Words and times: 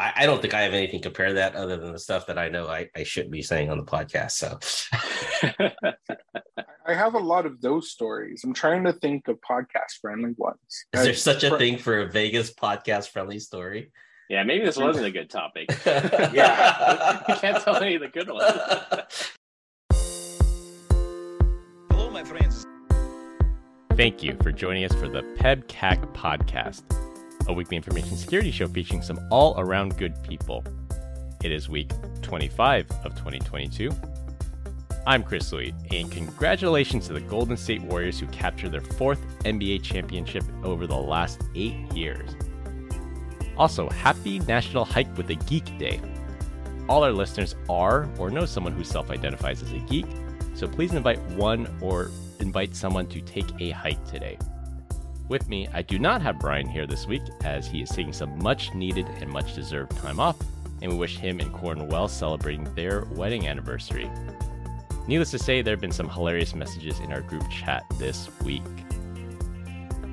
I, 0.00 0.12
I, 0.16 0.26
don't 0.26 0.40
think 0.40 0.54
I 0.54 0.62
have 0.62 0.72
anything 0.72 1.00
to 1.00 1.08
compare 1.08 1.34
that 1.34 1.54
other 1.54 1.76
than 1.76 1.92
the 1.92 1.98
stuff 1.98 2.26
that 2.28 2.38
I 2.38 2.48
know 2.48 2.68
I, 2.68 2.88
I 2.96 3.02
shouldn't 3.02 3.32
be 3.32 3.42
saying 3.42 3.68
on 3.70 3.76
the 3.76 3.84
podcast. 3.84 4.30
So 4.30 4.58
I 6.86 6.94
have 6.94 7.12
a 7.12 7.18
lot 7.18 7.44
of 7.44 7.60
those 7.60 7.90
stories. 7.90 8.42
I'm 8.42 8.54
trying 8.54 8.84
to 8.84 8.94
think 8.94 9.28
of 9.28 9.38
podcast 9.42 10.00
friendly 10.00 10.32
ones. 10.38 10.58
Is 10.94 11.04
there 11.04 11.12
such 11.12 11.44
a 11.44 11.58
thing 11.58 11.76
for 11.76 12.00
a 12.00 12.06
Vegas 12.10 12.50
podcast 12.50 13.10
friendly 13.10 13.38
story? 13.38 13.92
Yeah, 14.30 14.42
maybe 14.42 14.64
this 14.64 14.78
wasn't 14.78 15.04
a 15.04 15.10
good 15.10 15.28
topic. 15.28 15.68
yeah, 15.86 17.22
you 17.28 17.34
can't 17.34 17.62
tell 17.62 17.76
any 17.76 17.96
of 17.96 18.00
the 18.00 18.08
good 18.08 18.30
ones. 18.30 19.36
Hello, 21.90 22.10
my 22.10 22.24
friends. 22.24 22.64
Thank 23.96 24.22
you 24.22 24.34
for 24.42 24.50
joining 24.50 24.84
us 24.84 24.94
for 24.94 25.08
the 25.08 25.22
PEBCAK 25.36 26.14
podcast, 26.14 26.84
a 27.50 27.52
weekly 27.52 27.76
information 27.76 28.16
security 28.16 28.52
show 28.52 28.68
featuring 28.68 29.02
some 29.02 29.20
all 29.30 29.58
around 29.58 29.98
good 29.98 30.14
people. 30.22 30.64
It 31.42 31.50
is 31.50 31.68
week 31.68 31.90
25 32.22 32.88
of 33.04 33.14
2022. 33.16 33.90
I'm 35.06 35.24
Chris 35.24 35.52
Louie, 35.52 35.74
and 35.90 36.12
congratulations 36.12 37.08
to 37.08 37.12
the 37.12 37.20
Golden 37.20 37.56
State 37.56 37.82
Warriors 37.82 38.20
who 38.20 38.26
captured 38.28 38.70
their 38.70 38.80
fourth 38.80 39.20
NBA 39.40 39.82
championship 39.82 40.44
over 40.62 40.86
the 40.86 40.96
last 40.96 41.42
eight 41.56 41.74
years. 41.92 42.30
Also, 43.56 43.88
happy 43.90 44.38
National 44.40 44.84
Hike 44.84 45.14
with 45.16 45.28
a 45.30 45.34
Geek 45.34 45.76
Day. 45.76 46.00
All 46.88 47.02
our 47.02 47.12
listeners 47.12 47.56
are 47.68 48.08
or 48.18 48.30
know 48.30 48.46
someone 48.46 48.74
who 48.74 48.84
self 48.84 49.10
identifies 49.10 49.60
as 49.62 49.72
a 49.72 49.78
geek, 49.78 50.06
so 50.54 50.68
please 50.68 50.92
invite 50.94 51.20
one 51.30 51.66
or 51.80 52.10
invite 52.38 52.76
someone 52.76 53.06
to 53.08 53.20
take 53.20 53.46
a 53.60 53.70
hike 53.70 54.04
today. 54.04 54.38
With 55.30 55.48
me, 55.48 55.68
I 55.72 55.82
do 55.82 56.00
not 56.00 56.22
have 56.22 56.40
Brian 56.40 56.66
here 56.66 56.88
this 56.88 57.06
week 57.06 57.22
as 57.44 57.68
he 57.68 57.82
is 57.82 57.90
taking 57.90 58.12
some 58.12 58.36
much 58.42 58.74
needed 58.74 59.06
and 59.20 59.30
much 59.30 59.54
deserved 59.54 59.96
time 59.98 60.18
off, 60.18 60.36
and 60.82 60.90
we 60.90 60.98
wish 60.98 61.18
him 61.18 61.38
and 61.38 61.52
Corin 61.52 61.86
well 61.86 62.08
celebrating 62.08 62.64
their 62.74 63.04
wedding 63.12 63.46
anniversary. 63.46 64.10
Needless 65.06 65.30
to 65.30 65.38
say, 65.38 65.62
there 65.62 65.74
have 65.74 65.80
been 65.80 65.92
some 65.92 66.08
hilarious 66.08 66.52
messages 66.56 66.98
in 66.98 67.12
our 67.12 67.20
group 67.20 67.48
chat 67.48 67.84
this 67.96 68.28
week. 68.40 68.64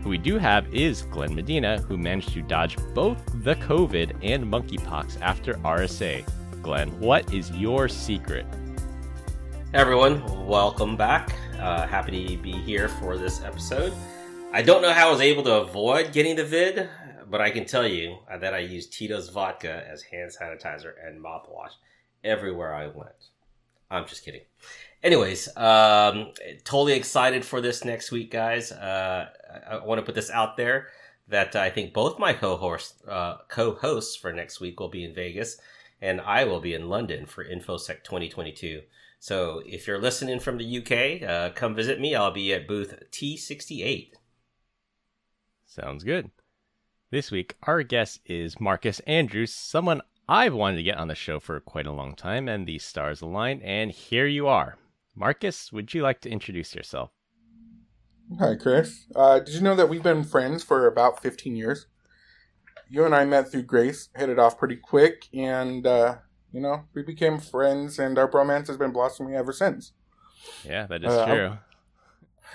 Who 0.03 0.09
we 0.09 0.19
do 0.19 0.38
have 0.38 0.72
is 0.72 1.02
Glenn 1.02 1.33
Medina, 1.33 1.80
who 1.80 1.97
managed 1.97 2.33
to 2.33 2.44
dodge 2.44 2.77
both 2.94 3.17
the 3.44 3.55
COVID 3.55 4.17
and 4.22 4.45
monkeypox 4.45 5.20
after 5.20 5.55
RSA. 5.55 6.23
Glenn, 6.61 6.89
what 6.99 7.33
is 7.33 7.49
your 7.53 7.88
secret? 7.89 8.45
everyone, 9.73 10.23
welcome 10.47 10.95
back. 10.95 11.36
Uh, 11.59 11.88
happy 11.88 12.38
to 12.38 12.42
be 12.42 12.52
here 12.52 12.88
for 12.88 13.17
this 13.17 13.44
episode. 13.44 13.94
I 14.53 14.62
don't 14.62 14.81
know 14.81 14.94
how 14.94 15.09
I 15.09 15.12
was 15.12 15.22
able 15.22 15.44
to 15.44 15.56
avoid 15.58 16.14
getting 16.14 16.38
the 16.38 16.45
vid, 16.45 16.90
but 17.30 17.42
I 17.42 17.50
can 17.50 17.66
tell 17.66 17.86
you 17.86 18.17
that 18.40 18.54
I 18.54 18.59
used 18.59 18.94
Tito's 18.94 19.30
vodka 19.30 19.84
as 19.92 20.04
hand 20.04 20.31
sanitizer 20.31 20.94
and 21.06 21.23
mouthwash 21.23 21.72
everywhere 22.23 22.73
I 22.73 22.88
went. 22.88 23.30
I'm 23.92 24.08
just 24.08 24.23
kidding. 24.23 24.42
Anyways, 25.04 25.50
um, 25.58 26.31
totally 26.64 26.94
excited 26.94 27.45
for 27.45 27.62
this 27.62 27.84
next 27.86 28.12
week, 28.12 28.31
guys. 28.31 28.72
Uh, 28.72 29.30
I 29.70 29.86
want 29.86 30.00
to 30.00 30.06
put 30.06 30.16
this 30.16 30.31
out 30.31 30.58
there 30.58 30.88
that 31.28 31.56
I 31.56 31.70
think 31.70 31.94
both 31.94 32.17
my 32.17 32.34
co-hosts, 32.34 33.06
uh, 33.08 33.38
co-hosts 33.50 34.16
for 34.16 34.32
next 34.32 34.59
week 34.59 34.80
will 34.80 34.89
be 34.89 35.04
in 35.04 35.14
Vegas, 35.14 35.58
and 36.02 36.22
I 36.22 36.45
will 36.45 36.61
be 36.61 36.73
in 36.73 36.89
London 36.89 37.26
for 37.26 37.44
InfoSec 37.44 38.04
2022. 38.04 38.82
So 39.20 39.61
if 39.66 39.88
you're 39.88 40.02
listening 40.02 40.39
from 40.39 40.58
the 40.58 40.78
UK, 40.78 41.28
uh, 41.28 41.50
come 41.54 41.76
visit 41.76 42.00
me. 42.00 42.16
I'll 42.16 42.32
be 42.32 42.54
at 42.54 42.67
booth 42.67 43.04
T68. 43.11 44.11
Sounds 45.68 46.06
good. 46.06 46.32
This 47.12 47.30
week, 47.30 47.56
our 47.64 47.84
guest 47.84 48.22
is 48.26 48.60
Marcus 48.60 49.02
Andrews, 49.02 49.54
someone 49.54 50.02
I've 50.28 50.54
wanted 50.54 50.78
to 50.78 50.84
get 50.84 50.98
on 50.98 51.10
the 51.10 51.14
show 51.14 51.42
for 51.42 51.60
quite 51.60 51.86
a 51.86 51.92
long 51.92 52.16
time, 52.16 52.48
and 52.48 52.66
the 52.66 52.80
stars 52.80 53.22
aligned, 53.22 53.62
and 53.64 53.92
here 53.92 54.26
you 54.26 54.48
are. 54.48 54.78
Marcus, 55.14 55.72
would 55.73 55.94
you 55.94 56.02
like 56.02 56.22
to 56.22 56.30
introduce 56.30 56.73
yourself? 56.73 57.12
Hi, 58.39 58.56
Chris. 58.56 59.08
Uh, 59.14 59.39
did 59.39 59.56
you 59.56 59.61
know 59.61 59.76
that 59.76 59.89
we've 59.89 60.02
been 60.02 60.23
friends 60.23 60.64
for 60.64 60.88
about 60.88 61.22
15 61.22 61.58
years? 61.58 61.88
You 62.89 63.04
and 63.04 63.14
I 63.14 63.26
met 63.26 63.52
through 63.52 63.64
Grace, 63.64 64.08
hit 64.16 64.30
it 64.30 64.39
off 64.39 64.58
pretty 64.58 64.77
quick, 64.77 65.27
and, 65.33 65.86
uh, 65.86 66.16
you 66.54 66.61
know, 66.61 66.86
we 66.94 67.04
became 67.04 67.39
friends, 67.39 68.00
and 68.00 68.17
our 68.17 68.30
bromance 68.30 68.67
has 68.67 68.77
been 68.77 68.92
blossoming 68.92 69.36
ever 69.36 69.52
since. 69.52 69.92
Yeah, 70.64 70.88
that 70.88 71.04
is 71.04 71.11
uh, 71.11 71.26
true. 71.26 71.58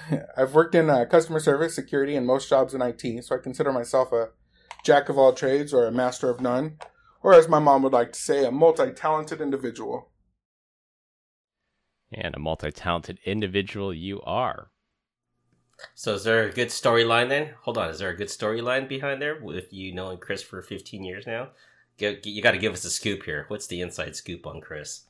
I've 0.37 0.55
worked 0.55 0.75
in 0.75 0.91
uh, 0.91 1.05
customer 1.05 1.41
service, 1.41 1.75
security, 1.75 2.17
and 2.17 2.27
most 2.27 2.49
jobs 2.49 2.75
in 2.75 2.83
IT, 2.83 3.25
so 3.25 3.35
I 3.35 3.39
consider 3.39 3.73
myself 3.73 4.13
a 4.13 4.31
jack 4.85 5.09
of 5.09 5.19
all 5.19 5.33
trades 5.33 5.73
or 5.73 5.87
a 5.87 5.93
master 5.93 6.31
of 6.31 6.41
none, 6.41 6.79
or 7.23 7.33
as 7.35 7.49
my 7.49 7.59
mom 7.59 7.83
would 7.83 7.93
like 7.93 8.13
to 8.13 8.19
say, 8.19 8.45
a 8.45 8.51
multi 8.51 8.91
talented 8.93 9.41
individual. 9.41 10.11
And 12.13 12.35
a 12.35 12.39
multi 12.39 12.71
talented 12.71 13.19
individual 13.25 13.95
you 13.95 14.21
are. 14.23 14.71
So 15.95 16.15
is 16.15 16.25
there 16.25 16.47
a 16.47 16.53
good 16.53 16.69
storyline 16.69 17.29
then? 17.29 17.55
Hold 17.63 17.79
on, 17.79 17.91
is 17.91 17.99
there 17.99 18.11
a 18.11 18.17
good 18.17 18.29
storyline 18.29 18.89
behind 18.89 19.21
there 19.21 19.41
with 19.41 19.73
you 19.73 19.95
knowing 19.95 20.19
Chris 20.19 20.43
for 20.43 20.63
15 20.63 21.05
years 21.05 21.27
now? 21.27 21.49
You 21.99 22.43
got 22.43 22.53
to 22.53 22.59
give 22.59 22.73
us 22.73 22.85
a 22.85 22.91
scoop 22.91 23.25
here. 23.25 23.45
What's 23.49 23.67
the 23.67 23.81
inside 23.81 24.17
scoop 24.17 24.47
on 24.47 24.61
Chris? 24.61 25.05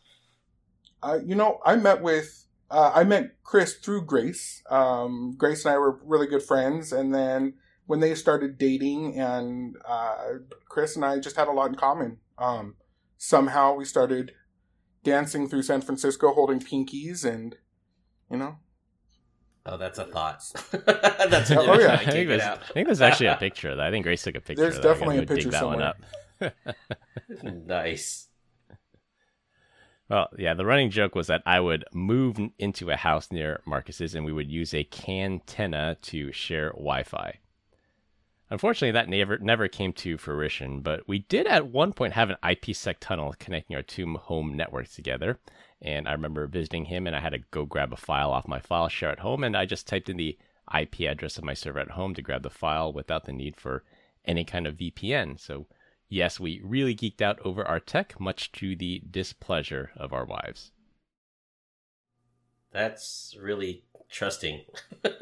Uh, 1.02 1.18
you 1.24 1.34
know, 1.34 1.60
I 1.64 1.76
met 1.76 2.02
with 2.02 2.41
uh, 2.72 2.90
I 2.94 3.04
met 3.04 3.36
Chris 3.44 3.74
through 3.74 4.06
Grace. 4.06 4.62
Um, 4.70 5.34
Grace 5.36 5.64
and 5.64 5.74
I 5.74 5.78
were 5.78 6.00
really 6.04 6.26
good 6.26 6.42
friends, 6.42 6.92
and 6.92 7.14
then 7.14 7.54
when 7.86 8.00
they 8.00 8.14
started 8.14 8.58
dating, 8.58 9.20
and 9.20 9.76
uh, 9.86 10.16
Chris 10.68 10.96
and 10.96 11.04
I 11.04 11.18
just 11.18 11.36
had 11.36 11.48
a 11.48 11.52
lot 11.52 11.68
in 11.68 11.74
common. 11.74 12.18
Um, 12.38 12.76
somehow 13.18 13.74
we 13.74 13.84
started 13.84 14.32
dancing 15.04 15.48
through 15.48 15.62
San 15.62 15.82
Francisco, 15.82 16.32
holding 16.32 16.60
pinkies, 16.60 17.24
and 17.24 17.56
you 18.30 18.38
know, 18.38 18.56
Oh, 19.64 19.76
that's 19.76 19.98
a 19.98 20.04
thought. 20.04 20.42
that's 20.72 21.50
a 21.50 21.60
oh 21.60 21.78
yeah. 21.78 21.92
I 21.92 22.04
think, 22.10 22.28
there's, 22.28 22.42
I 22.42 22.56
think 22.72 22.88
there's 22.88 23.00
actually 23.00 23.26
a 23.26 23.36
picture 23.40 23.70
of 23.70 23.76
that. 23.76 23.86
I 23.86 23.90
think 23.90 24.04
Grace 24.04 24.22
took 24.22 24.34
a 24.34 24.40
picture. 24.40 24.62
There's 24.62 24.80
definitely 24.80 25.18
a 25.18 25.20
picture 25.20 25.50
dig 25.50 25.52
that 25.52 25.60
somewhere. 25.60 25.94
one 26.40 26.52
up. 26.52 26.52
nice. 27.66 28.28
Well, 30.12 30.28
yeah, 30.36 30.52
the 30.52 30.66
running 30.66 30.90
joke 30.90 31.14
was 31.14 31.28
that 31.28 31.42
I 31.46 31.58
would 31.58 31.86
move 31.94 32.38
into 32.58 32.90
a 32.90 32.96
house 32.96 33.32
near 33.32 33.62
Marcus's 33.64 34.14
and 34.14 34.26
we 34.26 34.32
would 34.32 34.50
use 34.50 34.74
a 34.74 34.84
cantenna 34.84 35.96
to 36.02 36.30
share 36.32 36.68
Wi-Fi. 36.72 37.38
Unfortunately, 38.50 38.90
that 38.90 39.08
never 39.08 39.38
never 39.38 39.68
came 39.68 39.94
to 39.94 40.18
fruition, 40.18 40.80
but 40.82 41.08
we 41.08 41.20
did 41.20 41.46
at 41.46 41.68
one 41.68 41.94
point 41.94 42.12
have 42.12 42.28
an 42.28 42.36
IPsec 42.42 42.96
tunnel 43.00 43.34
connecting 43.38 43.74
our 43.74 43.80
two 43.80 44.18
home 44.18 44.54
networks 44.54 44.94
together. 44.94 45.38
And 45.80 46.06
I 46.06 46.12
remember 46.12 46.46
visiting 46.46 46.84
him, 46.84 47.06
and 47.06 47.16
I 47.16 47.20
had 47.20 47.32
to 47.32 47.40
go 47.50 47.64
grab 47.64 47.90
a 47.90 47.96
file 47.96 48.32
off 48.32 48.46
my 48.46 48.60
file 48.60 48.90
share 48.90 49.12
at 49.12 49.20
home, 49.20 49.42
and 49.42 49.56
I 49.56 49.64
just 49.64 49.88
typed 49.88 50.10
in 50.10 50.18
the 50.18 50.36
IP 50.78 51.00
address 51.08 51.38
of 51.38 51.44
my 51.44 51.54
server 51.54 51.78
at 51.78 51.92
home 51.92 52.14
to 52.16 52.22
grab 52.22 52.42
the 52.42 52.50
file 52.50 52.92
without 52.92 53.24
the 53.24 53.32
need 53.32 53.56
for 53.56 53.82
any 54.26 54.44
kind 54.44 54.66
of 54.66 54.76
VPN. 54.76 55.40
So, 55.40 55.68
yes, 56.12 56.38
we 56.38 56.60
really 56.62 56.94
geeked 56.94 57.22
out 57.22 57.40
over 57.44 57.66
our 57.66 57.80
tech, 57.80 58.20
much 58.20 58.52
to 58.52 58.76
the 58.76 59.02
displeasure 59.10 59.90
of 59.96 60.12
our 60.12 60.24
wives. 60.24 60.70
That's 62.70 63.34
really 63.40 63.84
trusting. 64.10 64.60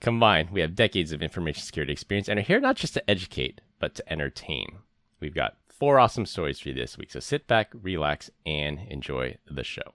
Combined, 0.00 0.50
we 0.50 0.60
have 0.60 0.74
decades 0.74 1.12
of 1.12 1.22
information 1.22 1.62
security 1.62 1.92
experience 1.92 2.28
and 2.28 2.38
are 2.38 2.42
here 2.42 2.60
not 2.60 2.76
just 2.76 2.94
to 2.94 3.10
educate, 3.10 3.60
but 3.78 3.94
to 3.94 4.12
entertain. 4.12 4.78
We've 5.20 5.34
got 5.34 5.56
four 5.68 5.98
awesome 5.98 6.26
stories 6.26 6.60
for 6.60 6.68
you 6.70 6.74
this 6.74 6.98
week, 6.98 7.12
so 7.12 7.20
sit 7.20 7.46
back, 7.46 7.70
relax, 7.72 8.30
and 8.44 8.80
enjoy 8.88 9.38
the 9.48 9.64
show. 9.64 9.94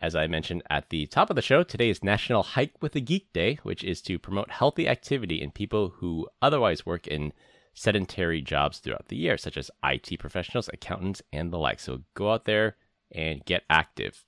As 0.00 0.14
I 0.14 0.26
mentioned 0.26 0.62
at 0.70 0.88
the 0.88 1.06
top 1.06 1.28
of 1.28 1.36
the 1.36 1.42
show, 1.42 1.62
today 1.62 1.90
is 1.90 2.02
National 2.02 2.42
Hike 2.42 2.80
with 2.80 2.96
a 2.96 3.00
Geek 3.00 3.30
Day, 3.34 3.58
which 3.64 3.84
is 3.84 4.00
to 4.02 4.18
promote 4.18 4.50
healthy 4.50 4.88
activity 4.88 5.42
in 5.42 5.50
people 5.50 5.90
who 5.96 6.26
otherwise 6.40 6.86
work 6.86 7.06
in 7.06 7.34
sedentary 7.74 8.40
jobs 8.40 8.78
throughout 8.78 9.08
the 9.08 9.16
year, 9.16 9.36
such 9.36 9.58
as 9.58 9.70
IT 9.84 10.18
professionals, 10.18 10.70
accountants, 10.72 11.20
and 11.34 11.52
the 11.52 11.58
like. 11.58 11.80
So 11.80 12.00
go 12.14 12.32
out 12.32 12.46
there 12.46 12.76
and 13.12 13.44
get 13.44 13.64
active. 13.68 14.24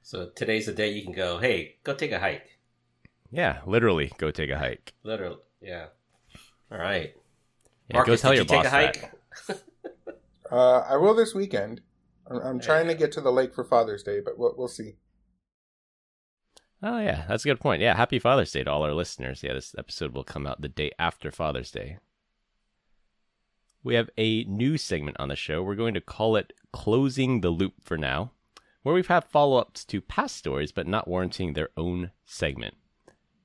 So 0.00 0.30
today's 0.34 0.64
the 0.64 0.72
day 0.72 0.88
you 0.88 1.02
can 1.02 1.12
go, 1.12 1.36
hey, 1.36 1.76
go 1.84 1.92
take 1.92 2.12
a 2.12 2.18
hike. 2.18 2.58
Yeah, 3.30 3.58
literally, 3.66 4.12
go 4.16 4.30
take 4.30 4.48
a 4.48 4.58
hike. 4.58 4.94
Literally, 5.02 5.40
yeah. 5.60 5.88
All 6.72 6.78
right. 6.78 7.14
Yeah, 7.90 7.96
Marcus, 7.96 8.22
go 8.22 8.28
tell 8.28 8.34
your 8.34 8.44
you 8.44 8.48
boss 8.48 8.64
that. 8.64 9.12
uh, 10.50 10.78
I 10.88 10.96
will 10.96 11.14
this 11.14 11.34
weekend. 11.34 11.82
I'm, 12.30 12.38
I'm 12.38 12.60
trying 12.60 12.86
to 12.88 12.94
get 12.94 13.12
to 13.12 13.20
the 13.20 13.32
lake 13.32 13.54
for 13.54 13.64
Father's 13.64 14.02
Day, 14.02 14.20
but 14.20 14.38
we'll, 14.38 14.54
we'll 14.56 14.68
see. 14.68 14.96
Oh 16.82 16.98
yeah, 16.98 17.24
that's 17.28 17.44
a 17.44 17.48
good 17.48 17.60
point. 17.60 17.80
Yeah, 17.82 17.96
happy 17.96 18.18
Father's 18.18 18.52
Day 18.52 18.64
to 18.64 18.70
all 18.70 18.82
our 18.82 18.92
listeners. 18.92 19.42
Yeah, 19.42 19.54
this 19.54 19.74
episode 19.78 20.14
will 20.14 20.24
come 20.24 20.46
out 20.46 20.60
the 20.60 20.68
day 20.68 20.92
after 20.98 21.30
Father's 21.30 21.70
Day. 21.70 21.98
We 23.82 23.94
have 23.94 24.10
a 24.18 24.44
new 24.44 24.76
segment 24.76 25.16
on 25.20 25.28
the 25.28 25.36
show. 25.36 25.62
We're 25.62 25.76
going 25.76 25.94
to 25.94 26.00
call 26.00 26.36
it 26.36 26.52
Closing 26.72 27.40
the 27.40 27.50
Loop 27.50 27.74
for 27.82 27.96
now, 27.96 28.32
where 28.82 28.94
we've 28.94 29.06
had 29.06 29.24
follow 29.24 29.58
ups 29.58 29.84
to 29.86 30.00
past 30.00 30.36
stories 30.36 30.72
but 30.72 30.86
not 30.86 31.08
warranting 31.08 31.52
their 31.52 31.70
own 31.76 32.10
segment. 32.24 32.74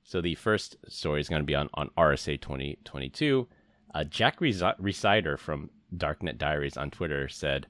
So 0.02 0.20
the 0.20 0.34
first 0.34 0.76
story 0.88 1.20
is 1.20 1.28
going 1.28 1.42
to 1.42 1.46
be 1.46 1.54
on, 1.54 1.70
on 1.74 1.90
RSA 1.96 2.40
2022. 2.40 3.48
Uh, 3.94 4.04
Jack 4.04 4.40
Rhysider 4.40 5.38
from 5.38 5.70
Darknet 5.96 6.38
Diaries 6.38 6.76
on 6.76 6.90
Twitter 6.90 7.28
said, 7.28 7.66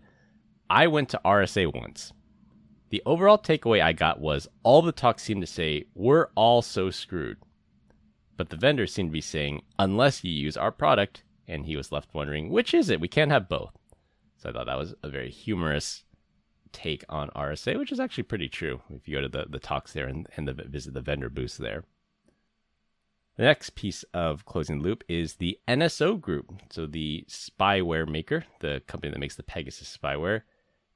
I 0.72 0.86
went 0.86 1.10
to 1.10 1.20
RSA 1.22 1.74
once. 1.74 2.14
The 2.88 3.02
overall 3.04 3.36
takeaway 3.36 3.82
I 3.82 3.92
got 3.92 4.20
was 4.20 4.48
all 4.62 4.80
the 4.80 4.90
talk 4.90 5.18
seemed 5.18 5.42
to 5.42 5.46
say, 5.46 5.84
we're 5.94 6.28
all 6.34 6.62
so 6.62 6.88
screwed. 6.90 7.36
But 8.38 8.48
the 8.48 8.56
vendors 8.56 8.90
seemed 8.90 9.10
to 9.10 9.12
be 9.12 9.20
saying, 9.20 9.60
unless 9.78 10.24
you 10.24 10.32
use 10.32 10.56
our 10.56 10.72
product, 10.72 11.24
and 11.46 11.66
he 11.66 11.76
was 11.76 11.92
left 11.92 12.14
wondering, 12.14 12.48
which 12.48 12.72
is 12.72 12.88
it? 12.88 13.02
We 13.02 13.08
can't 13.08 13.30
have 13.30 13.50
both. 13.50 13.76
So 14.38 14.48
I 14.48 14.52
thought 14.54 14.64
that 14.64 14.78
was 14.78 14.94
a 15.02 15.10
very 15.10 15.30
humorous 15.30 16.04
take 16.72 17.04
on 17.06 17.28
RSA, 17.36 17.78
which 17.78 17.92
is 17.92 18.00
actually 18.00 18.24
pretty 18.24 18.48
true 18.48 18.80
if 18.88 19.06
you 19.06 19.16
go 19.16 19.20
to 19.20 19.28
the, 19.28 19.44
the 19.50 19.58
talks 19.58 19.92
there 19.92 20.06
and, 20.06 20.26
and 20.38 20.48
the, 20.48 20.54
visit 20.54 20.94
the 20.94 21.02
vendor 21.02 21.28
booths 21.28 21.58
there. 21.58 21.84
The 23.36 23.42
next 23.42 23.74
piece 23.74 24.04
of 24.14 24.46
closing 24.46 24.80
loop 24.80 25.04
is 25.06 25.34
the 25.34 25.58
NSO 25.68 26.18
Group. 26.18 26.50
So, 26.70 26.86
the 26.86 27.26
spyware 27.28 28.08
maker, 28.08 28.44
the 28.60 28.82
company 28.86 29.10
that 29.10 29.18
makes 29.18 29.36
the 29.36 29.42
Pegasus 29.42 29.98
spyware, 30.02 30.42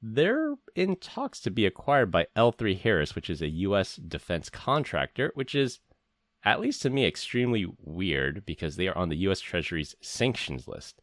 they're 0.01 0.55
in 0.75 0.95
talks 0.97 1.39
to 1.41 1.51
be 1.51 1.65
acquired 1.65 2.11
by 2.11 2.27
L3 2.35 2.79
Harris, 2.79 3.15
which 3.15 3.29
is 3.29 3.41
a 3.41 3.49
U.S. 3.49 3.95
defense 3.95 4.49
contractor, 4.49 5.31
which 5.33 5.55
is, 5.55 5.79
at 6.43 6.59
least 6.59 6.81
to 6.83 6.89
me, 6.89 7.05
extremely 7.05 7.65
weird 7.79 8.45
because 8.45 8.75
they 8.75 8.87
are 8.87 8.97
on 8.97 9.09
the 9.09 9.17
U.S. 9.17 9.39
Treasury's 9.39 9.95
sanctions 10.01 10.67
list. 10.67 11.01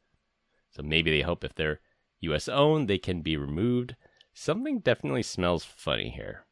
So 0.70 0.82
maybe 0.82 1.10
they 1.10 1.22
hope 1.22 1.44
if 1.44 1.54
they're 1.54 1.80
U.S. 2.20 2.48
owned, 2.48 2.88
they 2.88 2.98
can 2.98 3.20
be 3.20 3.36
removed. 3.36 3.96
Something 4.32 4.80
definitely 4.80 5.22
smells 5.22 5.64
funny 5.64 6.10
here. 6.10 6.46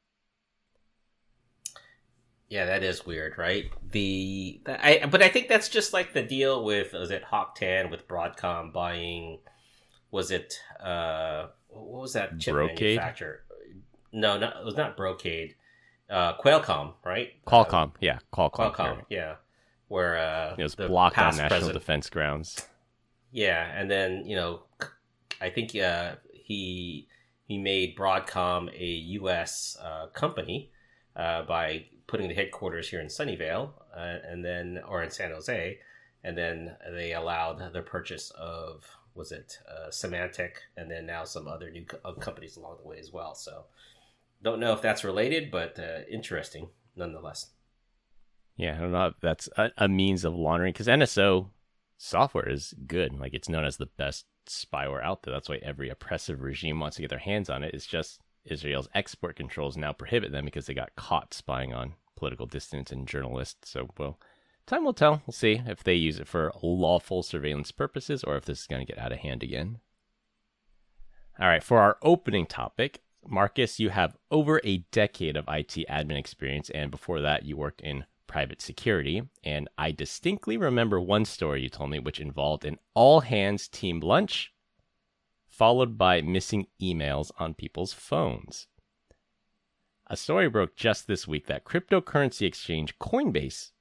Yeah, 2.49 2.67
that 2.67 2.83
is 2.83 3.07
weird, 3.07 3.39
right? 3.39 3.73
The, 3.93 4.61
I 4.67 5.07
but 5.11 5.23
I 5.23 5.29
think 5.31 5.49
that's 5.49 5.71
just 5.71 5.95
like 5.95 6.13
the 6.13 6.23
deal 6.23 6.63
with 6.65 6.93
was 6.93 7.11
it 7.11 7.25
Hock 7.25 7.55
Tan 7.55 7.91
with 7.91 8.07
Broadcom 8.07 8.75
buying 8.75 9.39
was 10.11 10.31
it 10.31 10.61
uh 10.79 11.47
what 11.73 12.03
was 12.03 12.13
that 12.15 12.39
chip 12.39 12.55
Brocade? 12.55 12.97
manufacturer? 12.97 13.41
No, 14.13 14.39
no, 14.39 14.49
it 14.49 14.65
was 14.65 14.77
not 14.77 14.97
Brocade. 14.97 15.55
Uh 16.11 16.37
Qualcomm, 16.37 16.95
right? 17.05 17.33
Qualcomm, 17.47 17.89
uh, 17.89 17.99
yeah, 18.01 18.19
Qualcomm. 18.33 18.75
Qualcomm, 18.75 19.03
yeah. 19.09 19.37
Where 19.89 20.19
uh 20.19 20.55
it 20.59 20.63
was 20.63 20.75
blocked 20.75 21.19
on 21.19 21.37
national 21.37 21.49
president, 21.49 21.79
defense 21.79 22.11
grounds. 22.11 22.69
Yeah, 23.31 23.65
and 23.75 23.91
then, 23.91 24.27
you 24.27 24.37
know, 24.37 24.65
I 25.41 25.49
think 25.51 25.75
uh 25.77 26.17
he 26.33 27.09
he 27.47 27.59
made 27.59 27.97
Broadcom 27.97 28.71
a 28.75 28.85
U.S. 29.21 29.77
Uh, 29.81 30.07
company 30.09 30.71
uh, 31.17 31.43
by 31.43 31.87
putting 32.07 32.29
the 32.29 32.35
headquarters 32.35 32.89
here 32.89 33.01
in 33.01 33.09
Sunnyvale, 33.09 33.71
uh, 33.95 34.17
and 34.27 34.45
then 34.45 34.81
or 34.89 35.03
in 35.03 35.11
San 35.11 35.33
Jose, 35.33 35.79
and 36.25 36.37
then 36.39 36.77
they 36.93 37.13
allowed 37.13 37.73
the 37.73 37.83
purchase 37.83 38.31
of 38.31 38.85
was 39.15 39.33
it 39.33 39.59
uh, 39.69 39.89
Symantec, 39.91 40.53
and 40.77 40.91
then 40.91 41.07
now 41.07 41.25
some 41.25 41.47
other 41.49 41.71
new 41.71 41.85
co- 41.85 41.99
uh, 42.05 42.13
companies 42.15 42.57
along 42.57 42.79
the 42.81 42.89
way 42.89 42.99
as 42.99 43.13
well. 43.13 43.35
So 43.35 43.65
don't 44.43 44.61
know 44.61 44.73
if 44.73 44.83
that's 44.83 45.05
related, 45.05 45.51
but 45.51 45.79
uh, 45.79 46.01
interesting 46.11 46.69
nonetheless. 46.97 47.49
Yeah, 48.57 48.77
I 48.77 48.81
don't 48.81 48.93
know 48.93 49.07
if 49.07 49.15
that's 49.21 49.49
a, 49.57 49.71
a 49.79 49.89
means 49.89 50.25
of 50.25 50.35
laundering 50.35 50.73
because 50.73 50.87
NSO 50.87 51.49
software 51.97 52.49
is 52.49 52.75
good. 52.87 53.19
Like 53.19 53.35
it's 53.35 53.49
known 53.49 53.65
as 53.65 53.77
the 53.77 53.87
best 53.87 54.27
spyware 54.47 55.03
out 55.03 55.23
there. 55.23 55.33
That's 55.33 55.49
why 55.49 55.61
every 55.63 55.89
oppressive 55.89 56.41
regime 56.41 56.81
wants 56.81 56.97
to 56.97 57.03
get 57.03 57.11
their 57.11 57.19
hands 57.19 57.49
on 57.49 57.63
it. 57.63 57.75
It's 57.75 57.87
just 57.87 58.21
Israel's 58.45 58.89
export 58.95 59.37
controls 59.37 59.77
now 59.77 59.93
prohibit 59.93 60.33
them 60.33 60.45
because 60.45 60.67
they 60.67 60.75
got 60.75 60.95
caught 60.97 61.33
spying 61.33 61.73
on 61.73 61.95
political 62.17 62.47
dissidents 62.47 62.93
and 62.93 63.07
journalists. 63.07 63.71
So, 63.71 63.89
well, 63.99 64.19
time 64.67 64.85
will 64.85 64.93
tell. 64.93 65.23
We'll 65.27 65.33
see 65.33 65.63
if 65.67 65.83
they 65.83 65.95
use 65.95 66.19
it 66.19 66.29
for 66.29 66.53
lawful 66.63 67.23
surveillance 67.23 67.73
purposes 67.73 68.25
or 68.25 68.37
if 68.37 68.45
this 68.45 68.61
is 68.61 68.67
going 68.67 68.85
to 68.85 68.93
get 68.93 69.03
out 69.03 69.13
of 69.13 69.19
hand 69.19 69.43
again. 69.43 69.81
All 71.39 71.49
right, 71.49 71.63
for 71.63 71.81
our 71.81 71.97
opening 72.03 72.47
topic, 72.47 73.03
Marcus, 73.27 73.81
you 73.81 73.91
have 73.91 74.17
over 74.31 74.61
a 74.65 74.85
decade 74.93 75.37
of 75.37 75.45
IT 75.49 75.87
admin 75.89 76.19
experience, 76.19 76.71
and 76.71 76.91
before 76.91 77.21
that, 77.21 77.45
you 77.45 77.57
worked 77.57 77.81
in 77.81 78.05
private 78.27 78.63
security. 78.63 79.23
And 79.45 79.69
I 79.77 79.91
distinctly 79.91 80.57
remember 80.57 81.01
one 81.01 81.25
story 81.25 81.63
you 81.63 81.69
told 81.69 81.91
me, 81.91 81.99
which 81.99 82.21
involved 82.21 82.65
an 82.65 82.79
all 82.95 83.21
hands 83.21 83.69
team 83.69 84.01
lunch, 84.01 84.53
followed 85.49 85.99
by 85.99 86.23
missing 86.23 86.67
emails 86.81 87.31
on 87.39 87.55
people's 87.55 87.93
phones. 87.93 88.69
A 90.07 90.17
story 90.17 90.49
broke 90.49 90.77
just 90.77 91.07
this 91.07 91.29
week 91.29 91.47
that 91.47 91.65
cryptocurrency 91.65 92.47
exchange 92.47 92.99
Coinbase 92.99 93.72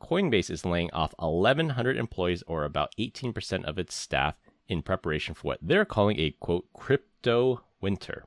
Coinbase 0.00 0.50
is 0.50 0.64
laying 0.64 0.90
off 0.92 1.14
1,100 1.18 1.96
employees, 1.96 2.42
or 2.46 2.64
about 2.64 2.94
18% 2.98 3.64
of 3.64 3.78
its 3.78 3.94
staff, 3.94 4.36
in 4.68 4.82
preparation 4.82 5.34
for 5.34 5.48
what 5.48 5.58
they're 5.62 5.84
calling 5.84 6.18
a 6.20 6.30
quote 6.40 6.66
crypto 6.72 7.62
winter 7.80 8.24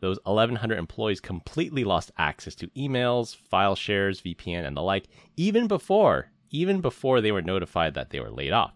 those 0.00 0.18
1,100 0.24 0.78
employees 0.78 1.20
completely 1.20 1.84
lost 1.84 2.10
access 2.18 2.54
to 2.56 2.68
emails, 2.68 3.36
file 3.36 3.76
shares, 3.76 4.20
VPN, 4.22 4.66
and 4.66 4.76
the 4.76 4.82
like, 4.82 5.08
even 5.36 5.68
before, 5.68 6.30
even 6.50 6.80
before 6.80 7.20
they 7.20 7.32
were 7.32 7.42
notified 7.42 7.94
that 7.94 8.10
they 8.10 8.20
were 8.20 8.30
laid 8.30 8.52
off. 8.52 8.74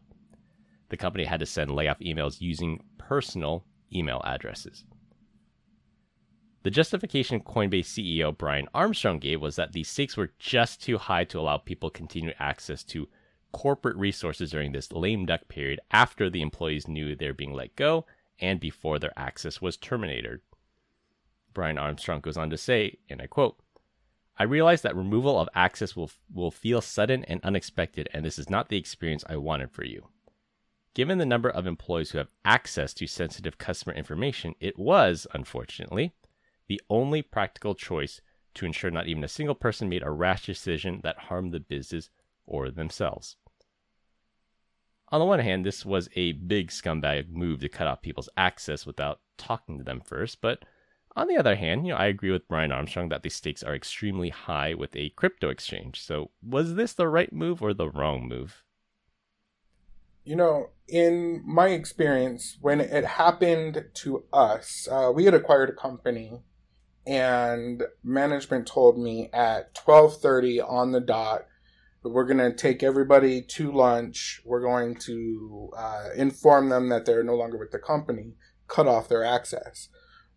The 0.91 0.97
company 0.97 1.25
had 1.25 1.41
to 1.41 1.47
send 1.47 1.71
layoff 1.71 1.99
emails 1.99 2.41
using 2.41 2.85
personal 2.99 3.65
email 3.93 4.21
addresses. 4.25 4.85
The 6.65 6.71
justification 6.71 7.41
Coinbase 7.41 7.85
CEO 7.85 8.37
Brian 8.37 8.69
Armstrong 8.73 9.19
gave 9.19 9.43
was 9.43 9.57
that 9.57 9.73
the 9.73 9.85
stakes 9.85 10.17
were 10.17 10.33
just 10.39 10.83
too 10.83 10.97
high 10.97 11.25
to 11.25 11.39
allow 11.39 11.59
people 11.59 11.91
continued 11.91 12.35
access 12.39 12.83
to 12.85 13.07
corporate 13.53 13.97
resources 13.99 14.51
during 14.51 14.73
this 14.73 14.91
lame 14.91 15.27
duck 15.27 15.47
period 15.49 15.79
after 15.91 16.31
the 16.31 16.41
employees 16.41 16.89
knew 16.89 17.15
they 17.15 17.27
were 17.27 17.35
being 17.35 17.53
let 17.53 17.77
go 17.77 18.07
and 18.41 18.61
before 18.61 18.99
their 18.99 19.13
access 19.15 19.61
was 19.61 19.77
terminated. 19.77 20.41
Brian 21.53 21.77
Armstrong 21.77 22.21
goes 22.21 22.39
on 22.39 22.49
to 22.49 22.57
say, 22.57 22.97
and 23.11 23.21
I 23.21 23.27
quote, 23.27 23.59
I 24.39 24.45
realize 24.45 24.81
that 24.83 24.97
removal 24.97 25.39
of 25.39 25.51
access 25.55 25.95
will, 25.95 26.11
will 26.33 26.51
feel 26.51 26.81
sudden 26.81 27.25
and 27.25 27.43
unexpected, 27.45 28.09
and 28.15 28.25
this 28.25 28.39
is 28.39 28.49
not 28.49 28.71
the 28.71 28.79
experience 28.79 29.23
I 29.29 29.37
wanted 29.37 29.71
for 29.71 29.85
you. 29.85 30.09
Given 30.95 31.19
the 31.19 31.27
number 31.27 31.51
of 31.51 31.67
employees 31.67 32.13
who 32.13 32.19
have 32.19 32.31
access 32.43 32.95
to 32.95 33.07
sensitive 33.07 33.59
customer 33.59 33.95
information, 33.95 34.55
it 34.61 34.79
was, 34.79 35.27
unfortunately, 35.35 36.15
the 36.69 36.81
only 36.89 37.23
practical 37.23 37.75
choice 37.75 38.21
to 38.55 38.67
ensure 38.67 38.91
not 38.91 39.07
even 39.07 39.25
a 39.25 39.29
single 39.29 39.55
person 39.55 39.89
made 39.89 40.03
a 40.03 40.11
rash 40.11 40.47
decision 40.47 41.01
that 41.03 41.19
harmed 41.19 41.53
the 41.53 41.61
business 41.61 42.11
or 42.47 42.71
themselves. 42.71 43.37
On 45.09 45.21
the 45.21 45.27
one 45.27 45.41
hand, 45.41 45.65
this 45.65 45.85
was 45.85 46.09
a 46.17 46.33
big 46.33 46.71
scumbag 46.71 47.31
move 47.31 47.61
to 47.61 47.69
cut 47.69 47.87
off 47.87 48.03
people's 48.03 48.29
access 48.37 48.87
without 48.87 49.21
talking 49.37 49.79
to 49.79 49.85
them 49.85 50.01
first, 50.01 50.41
but 50.41 50.65
on 51.17 51.29
the 51.29 51.37
other 51.37 51.55
hand, 51.55 51.87
you 51.87 51.93
know, 51.93 51.99
I 51.99 52.07
agree 52.07 52.33
with 52.33 52.49
Brian 52.49 52.73
Armstrong 52.73 53.09
that 53.11 53.23
the 53.23 53.31
stakes 53.31 53.63
are 53.63 53.75
extremely 53.75 54.31
high 54.31 54.75
with 54.75 54.97
a 54.97 55.11
crypto 55.11 55.49
exchange. 55.49 56.03
So, 56.03 56.31
was 56.43 56.75
this 56.75 56.93
the 56.93 57.07
right 57.07 57.33
move 57.33 57.63
or 57.63 57.73
the 57.73 57.89
wrong 57.89 58.27
move? 58.27 58.65
You 60.25 60.37
know, 60.37 60.71
in 60.89 61.43
my 61.47 61.69
experience, 61.69 62.59
when 62.61 62.81
it 62.81 63.05
happened 63.05 63.85
to 63.95 64.25
us, 64.33 64.89
uh, 64.91 65.13
we 65.15 65.27
had 65.27 65.35
acquired 65.35 65.71
a 65.71 65.75
company, 65.75 66.41
and 67.07 67.83
management 68.03 68.67
told 68.67 68.99
me 68.99 69.31
at 69.33 69.75
twelve 69.75 70.21
thirty 70.21 70.61
on 70.61 70.93
the 70.93 71.01
dot, 71.01 71.47
we're 72.03 72.25
going 72.27 72.39
to 72.39 72.53
take 72.53 72.83
everybody 72.83 73.43
to 73.43 73.73
lunch. 73.73 74.41
We're 74.45 74.61
going 74.61 74.97
to 74.97 75.71
uh, 75.77 76.09
inform 76.17 76.69
them 76.69 76.89
that 76.91 77.07
they're 77.07 77.25
no 77.25 77.35
longer 77.35 77.59
with 77.59 77.71
the 77.71 77.79
company, 77.79 78.35
cut 78.69 78.87
off 78.87 79.09
their 79.09 79.25
access. 79.25 79.89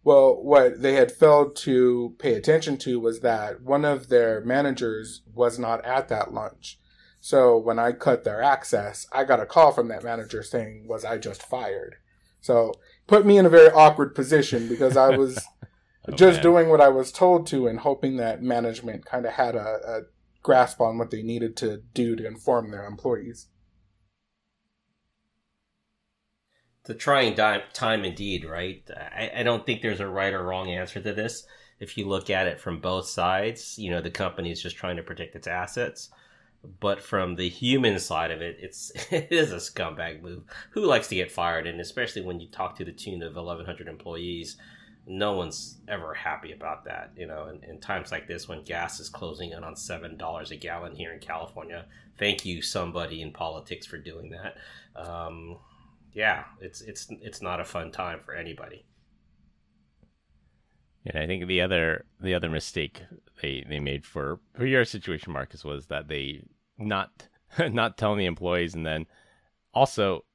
Well, 0.03 0.41
what 0.41 0.81
they 0.81 0.93
had 0.93 1.11
failed 1.11 1.57
to 1.57 2.15
pay 2.17 2.35
attention 2.35 2.77
to 2.77 2.99
was 2.99 3.19
that 3.19 3.61
one 3.61 3.83
of 3.83 4.07
their 4.07 4.39
managers 4.41 5.21
was 5.33 5.59
not 5.59 5.83
at 5.83 6.07
that 6.07 6.33
lunch. 6.33 6.79
So 7.19 7.57
when 7.57 7.77
I 7.77 7.91
cut 7.91 8.23
their 8.23 8.41
access, 8.41 9.05
I 9.11 9.25
got 9.25 9.41
a 9.41 9.45
call 9.45 9.73
from 9.73 9.89
that 9.89 10.03
manager 10.03 10.43
saying, 10.43 10.85
Was 10.87 11.03
I 11.03 11.17
just 11.17 11.43
fired? 11.43 11.95
So 12.39 12.73
put 13.07 13.25
me 13.25 13.37
in 13.37 13.45
a 13.45 13.49
very 13.49 13.69
awkward 13.69 14.15
position 14.15 14.69
because 14.69 14.95
I 14.95 15.17
was 15.17 15.45
oh, 16.07 16.15
just 16.15 16.37
man. 16.37 16.43
doing 16.43 16.69
what 16.69 16.81
I 16.81 16.89
was 16.89 17.11
told 17.11 17.47
to 17.47 17.67
and 17.67 17.79
hoping 17.79 18.17
that 18.17 18.41
management 18.41 19.05
kind 19.05 19.25
of 19.25 19.33
had 19.33 19.55
a, 19.55 19.79
a 19.85 20.01
grasp 20.43 20.79
on 20.81 20.97
what 20.97 21.11
they 21.11 21.21
needed 21.21 21.57
to 21.57 21.81
do 21.93 22.15
to 22.15 22.25
inform 22.25 22.71
their 22.71 22.85
employees. 22.85 23.47
the 26.87 26.95
trying 26.95 27.35
time 27.73 28.05
indeed, 28.05 28.45
right? 28.45 28.83
I, 28.89 29.31
I 29.37 29.43
don't 29.43 29.65
think 29.65 29.81
there's 29.81 29.99
a 29.99 30.07
right 30.07 30.33
or 30.33 30.43
wrong 30.43 30.69
answer 30.69 30.99
to 31.01 31.13
this. 31.13 31.45
If 31.79 31.97
you 31.97 32.07
look 32.07 32.29
at 32.29 32.47
it 32.47 32.59
from 32.59 32.79
both 32.79 33.07
sides, 33.07 33.77
you 33.77 33.91
know, 33.91 34.01
the 34.01 34.09
company 34.09 34.51
is 34.51 34.63
just 34.63 34.77
trying 34.77 34.95
to 34.95 35.03
protect 35.03 35.35
its 35.35 35.47
assets. 35.47 36.09
But 36.79 37.03
from 37.03 37.35
the 37.35 37.49
human 37.49 37.99
side 37.99 38.31
of 38.31 38.41
it, 38.41 38.57
it's 38.59 38.91
it 39.11 39.27
is 39.29 39.51
a 39.51 39.57
scumbag 39.57 40.21
move. 40.21 40.43
Who 40.71 40.85
likes 40.85 41.07
to 41.09 41.15
get 41.15 41.31
fired? 41.31 41.67
And 41.67 41.79
especially 41.79 42.23
when 42.23 42.39
you 42.39 42.47
talk 42.49 42.77
to 42.77 42.85
the 42.85 42.91
tune 42.91 43.21
of 43.21 43.35
1,100 43.35 43.87
employees, 43.87 44.57
no 45.07 45.33
one's 45.33 45.77
ever 45.87 46.13
happy 46.13 46.51
about 46.51 46.83
that. 46.85 47.11
You 47.15 47.27
know, 47.27 47.47
in, 47.47 47.63
in 47.69 47.79
times 47.79 48.11
like 48.11 48.27
this 48.27 48.47
when 48.47 48.63
gas 48.63 48.99
is 48.99 49.09
closing 49.09 49.51
in 49.51 49.63
on 49.63 49.75
seven 49.75 50.17
dollars 50.17 50.51
a 50.51 50.55
gallon 50.55 50.95
here 50.95 51.13
in 51.13 51.19
California. 51.19 51.85
Thank 52.19 52.45
you, 52.45 52.61
somebody 52.61 53.21
in 53.21 53.31
politics, 53.31 53.85
for 53.85 53.97
doing 53.97 54.31
that. 54.31 54.57
Um, 54.95 55.57
yeah, 56.13 56.43
it's 56.59 56.81
it's 56.81 57.07
it's 57.21 57.41
not 57.41 57.61
a 57.61 57.65
fun 57.65 57.91
time 57.91 58.19
for 58.25 58.33
anybody. 58.33 58.85
And 61.05 61.17
I 61.23 61.25
think 61.25 61.47
the 61.47 61.61
other 61.61 62.05
the 62.19 62.33
other 62.33 62.49
mistake 62.49 63.01
they, 63.41 63.65
they 63.67 63.79
made 63.79 64.05
for 64.05 64.39
for 64.55 64.65
your 64.65 64.83
situation, 64.83 65.31
Marcus, 65.31 65.63
was 65.63 65.87
that 65.87 66.09
they 66.09 66.43
not 66.77 67.27
not 67.59 67.97
telling 67.97 68.19
the 68.19 68.25
employees, 68.25 68.75
and 68.75 68.85
then 68.85 69.05
also, 69.73 70.25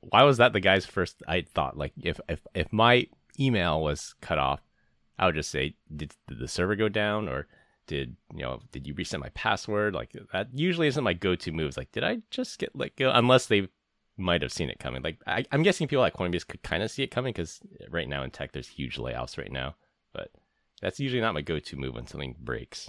why 0.00 0.24
was 0.24 0.38
that 0.38 0.52
the 0.52 0.60
guy's 0.60 0.84
first? 0.84 1.22
I 1.26 1.42
thought 1.42 1.78
like 1.78 1.92
if 2.02 2.20
if 2.28 2.46
if 2.54 2.72
my 2.72 3.06
email 3.40 3.80
was 3.80 4.14
cut 4.20 4.38
off, 4.38 4.60
I 5.18 5.26
would 5.26 5.34
just 5.34 5.50
say, 5.50 5.74
did, 5.94 6.14
did 6.28 6.38
the 6.38 6.48
server 6.48 6.76
go 6.76 6.88
down 6.88 7.28
or 7.28 7.46
did 7.86 8.14
you 8.32 8.42
know 8.42 8.60
did 8.70 8.86
you 8.86 8.94
reset 8.94 9.18
my 9.18 9.30
password? 9.30 9.94
Like 9.94 10.14
that 10.32 10.48
usually 10.54 10.86
isn't 10.86 11.02
my 11.02 11.12
go-to 11.12 11.50
moves. 11.50 11.76
Like 11.76 11.90
did 11.90 12.04
I 12.04 12.18
just 12.30 12.58
get 12.58 12.74
like 12.76 12.92
unless 12.98 13.46
they 13.46 13.68
might 14.16 14.42
have 14.42 14.52
seen 14.52 14.70
it 14.70 14.78
coming. 14.78 15.02
Like 15.02 15.18
I, 15.26 15.44
am 15.50 15.62
guessing 15.62 15.88
people 15.88 16.04
at 16.04 16.14
Coinbase 16.14 16.46
could 16.46 16.62
kind 16.62 16.82
of 16.82 16.90
see 16.90 17.02
it 17.02 17.10
coming 17.10 17.32
because 17.32 17.60
right 17.90 18.08
now 18.08 18.22
in 18.22 18.30
tech 18.30 18.52
there's 18.52 18.68
huge 18.68 18.96
layoffs 18.96 19.38
right 19.38 19.50
now. 19.50 19.74
But 20.12 20.30
that's 20.80 21.00
usually 21.00 21.20
not 21.20 21.34
my 21.34 21.42
go-to 21.42 21.76
move 21.76 21.94
when 21.94 22.06
something 22.06 22.36
breaks. 22.38 22.88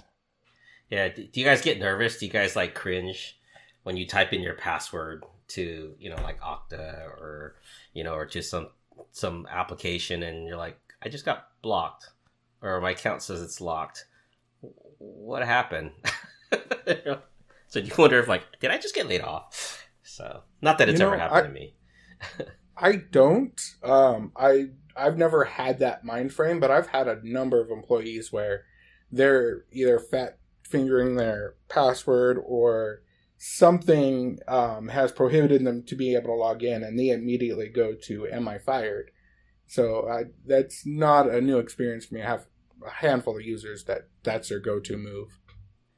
Yeah. 0.88 1.08
Do 1.08 1.28
you 1.32 1.44
guys 1.44 1.62
get 1.62 1.80
nervous? 1.80 2.18
Do 2.18 2.26
you 2.26 2.32
guys 2.32 2.54
like 2.54 2.74
cringe 2.74 3.40
when 3.82 3.96
you 3.96 4.06
type 4.06 4.32
in 4.32 4.42
your 4.42 4.54
password 4.54 5.24
to 5.48 5.94
you 5.98 6.10
know 6.10 6.22
like 6.22 6.40
Okta 6.40 7.04
or 7.04 7.56
you 7.92 8.04
know 8.04 8.14
or 8.14 8.24
just 8.24 8.50
some 8.50 8.68
some 9.12 9.46
application 9.50 10.22
and 10.22 10.46
you're 10.46 10.56
like, 10.56 10.78
I 11.02 11.08
just 11.08 11.24
got 11.24 11.48
blocked, 11.62 12.08
or 12.60 12.80
my 12.80 12.90
account 12.90 13.22
says 13.22 13.42
it's 13.42 13.60
locked. 13.60 14.06
What 14.98 15.44
happened? 15.44 15.92
so 17.68 17.78
you 17.78 17.92
wonder 17.98 18.20
if 18.20 18.28
like, 18.28 18.44
did 18.60 18.70
I 18.70 18.78
just 18.78 18.94
get 18.94 19.08
laid 19.08 19.20
off? 19.20 19.84
So 20.02 20.42
not 20.60 20.78
that 20.78 20.88
it's 20.88 21.00
you 21.00 21.06
know, 21.06 21.12
ever 21.12 21.18
happened 21.18 21.38
I, 21.38 21.46
to 21.46 21.52
me. 21.52 21.74
I 22.76 22.96
don't. 23.10 23.60
Um, 23.82 24.32
I 24.36 24.66
I've 24.96 25.18
never 25.18 25.44
had 25.44 25.78
that 25.80 26.04
mind 26.04 26.32
frame, 26.32 26.60
but 26.60 26.70
I've 26.70 26.88
had 26.88 27.08
a 27.08 27.20
number 27.22 27.60
of 27.60 27.70
employees 27.70 28.32
where 28.32 28.64
they're 29.10 29.64
either 29.72 29.98
fat 29.98 30.38
fingering 30.62 31.16
their 31.16 31.54
password 31.68 32.38
or 32.44 33.02
something 33.44 34.38
um, 34.46 34.86
has 34.86 35.10
prohibited 35.10 35.64
them 35.64 35.82
to 35.82 35.96
be 35.96 36.14
able 36.14 36.28
to 36.28 36.34
log 36.34 36.62
in, 36.62 36.84
and 36.84 36.96
they 36.96 37.08
immediately 37.08 37.68
go 37.68 37.92
to 37.92 38.28
"Am 38.28 38.46
I 38.46 38.58
fired?" 38.58 39.10
So 39.66 40.08
I, 40.08 40.24
that's 40.46 40.86
not 40.86 41.28
a 41.28 41.40
new 41.40 41.58
experience 41.58 42.06
for 42.06 42.14
me. 42.14 42.22
I 42.22 42.26
have 42.26 42.46
a 42.86 42.90
handful 42.90 43.36
of 43.36 43.42
users 43.42 43.84
that 43.84 44.08
that's 44.22 44.48
their 44.48 44.60
go-to 44.60 44.96
move. 44.96 45.40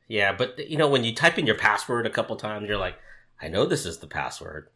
Yeah, 0.09 0.33
but 0.33 0.71
you 0.71 0.79
know 0.79 0.89
when 0.89 1.05
you 1.05 1.15
type 1.15 1.39
in 1.39 1.47
your 1.47 1.59
password 1.59 2.07
a 2.07 2.11
couple 2.11 2.35
times, 2.37 2.67
you're 2.67 2.79
like, 2.79 2.97
I 3.43 3.49
know 3.49 3.67
this 3.67 3.85
is 3.85 3.99
the 3.99 4.07
password. 4.07 4.69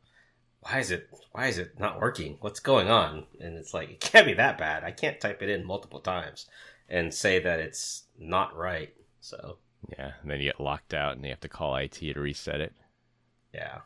Why 0.61 0.79
is 0.79 0.91
it 0.91 1.09
why 1.33 1.47
is 1.47 1.57
it 1.57 1.81
not 1.81 2.01
working? 2.01 2.37
What's 2.41 2.61
going 2.61 2.91
on? 2.91 3.25
And 3.41 3.57
it's 3.57 3.73
like 3.73 3.89
it 3.89 4.01
can't 4.01 4.27
be 4.27 4.35
that 4.35 4.59
bad. 4.59 4.85
I 4.85 4.91
can't 4.91 5.19
type 5.19 5.41
it 5.41 5.49
in 5.49 5.67
multiple 5.67 6.01
times 6.01 6.47
and 6.87 7.15
say 7.15 7.39
that 7.39 7.61
it's 7.61 8.05
not 8.19 8.55
right. 8.55 8.93
So 9.21 9.59
yeah, 9.89 10.13
and 10.23 10.31
then 10.31 10.39
you 10.39 10.45
get 10.45 10.61
locked 10.61 10.95
out, 10.95 11.17
and 11.17 11.25
you 11.25 11.31
have 11.31 11.41
to 11.41 11.49
call 11.49 11.77
IT 11.77 11.95
to 11.95 12.15
reset 12.15 12.61
it. 12.61 12.73
Yeah, 13.55 13.81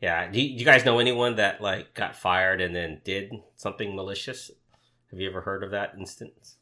yeah. 0.00 0.30
Do 0.30 0.40
you, 0.40 0.54
do 0.54 0.58
you 0.58 0.64
guys 0.64 0.84
know 0.84 0.98
anyone 0.98 1.36
that 1.36 1.60
like 1.60 1.94
got 1.94 2.16
fired 2.16 2.60
and 2.60 2.74
then 2.74 3.00
did 3.04 3.32
something 3.56 3.94
malicious? 3.94 4.50
Have 5.10 5.20
you 5.20 5.28
ever 5.28 5.42
heard 5.42 5.62
of 5.62 5.70
that 5.70 5.94
instance? 5.98 6.56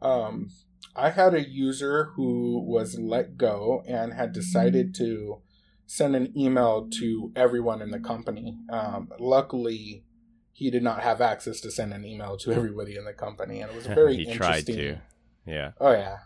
Um, 0.00 0.50
I 0.94 1.10
had 1.10 1.34
a 1.34 1.48
user 1.48 2.12
who 2.14 2.62
was 2.64 2.98
let 2.98 3.36
go 3.36 3.82
and 3.88 4.12
had 4.12 4.32
decided 4.32 4.94
to 4.96 5.40
send 5.86 6.14
an 6.14 6.32
email 6.36 6.88
to 6.98 7.32
everyone 7.34 7.82
in 7.82 7.90
the 7.90 7.98
company. 7.98 8.58
Um, 8.70 9.10
luckily, 9.18 10.04
he 10.52 10.70
did 10.70 10.82
not 10.82 11.02
have 11.02 11.20
access 11.20 11.60
to 11.60 11.70
send 11.70 11.92
an 11.92 12.04
email 12.04 12.36
to 12.38 12.52
everybody 12.52 12.96
in 12.96 13.04
the 13.04 13.12
company, 13.12 13.60
and 13.60 13.70
it 13.70 13.76
was 13.76 13.86
very 13.88 14.16
he 14.16 14.22
interesting. 14.22 14.76
Tried 14.76 15.00
to, 15.46 15.50
yeah. 15.50 15.72
Oh 15.80 15.92
yeah, 15.92 16.18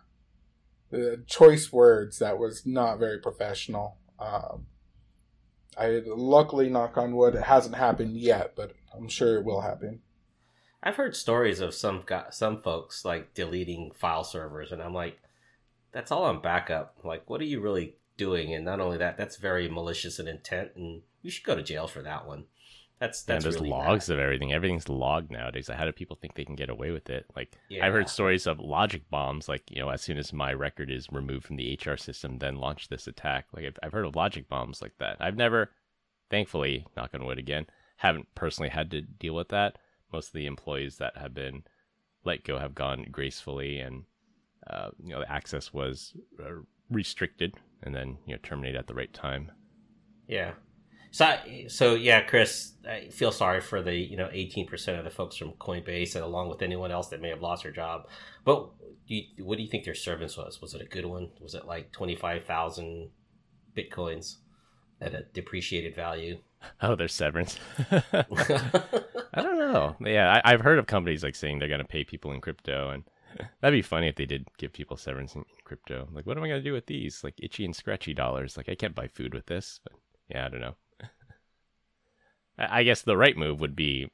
the 0.90 1.22
choice 1.26 1.72
words 1.72 2.18
that 2.18 2.38
was 2.38 2.64
not 2.64 2.98
very 2.98 3.18
professional. 3.18 3.96
Um, 4.18 4.66
I 5.76 6.02
luckily, 6.06 6.68
knock 6.68 6.96
on 6.96 7.14
wood, 7.14 7.34
it 7.34 7.44
hasn't 7.44 7.76
happened 7.76 8.16
yet, 8.16 8.54
but 8.56 8.72
I'm 8.94 9.08
sure 9.08 9.36
it 9.36 9.44
will 9.44 9.60
happen. 9.60 10.00
I've 10.82 10.96
heard 10.96 11.16
stories 11.16 11.60
of 11.60 11.74
some 11.74 12.04
some 12.30 12.62
folks 12.62 13.04
like 13.04 13.34
deleting 13.34 13.92
file 13.94 14.24
servers, 14.24 14.72
and 14.72 14.82
I'm 14.82 14.94
like, 14.94 15.18
that's 15.92 16.10
all 16.10 16.24
on 16.24 16.40
backup. 16.40 16.96
Like, 17.04 17.28
what 17.28 17.40
are 17.40 17.44
you 17.44 17.60
really 17.60 17.96
doing? 18.16 18.54
And 18.54 18.64
not 18.64 18.80
only 18.80 18.98
that, 18.98 19.16
that's 19.16 19.36
very 19.36 19.68
malicious 19.68 20.18
in 20.18 20.28
intent, 20.28 20.72
and 20.76 21.02
you 21.22 21.30
should 21.30 21.44
go 21.44 21.56
to 21.56 21.62
jail 21.62 21.86
for 21.86 22.02
that 22.02 22.26
one. 22.26 22.44
That's 23.00 23.22
that's 23.22 23.44
and 23.44 23.44
there's 23.44 23.60
really 23.60 23.70
logs 23.70 24.08
bad. 24.08 24.14
of 24.14 24.20
everything. 24.20 24.52
Everything's 24.52 24.88
logged 24.88 25.30
nowadays. 25.30 25.68
How 25.68 25.84
do 25.84 25.92
people 25.92 26.16
think 26.16 26.34
they 26.34 26.44
can 26.44 26.56
get 26.56 26.68
away 26.68 26.90
with 26.90 27.08
it? 27.10 27.26
Like 27.36 27.56
yeah. 27.68 27.86
I've 27.86 27.92
heard 27.92 28.08
stories 28.08 28.46
of 28.46 28.58
logic 28.58 29.08
bombs. 29.08 29.48
Like 29.48 29.70
you 29.70 29.80
know, 29.80 29.88
as 29.88 30.02
soon 30.02 30.18
as 30.18 30.32
my 30.32 30.52
record 30.52 30.90
is 30.90 31.06
removed 31.12 31.46
from 31.46 31.56
the 31.56 31.78
HR 31.80 31.96
system, 31.96 32.38
then 32.38 32.56
launch 32.56 32.88
this 32.88 33.06
attack. 33.06 33.46
Like 33.52 33.66
I've, 33.66 33.78
I've 33.82 33.92
heard 33.92 34.06
of 34.06 34.16
logic 34.16 34.48
bombs 34.48 34.82
like 34.82 34.94
that. 34.98 35.16
I've 35.20 35.36
never, 35.36 35.70
thankfully, 36.30 36.86
knock 36.96 37.10
on 37.14 37.24
wood 37.24 37.38
again, 37.38 37.66
haven't 37.96 38.26
personally 38.34 38.70
had 38.70 38.90
to 38.90 39.02
deal 39.02 39.34
with 39.34 39.48
that. 39.50 39.78
Most 40.12 40.28
of 40.28 40.32
the 40.32 40.46
employees 40.46 40.96
that 40.98 41.16
have 41.16 41.34
been 41.34 41.62
let 42.24 42.42
go 42.42 42.58
have 42.58 42.74
gone 42.74 43.06
gracefully, 43.12 43.78
and 43.78 44.04
uh, 44.68 44.90
you 45.02 45.10
know, 45.10 45.20
the 45.20 45.30
access 45.30 45.72
was 45.72 46.14
uh, 46.40 46.62
restricted 46.90 47.54
and 47.82 47.94
then 47.94 48.18
you 48.26 48.34
know 48.34 48.40
terminated 48.42 48.78
at 48.78 48.86
the 48.86 48.94
right 48.94 49.12
time. 49.12 49.52
Yeah, 50.26 50.52
so, 51.18 51.36
so 51.66 51.94
yeah, 51.96 52.20
Chris, 52.20 52.74
I 52.88 53.08
feel 53.10 53.32
sorry 53.32 53.60
for 53.60 53.82
the 53.82 53.92
you 53.92 54.16
know 54.16 54.28
eighteen 54.30 54.68
percent 54.68 54.98
of 54.98 55.04
the 55.04 55.10
folks 55.10 55.36
from 55.36 55.50
Coinbase, 55.54 56.14
and 56.14 56.24
along 56.24 56.48
with 56.48 56.62
anyone 56.62 56.92
else 56.92 57.08
that 57.08 57.20
may 57.20 57.30
have 57.30 57.42
lost 57.42 57.64
their 57.64 57.72
job. 57.72 58.06
But 58.44 58.70
you, 59.08 59.24
what 59.40 59.56
do 59.56 59.64
you 59.64 59.68
think 59.68 59.84
their 59.84 59.96
service 59.96 60.36
was? 60.36 60.60
Was 60.60 60.74
it 60.74 60.80
a 60.80 60.84
good 60.84 61.06
one? 61.06 61.30
Was 61.40 61.54
it 61.56 61.66
like 61.66 61.90
twenty 61.90 62.14
five 62.14 62.44
thousand 62.44 63.10
bitcoins 63.76 64.36
at 65.00 65.12
a 65.12 65.24
depreciated 65.32 65.96
value? 65.96 66.38
Oh, 66.80 66.94
their 66.94 67.08
severance. 67.08 67.58
I 67.90 69.42
don't 69.42 69.58
know. 69.58 69.96
Yeah, 69.98 70.40
I, 70.44 70.52
have 70.52 70.60
heard 70.60 70.78
of 70.78 70.86
companies 70.86 71.24
like 71.24 71.34
saying 71.34 71.58
they're 71.58 71.66
going 71.66 71.80
to 71.80 71.84
pay 71.84 72.04
people 72.04 72.30
in 72.30 72.40
crypto, 72.40 72.90
and 72.90 73.02
that'd 73.60 73.76
be 73.76 73.82
funny 73.82 74.06
if 74.06 74.14
they 74.14 74.26
did 74.26 74.46
give 74.56 74.72
people 74.72 74.96
severance 74.96 75.34
in 75.34 75.44
crypto. 75.64 76.08
Like, 76.12 76.26
what 76.26 76.36
am 76.36 76.44
I 76.44 76.48
going 76.48 76.60
to 76.60 76.70
do 76.70 76.74
with 76.74 76.86
these? 76.86 77.24
Like 77.24 77.34
itchy 77.42 77.64
and 77.64 77.74
scratchy 77.74 78.14
dollars. 78.14 78.56
Like, 78.56 78.68
I 78.68 78.76
can't 78.76 78.94
buy 78.94 79.08
food 79.08 79.34
with 79.34 79.46
this. 79.46 79.80
But 79.82 79.94
yeah, 80.28 80.46
I 80.46 80.48
don't 80.48 80.60
know. 80.60 80.76
I 82.58 82.82
guess 82.82 83.02
the 83.02 83.16
right 83.16 83.36
move 83.36 83.60
would 83.60 83.76
be 83.76 84.10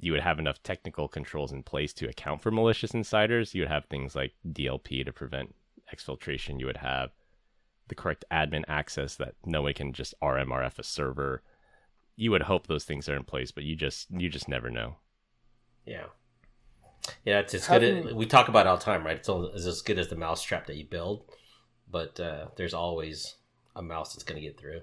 you 0.00 0.12
would 0.12 0.20
have 0.20 0.38
enough 0.38 0.62
technical 0.62 1.08
controls 1.08 1.52
in 1.52 1.62
place 1.62 1.92
to 1.94 2.08
account 2.08 2.42
for 2.42 2.50
malicious 2.50 2.92
insiders. 2.92 3.54
You 3.54 3.62
would 3.62 3.70
have 3.70 3.86
things 3.86 4.14
like 4.14 4.34
DLP 4.46 5.04
to 5.04 5.12
prevent 5.12 5.54
exfiltration. 5.92 6.60
You 6.60 6.66
would 6.66 6.76
have 6.78 7.10
the 7.88 7.94
correct 7.94 8.24
admin 8.30 8.64
access 8.68 9.16
that 9.16 9.34
no 9.44 9.62
one 9.62 9.74
can 9.74 9.92
just 9.92 10.14
RMRF 10.22 10.78
a 10.78 10.82
server. 10.82 11.42
You 12.16 12.30
would 12.30 12.42
hope 12.42 12.66
those 12.66 12.84
things 12.84 13.08
are 13.08 13.16
in 13.16 13.24
place, 13.24 13.50
but 13.50 13.64
you 13.64 13.74
just 13.74 14.10
you 14.10 14.28
just 14.28 14.48
never 14.48 14.70
know. 14.70 14.96
Yeah. 15.86 16.06
Yeah, 17.24 17.38
it's 17.38 17.54
as 17.54 17.66
good. 17.66 17.82
As, 17.82 18.14
we 18.14 18.26
talk 18.26 18.48
about 18.48 18.66
all 18.66 18.76
the 18.76 18.84
time, 18.84 19.04
right? 19.04 19.16
It's, 19.16 19.28
it's 19.28 19.66
as 19.66 19.82
good 19.82 19.98
as 19.98 20.08
the 20.08 20.16
mousetrap 20.16 20.66
that 20.66 20.76
you 20.76 20.84
build, 20.84 21.24
but 21.90 22.20
uh, 22.20 22.48
there's 22.56 22.74
always 22.74 23.36
a 23.74 23.80
mouse 23.80 24.12
that's 24.12 24.24
going 24.24 24.40
to 24.40 24.46
get 24.46 24.60
through 24.60 24.82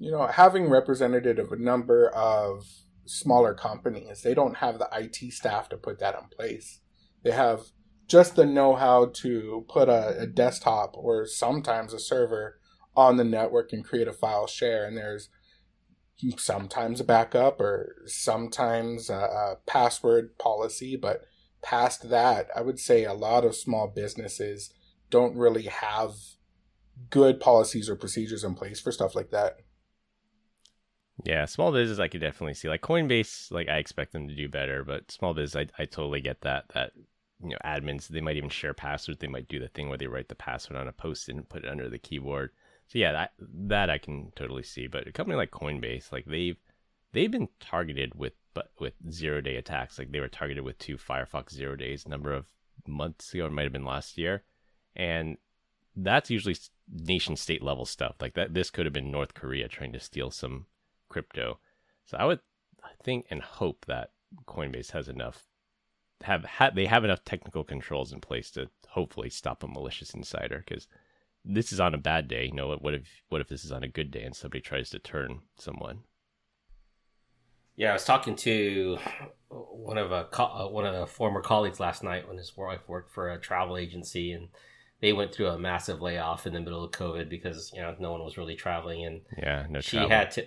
you 0.00 0.10
know, 0.10 0.26
having 0.26 0.70
represented 0.70 1.38
of 1.38 1.52
a 1.52 1.56
number 1.56 2.08
of 2.08 2.64
smaller 3.04 3.52
companies, 3.52 4.22
they 4.22 4.32
don't 4.32 4.56
have 4.56 4.78
the 4.78 4.88
IT 4.92 5.32
staff 5.34 5.68
to 5.68 5.76
put 5.76 5.98
that 5.98 6.14
in 6.14 6.26
place. 6.34 6.80
They 7.22 7.32
have 7.32 7.66
just 8.08 8.34
the 8.34 8.46
know 8.46 8.74
how 8.74 9.12
to 9.16 9.66
put 9.68 9.90
a, 9.90 10.22
a, 10.22 10.26
desktop 10.26 10.96
or 10.96 11.26
sometimes 11.26 11.92
a 11.92 11.98
server 11.98 12.58
on 12.96 13.18
the 13.18 13.24
network 13.24 13.74
and 13.74 13.84
create 13.84 14.08
a 14.08 14.12
file 14.12 14.46
share. 14.46 14.86
And 14.86 14.96
there's 14.96 15.28
sometimes 16.38 17.00
a 17.00 17.04
backup 17.04 17.60
or 17.60 17.96
sometimes 18.06 19.10
a, 19.10 19.14
a 19.14 19.56
password 19.66 20.38
policy. 20.38 20.96
But 20.96 21.26
past 21.62 22.08
that, 22.08 22.48
I 22.56 22.62
would 22.62 22.80
say 22.80 23.04
a 23.04 23.12
lot 23.12 23.44
of 23.44 23.54
small 23.54 23.86
businesses 23.86 24.72
don't 25.10 25.36
really 25.36 25.64
have 25.64 26.12
good 27.10 27.38
policies 27.38 27.90
or 27.90 27.96
procedures 27.96 28.44
in 28.44 28.54
place 28.54 28.80
for 28.80 28.92
stuff 28.92 29.14
like 29.14 29.30
that. 29.30 29.58
Yeah, 31.24 31.44
small 31.44 31.72
business 31.72 31.98
I 31.98 32.08
could 32.08 32.20
definitely 32.20 32.54
see. 32.54 32.68
Like 32.68 32.82
Coinbase, 32.82 33.50
like 33.50 33.68
I 33.68 33.76
expect 33.76 34.12
them 34.12 34.28
to 34.28 34.34
do 34.34 34.48
better, 34.48 34.84
but 34.84 35.10
small 35.10 35.34
business 35.34 35.68
I, 35.78 35.82
I 35.82 35.86
totally 35.86 36.20
get 36.20 36.40
that. 36.42 36.66
That 36.74 36.92
you 37.42 37.50
know, 37.50 37.56
admins 37.64 38.08
they 38.08 38.20
might 38.20 38.36
even 38.36 38.50
share 38.50 38.74
passwords. 38.74 39.18
They 39.18 39.26
might 39.26 39.48
do 39.48 39.58
the 39.58 39.68
thing 39.68 39.88
where 39.88 39.98
they 39.98 40.06
write 40.06 40.28
the 40.28 40.34
password 40.34 40.78
on 40.78 40.88
a 40.88 40.92
post-it 40.92 41.34
and 41.34 41.48
put 41.48 41.64
it 41.64 41.70
under 41.70 41.88
the 41.88 41.98
keyboard. 41.98 42.50
So 42.86 42.98
yeah, 42.98 43.12
that 43.12 43.32
that 43.38 43.90
I 43.90 43.98
can 43.98 44.32
totally 44.34 44.62
see. 44.62 44.86
But 44.86 45.06
a 45.06 45.12
company 45.12 45.36
like 45.36 45.50
Coinbase, 45.50 46.12
like 46.12 46.24
they've 46.26 46.56
they've 47.12 47.30
been 47.30 47.48
targeted 47.60 48.14
with 48.14 48.32
but 48.54 48.70
with 48.78 48.94
zero 49.10 49.40
day 49.40 49.56
attacks. 49.56 49.98
Like 49.98 50.12
they 50.12 50.20
were 50.20 50.28
targeted 50.28 50.64
with 50.64 50.78
two 50.78 50.96
Firefox 50.96 51.52
zero 51.52 51.76
days 51.76 52.04
a 52.04 52.08
number 52.08 52.32
of 52.32 52.46
months 52.86 53.32
ago, 53.34 53.46
it 53.46 53.52
might 53.52 53.64
have 53.64 53.72
been 53.72 53.84
last 53.84 54.18
year, 54.18 54.42
and 54.96 55.36
that's 55.96 56.30
usually 56.30 56.56
nation 56.92 57.36
state 57.36 57.62
level 57.62 57.84
stuff. 57.84 58.16
Like 58.20 58.34
that, 58.34 58.54
this 58.54 58.70
could 58.70 58.86
have 58.86 58.92
been 58.92 59.10
North 59.10 59.34
Korea 59.34 59.68
trying 59.68 59.92
to 59.92 60.00
steal 60.00 60.30
some 60.30 60.66
crypto. 61.10 61.58
So 62.06 62.16
I 62.16 62.24
would 62.24 62.40
think 63.02 63.26
and 63.30 63.42
hope 63.42 63.84
that 63.86 64.12
Coinbase 64.46 64.92
has 64.92 65.08
enough 65.08 65.44
have 66.22 66.44
ha- 66.44 66.70
they 66.74 66.86
have 66.86 67.04
enough 67.04 67.24
technical 67.24 67.64
controls 67.64 68.12
in 68.12 68.20
place 68.20 68.50
to 68.52 68.68
hopefully 68.88 69.30
stop 69.30 69.62
a 69.62 69.68
malicious 69.68 70.14
insider 70.14 70.64
because 70.66 70.86
this 71.44 71.72
is 71.72 71.80
on 71.80 71.94
a 71.94 71.98
bad 71.98 72.28
day. 72.28 72.46
You 72.46 72.52
know, 72.52 72.76
what 72.80 72.94
if 72.94 73.22
what 73.28 73.40
if 73.40 73.48
this 73.48 73.64
is 73.64 73.72
on 73.72 73.82
a 73.82 73.88
good 73.88 74.10
day 74.10 74.22
and 74.22 74.34
somebody 74.34 74.60
tries 74.60 74.90
to 74.90 74.98
turn 74.98 75.40
someone? 75.58 76.00
Yeah, 77.76 77.90
I 77.90 77.92
was 77.94 78.04
talking 78.04 78.36
to 78.36 78.98
one 79.48 79.96
of 79.96 80.12
a 80.12 80.24
co- 80.24 80.44
uh, 80.44 80.68
one 80.68 80.86
of 80.86 80.94
the 80.94 81.06
former 81.06 81.40
colleagues 81.40 81.80
last 81.80 82.02
night 82.02 82.28
when 82.28 82.36
his 82.36 82.56
wife 82.56 82.80
worked 82.86 83.10
for 83.12 83.30
a 83.30 83.40
travel 83.40 83.78
agency, 83.78 84.32
and 84.32 84.48
they 85.00 85.14
went 85.14 85.32
through 85.32 85.46
a 85.48 85.58
massive 85.58 86.02
layoff 86.02 86.46
in 86.46 86.52
the 86.52 86.60
middle 86.60 86.84
of 86.84 86.90
COVID 86.90 87.30
because 87.30 87.72
you 87.74 87.80
know 87.80 87.94
no 87.98 88.12
one 88.12 88.22
was 88.22 88.36
really 88.36 88.56
traveling, 88.56 89.06
and 89.06 89.22
yeah, 89.38 89.66
no. 89.70 89.80
She 89.80 89.96
travel. 89.96 90.10
had 90.10 90.30
to, 90.32 90.46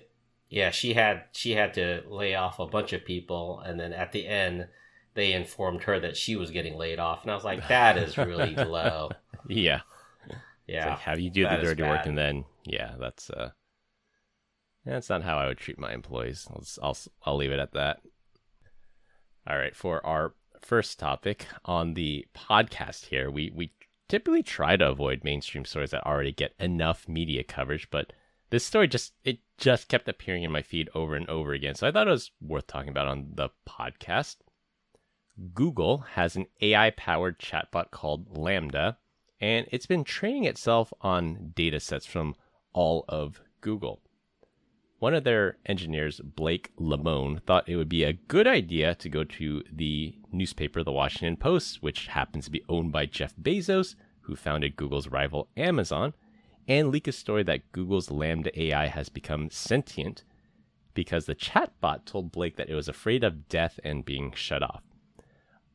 yeah, 0.53 0.69
she 0.69 0.93
had 0.93 1.23
she 1.31 1.53
had 1.53 1.73
to 1.73 2.03
lay 2.07 2.35
off 2.35 2.59
a 2.59 2.67
bunch 2.67 2.93
of 2.93 3.03
people, 3.03 3.59
and 3.65 3.79
then 3.79 3.91
at 3.91 4.11
the 4.11 4.27
end, 4.27 4.67
they 5.15 5.33
informed 5.33 5.81
her 5.83 5.99
that 5.99 6.15
she 6.15 6.35
was 6.35 6.51
getting 6.51 6.75
laid 6.77 6.99
off, 6.99 7.23
and 7.23 7.31
I 7.31 7.35
was 7.35 7.43
like, 7.43 7.67
that 7.69 7.97
is 7.97 8.19
really 8.19 8.53
low. 8.55 9.09
Yeah, 9.47 9.81
yeah. 10.67 10.91
Like, 10.91 10.99
have 10.99 11.19
you 11.19 11.31
do 11.31 11.41
the 11.49 11.57
dirty 11.57 11.81
work 11.81 12.05
and 12.05 12.15
then 12.15 12.45
yeah, 12.65 12.93
that's 12.99 13.31
uh, 13.31 13.49
that's 14.85 15.09
not 15.09 15.23
how 15.23 15.39
I 15.39 15.47
would 15.47 15.57
treat 15.57 15.79
my 15.79 15.91
employees. 15.91 16.47
I'll 16.51 16.61
s- 16.61 16.77
I'll 16.83 16.97
I'll 17.25 17.35
leave 17.37 17.51
it 17.51 17.59
at 17.59 17.73
that. 17.73 18.01
All 19.49 19.57
right, 19.57 19.75
for 19.75 20.05
our 20.05 20.35
first 20.61 20.99
topic 20.99 21.47
on 21.65 21.95
the 21.95 22.27
podcast 22.35 23.05
here, 23.07 23.31
we 23.31 23.51
we 23.55 23.71
typically 24.07 24.43
try 24.43 24.77
to 24.77 24.87
avoid 24.87 25.23
mainstream 25.23 25.65
stories 25.65 25.89
that 25.89 26.05
already 26.05 26.31
get 26.31 26.53
enough 26.59 27.09
media 27.09 27.43
coverage, 27.43 27.89
but 27.89 28.13
this 28.53 28.63
story 28.63 28.87
just 28.87 29.13
it 29.23 29.39
just 29.57 29.87
kept 29.87 30.07
appearing 30.07 30.43
in 30.43 30.51
my 30.51 30.61
feed 30.61 30.87
over 30.93 31.15
and 31.15 31.27
over 31.27 31.53
again. 31.53 31.73
So 31.73 31.87
I 31.87 31.91
thought 31.91 32.07
it 32.07 32.11
was 32.11 32.29
worth 32.39 32.67
talking 32.67 32.89
about 32.89 33.07
on 33.07 33.31
the 33.33 33.49
podcast. 33.67 34.35
Google 35.55 36.05
has 36.11 36.35
an 36.35 36.45
AI 36.61 36.91
powered 36.91 37.39
chatbot 37.39 37.89
called 37.89 38.31
LaMDA, 38.35 38.97
and 39.41 39.65
it's 39.71 39.87
been 39.87 40.03
training 40.03 40.43
itself 40.43 40.93
on 41.01 41.53
data 41.55 41.79
sets 41.79 42.05
from 42.05 42.35
all 42.73 43.05
of 43.09 43.41
Google. 43.61 44.01
One 44.99 45.15
of 45.15 45.23
their 45.23 45.57
engineers, 45.65 46.21
Blake 46.23 46.69
Lemoine, 46.77 47.41
thought 47.41 47.67
it 47.67 47.75
would 47.75 47.89
be 47.89 48.03
a 48.03 48.13
good 48.13 48.45
idea 48.45 48.93
to 48.93 49.09
go 49.09 49.23
to 49.23 49.63
the 49.71 50.15
newspaper, 50.31 50.83
The 50.83 50.91
Washington 50.91 51.37
Post, 51.37 51.81
which 51.81 52.05
happens 52.05 52.45
to 52.45 52.51
be 52.51 52.63
owned 52.69 52.91
by 52.91 53.07
Jeff 53.07 53.35
Bezos, 53.35 53.95
who 54.21 54.35
founded 54.35 54.75
Google's 54.75 55.07
rival 55.07 55.49
Amazon, 55.57 56.13
and 56.67 56.89
leak 56.89 57.07
a 57.07 57.11
story 57.11 57.43
that 57.43 57.71
Google's 57.71 58.09
LaMDA 58.09 58.55
AI 58.57 58.87
has 58.87 59.09
become 59.09 59.49
sentient 59.49 60.23
because 60.93 61.25
the 61.25 61.35
chatbot 61.35 62.05
told 62.05 62.31
Blake 62.31 62.55
that 62.55 62.69
it 62.69 62.75
was 62.75 62.87
afraid 62.87 63.23
of 63.23 63.47
death 63.49 63.79
and 63.83 64.05
being 64.05 64.31
shut 64.33 64.63
off. 64.63 64.83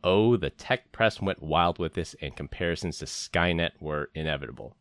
Oh, 0.04 0.36
the 0.36 0.50
tech 0.50 0.92
press 0.92 1.20
went 1.20 1.42
wild 1.42 1.78
with 1.78 1.94
this, 1.94 2.14
and 2.22 2.36
comparisons 2.36 2.98
to 2.98 3.04
Skynet 3.04 3.72
were 3.80 4.10
inevitable. 4.14 4.76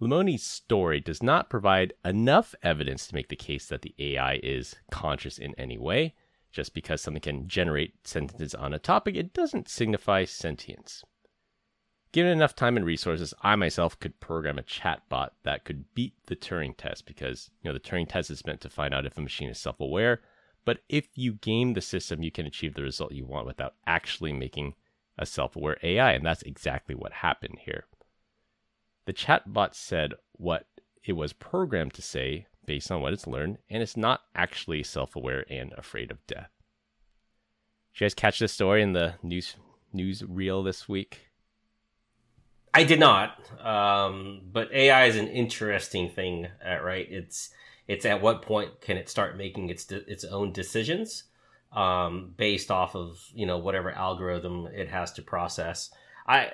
Lemoine's 0.00 0.42
story 0.42 1.00
does 1.00 1.22
not 1.22 1.50
provide 1.50 1.92
enough 2.04 2.54
evidence 2.62 3.06
to 3.06 3.14
make 3.14 3.28
the 3.28 3.36
case 3.36 3.66
that 3.66 3.82
the 3.82 3.94
AI 3.98 4.40
is 4.42 4.76
conscious 4.90 5.38
in 5.38 5.54
any 5.58 5.78
way. 5.78 6.14
Just 6.52 6.74
because 6.74 7.02
something 7.02 7.20
can 7.20 7.48
generate 7.48 8.06
sentences 8.06 8.54
on 8.54 8.72
a 8.72 8.78
topic, 8.78 9.16
it 9.16 9.34
doesn't 9.34 9.68
signify 9.68 10.24
sentience. 10.24 11.04
Given 12.12 12.32
enough 12.32 12.54
time 12.54 12.76
and 12.76 12.86
resources, 12.86 13.34
I 13.42 13.56
myself 13.56 13.98
could 13.98 14.20
program 14.20 14.58
a 14.58 14.62
chatbot 14.62 15.30
that 15.42 15.64
could 15.64 15.92
beat 15.94 16.14
the 16.26 16.36
Turing 16.36 16.76
test 16.76 17.04
because 17.04 17.50
you 17.62 17.68
know 17.68 17.74
the 17.74 17.80
Turing 17.80 18.08
test 18.08 18.30
is 18.30 18.46
meant 18.46 18.60
to 18.62 18.70
find 18.70 18.94
out 18.94 19.04
if 19.04 19.18
a 19.18 19.20
machine 19.20 19.50
is 19.50 19.58
self-aware, 19.58 20.20
but 20.64 20.78
if 20.88 21.08
you 21.14 21.34
game 21.34 21.74
the 21.74 21.80
system, 21.80 22.22
you 22.22 22.30
can 22.30 22.46
achieve 22.46 22.74
the 22.74 22.82
result 22.82 23.12
you 23.12 23.26
want 23.26 23.46
without 23.46 23.74
actually 23.86 24.32
making 24.32 24.74
a 25.18 25.26
self-aware 25.26 25.78
AI, 25.82 26.12
and 26.12 26.24
that's 26.24 26.42
exactly 26.42 26.94
what 26.94 27.12
happened 27.12 27.58
here. 27.60 27.84
The 29.06 29.12
chatbot 29.12 29.74
said 29.74 30.14
what 30.32 30.66
it 31.04 31.12
was 31.12 31.32
programmed 31.32 31.94
to 31.94 32.02
say 32.02 32.46
based 32.66 32.90
on 32.90 33.00
what 33.00 33.12
it's 33.12 33.26
learned, 33.26 33.58
and 33.70 33.82
it's 33.82 33.96
not 33.96 34.22
actually 34.34 34.82
self-aware 34.82 35.44
and 35.48 35.72
afraid 35.74 36.10
of 36.10 36.26
death. 36.26 36.50
Did 37.94 38.00
you 38.00 38.04
guys 38.06 38.14
catch 38.14 38.38
this 38.40 38.52
story 38.52 38.82
in 38.82 38.92
the 38.92 39.14
news 39.22 39.56
news 39.92 40.22
reel 40.24 40.62
this 40.62 40.88
week? 40.88 41.30
I 42.76 42.84
did 42.84 43.00
not, 43.00 43.38
um, 43.64 44.42
but 44.52 44.70
AI 44.70 45.06
is 45.06 45.16
an 45.16 45.28
interesting 45.28 46.10
thing, 46.10 46.48
uh, 46.62 46.78
right? 46.82 47.06
It's 47.10 47.48
it's 47.88 48.04
at 48.04 48.20
what 48.20 48.42
point 48.42 48.82
can 48.82 48.98
it 48.98 49.08
start 49.08 49.38
making 49.38 49.70
its 49.70 49.86
de- 49.86 50.04
its 50.12 50.24
own 50.24 50.52
decisions 50.52 51.24
um, 51.72 52.34
based 52.36 52.70
off 52.70 52.94
of 52.94 53.18
you 53.32 53.46
know 53.46 53.56
whatever 53.56 53.90
algorithm 53.90 54.66
it 54.66 54.88
has 54.90 55.10
to 55.14 55.22
process. 55.22 55.90
I 56.28 56.50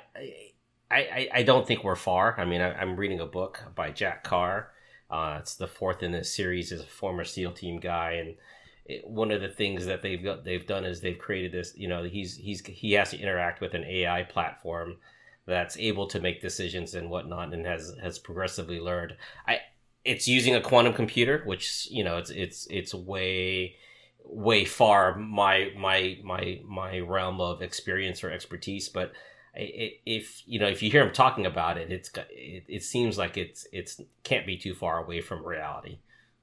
I, 0.89 1.29
I, 1.35 1.43
don't 1.43 1.67
think 1.67 1.83
we're 1.83 1.97
far. 1.97 2.39
I 2.39 2.45
mean, 2.45 2.61
I, 2.61 2.73
I'm 2.75 2.97
reading 2.97 3.19
a 3.19 3.27
book 3.27 3.61
by 3.75 3.91
Jack 3.91 4.23
Carr. 4.23 4.71
Uh, 5.11 5.39
it's 5.41 5.57
the 5.57 5.67
fourth 5.67 6.05
in 6.05 6.13
this 6.13 6.33
series. 6.33 6.71
is 6.71 6.83
a 6.83 6.87
former 6.87 7.25
SEAL 7.25 7.53
team 7.53 7.81
guy, 7.81 8.13
and 8.13 8.37
it, 8.85 9.09
one 9.09 9.33
of 9.33 9.41
the 9.41 9.49
things 9.49 9.87
that 9.87 10.03
they've 10.03 10.23
got, 10.23 10.45
they've 10.45 10.67
done 10.67 10.85
is 10.85 11.01
they've 11.01 11.19
created 11.19 11.51
this. 11.51 11.73
You 11.77 11.89
know, 11.89 12.05
he's 12.05 12.37
he's 12.37 12.65
he 12.65 12.93
has 12.93 13.11
to 13.11 13.19
interact 13.19 13.61
with 13.61 13.75
an 13.75 13.83
AI 13.83 14.23
platform 14.23 14.99
that's 15.47 15.77
able 15.77 16.07
to 16.09 16.21
make 16.21 16.41
decisions 16.41 16.95
and 16.95 17.11
whatnot, 17.11 17.53
and 17.53 17.67
has 17.67 17.95
has 18.03 18.19
progressively 18.19 18.81
learned. 18.81 19.17
I 19.47 19.61
it's 20.05 20.27
using 20.27 20.55
a 20.55 20.61
quantum 20.61 20.93
computer, 20.93 21.43
which 21.45 21.89
you 21.91 22.05
know 22.05 22.17
it's 22.17 22.31
it's 22.31 22.67
it's 22.71 22.95
way 22.95 23.77
way 24.25 24.65
far 24.65 25.17
my 25.17 25.73
my 25.77 26.19
my 26.23 26.61
my 26.65 26.99
realm 27.01 27.41
of 27.41 27.63
experience 27.63 28.23
or 28.23 28.31
expertise, 28.31 28.89
but 28.89 29.13
if 29.55 30.43
you 30.47 30.59
know 30.59 30.67
if 30.67 30.83
you 30.83 30.91
hear 30.91 31.03
him 31.03 31.13
talking 31.13 31.47
about 31.47 31.77
it, 31.77 31.93
it's 31.93 32.11
it, 32.31 32.65
it 32.69 32.83
seems 32.83 33.19
like 33.19 33.37
it's 33.37 33.67
it's 33.73 34.01
can't 34.23 34.47
be 34.47 34.57
too 34.57 34.75
far 34.75 34.99
away 34.99 35.21
from 35.21 35.45
reality. 35.45 35.99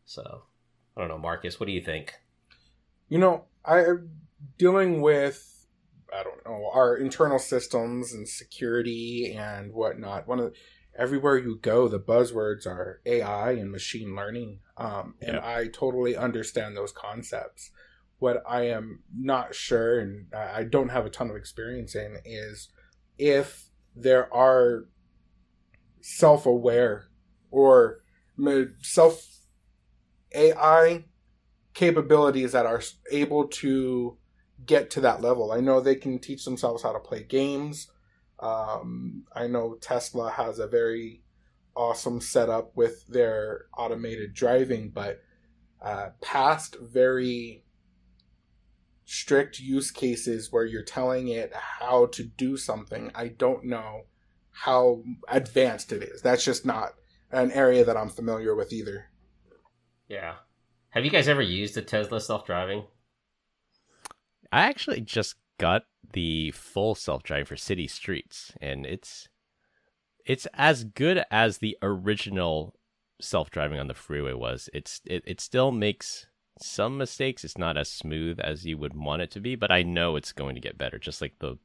So 0.05 0.43
I 0.95 1.01
don't 1.01 1.09
know, 1.09 1.17
Marcus, 1.17 1.59
what 1.59 1.65
do 1.67 1.71
you 1.71 1.81
think? 1.81 2.13
You 3.07 3.17
know, 3.17 3.45
I'm 3.65 4.09
dealing 4.57 5.01
with 5.01 5.58
I 6.13 6.23
don't 6.23 6.45
know 6.45 6.69
our 6.73 6.95
internal 6.97 7.39
systems 7.39 8.13
and 8.13 8.27
security 8.27 9.33
and 9.37 9.73
whatnot. 9.73 10.27
One 10.27 10.39
of 10.39 10.45
the, 10.45 10.53
everywhere 10.97 11.37
you 11.37 11.57
go, 11.61 11.87
the 11.87 11.99
buzzwords 11.99 12.65
are 12.65 13.01
AI 13.05 13.51
and 13.51 13.71
machine 13.71 14.15
learning, 14.15 14.59
um, 14.77 15.15
and 15.21 15.35
Yeah. 15.35 15.41
I 15.57 15.67
totally 15.67 16.15
understand 16.15 16.75
those 16.75 16.91
concepts. 16.91 17.71
What 18.17 18.43
I 18.47 18.63
am 18.63 19.03
not 19.17 19.55
sure, 19.55 19.99
and 19.99 20.33
I 20.33 20.59
I 20.59 20.63
don't 20.63 20.89
have 20.89 21.05
a 21.05 21.09
ton 21.09 21.29
of 21.29 21.35
experience 21.35 21.95
in, 21.95 22.17
is 22.25 22.69
if 23.17 23.69
there 23.95 24.33
are 24.33 24.85
self-aware 26.01 27.05
or 27.51 28.03
self 28.81 29.25
AI 30.33 31.05
capabilities 31.73 32.51
that 32.51 32.65
are 32.65 32.81
able 33.11 33.47
to 33.47 34.17
get 34.65 34.89
to 34.91 35.01
that 35.01 35.21
level. 35.21 35.51
I 35.51 35.59
know 35.59 35.79
they 35.79 35.95
can 35.95 36.19
teach 36.19 36.45
themselves 36.45 36.83
how 36.83 36.93
to 36.93 36.99
play 36.99 37.23
games. 37.23 37.91
Um, 38.39 39.25
I 39.33 39.47
know 39.47 39.75
Tesla 39.75 40.31
has 40.31 40.59
a 40.59 40.67
very 40.67 41.21
awesome 41.75 42.21
setup 42.21 42.75
with 42.75 43.07
their 43.07 43.65
automated 43.77 44.33
driving, 44.33 44.89
but 44.89 45.21
uh, 45.81 46.09
past 46.21 46.77
very 46.81 47.63
strict 49.05 49.59
use 49.59 49.89
cases 49.89 50.51
where 50.51 50.65
you're 50.65 50.83
telling 50.83 51.29
it 51.29 51.51
how 51.53 52.05
to 52.07 52.23
do 52.23 52.55
something, 52.57 53.11
I 53.15 53.29
don't 53.29 53.65
know 53.65 54.03
how 54.51 55.03
advanced 55.27 55.91
it 55.91 56.03
is. 56.03 56.21
That's 56.21 56.45
just 56.45 56.65
not 56.65 56.93
an 57.31 57.51
area 57.51 57.83
that 57.85 57.97
I'm 57.97 58.09
familiar 58.09 58.55
with 58.55 58.71
either. 58.71 59.09
Yeah. 60.07 60.35
Have 60.89 61.05
you 61.05 61.11
guys 61.11 61.27
ever 61.27 61.41
used 61.41 61.77
a 61.77 61.81
Tesla 61.81 62.19
self 62.19 62.45
driving? 62.45 62.83
I 64.51 64.61
actually 64.61 65.01
just 65.01 65.35
got 65.59 65.83
the 66.13 66.51
full 66.51 66.95
self 66.95 67.23
driving 67.23 67.45
for 67.45 67.55
city 67.57 67.87
streets, 67.87 68.53
and 68.61 68.85
it's 68.85 69.27
it's 70.25 70.47
as 70.53 70.83
good 70.83 71.23
as 71.31 71.57
the 71.57 71.77
original 71.81 72.75
self 73.21 73.49
driving 73.51 73.79
on 73.79 73.87
the 73.87 73.93
freeway 73.93 74.33
was. 74.33 74.69
It's 74.73 75.01
it, 75.05 75.23
it 75.25 75.41
still 75.41 75.71
makes 75.71 76.27
some 76.61 76.97
mistakes. 76.97 77.43
It's 77.43 77.57
not 77.57 77.77
as 77.77 77.89
smooth 77.89 78.39
as 78.39 78.65
you 78.65 78.77
would 78.77 78.93
want 78.93 79.21
it 79.21 79.31
to 79.31 79.39
be, 79.39 79.55
but 79.55 79.71
I 79.71 79.83
know 79.83 80.15
it's 80.15 80.33
going 80.33 80.55
to 80.55 80.61
get 80.61 80.77
better. 80.77 80.97
Just 80.97 81.21
like 81.21 81.35
the 81.39 81.57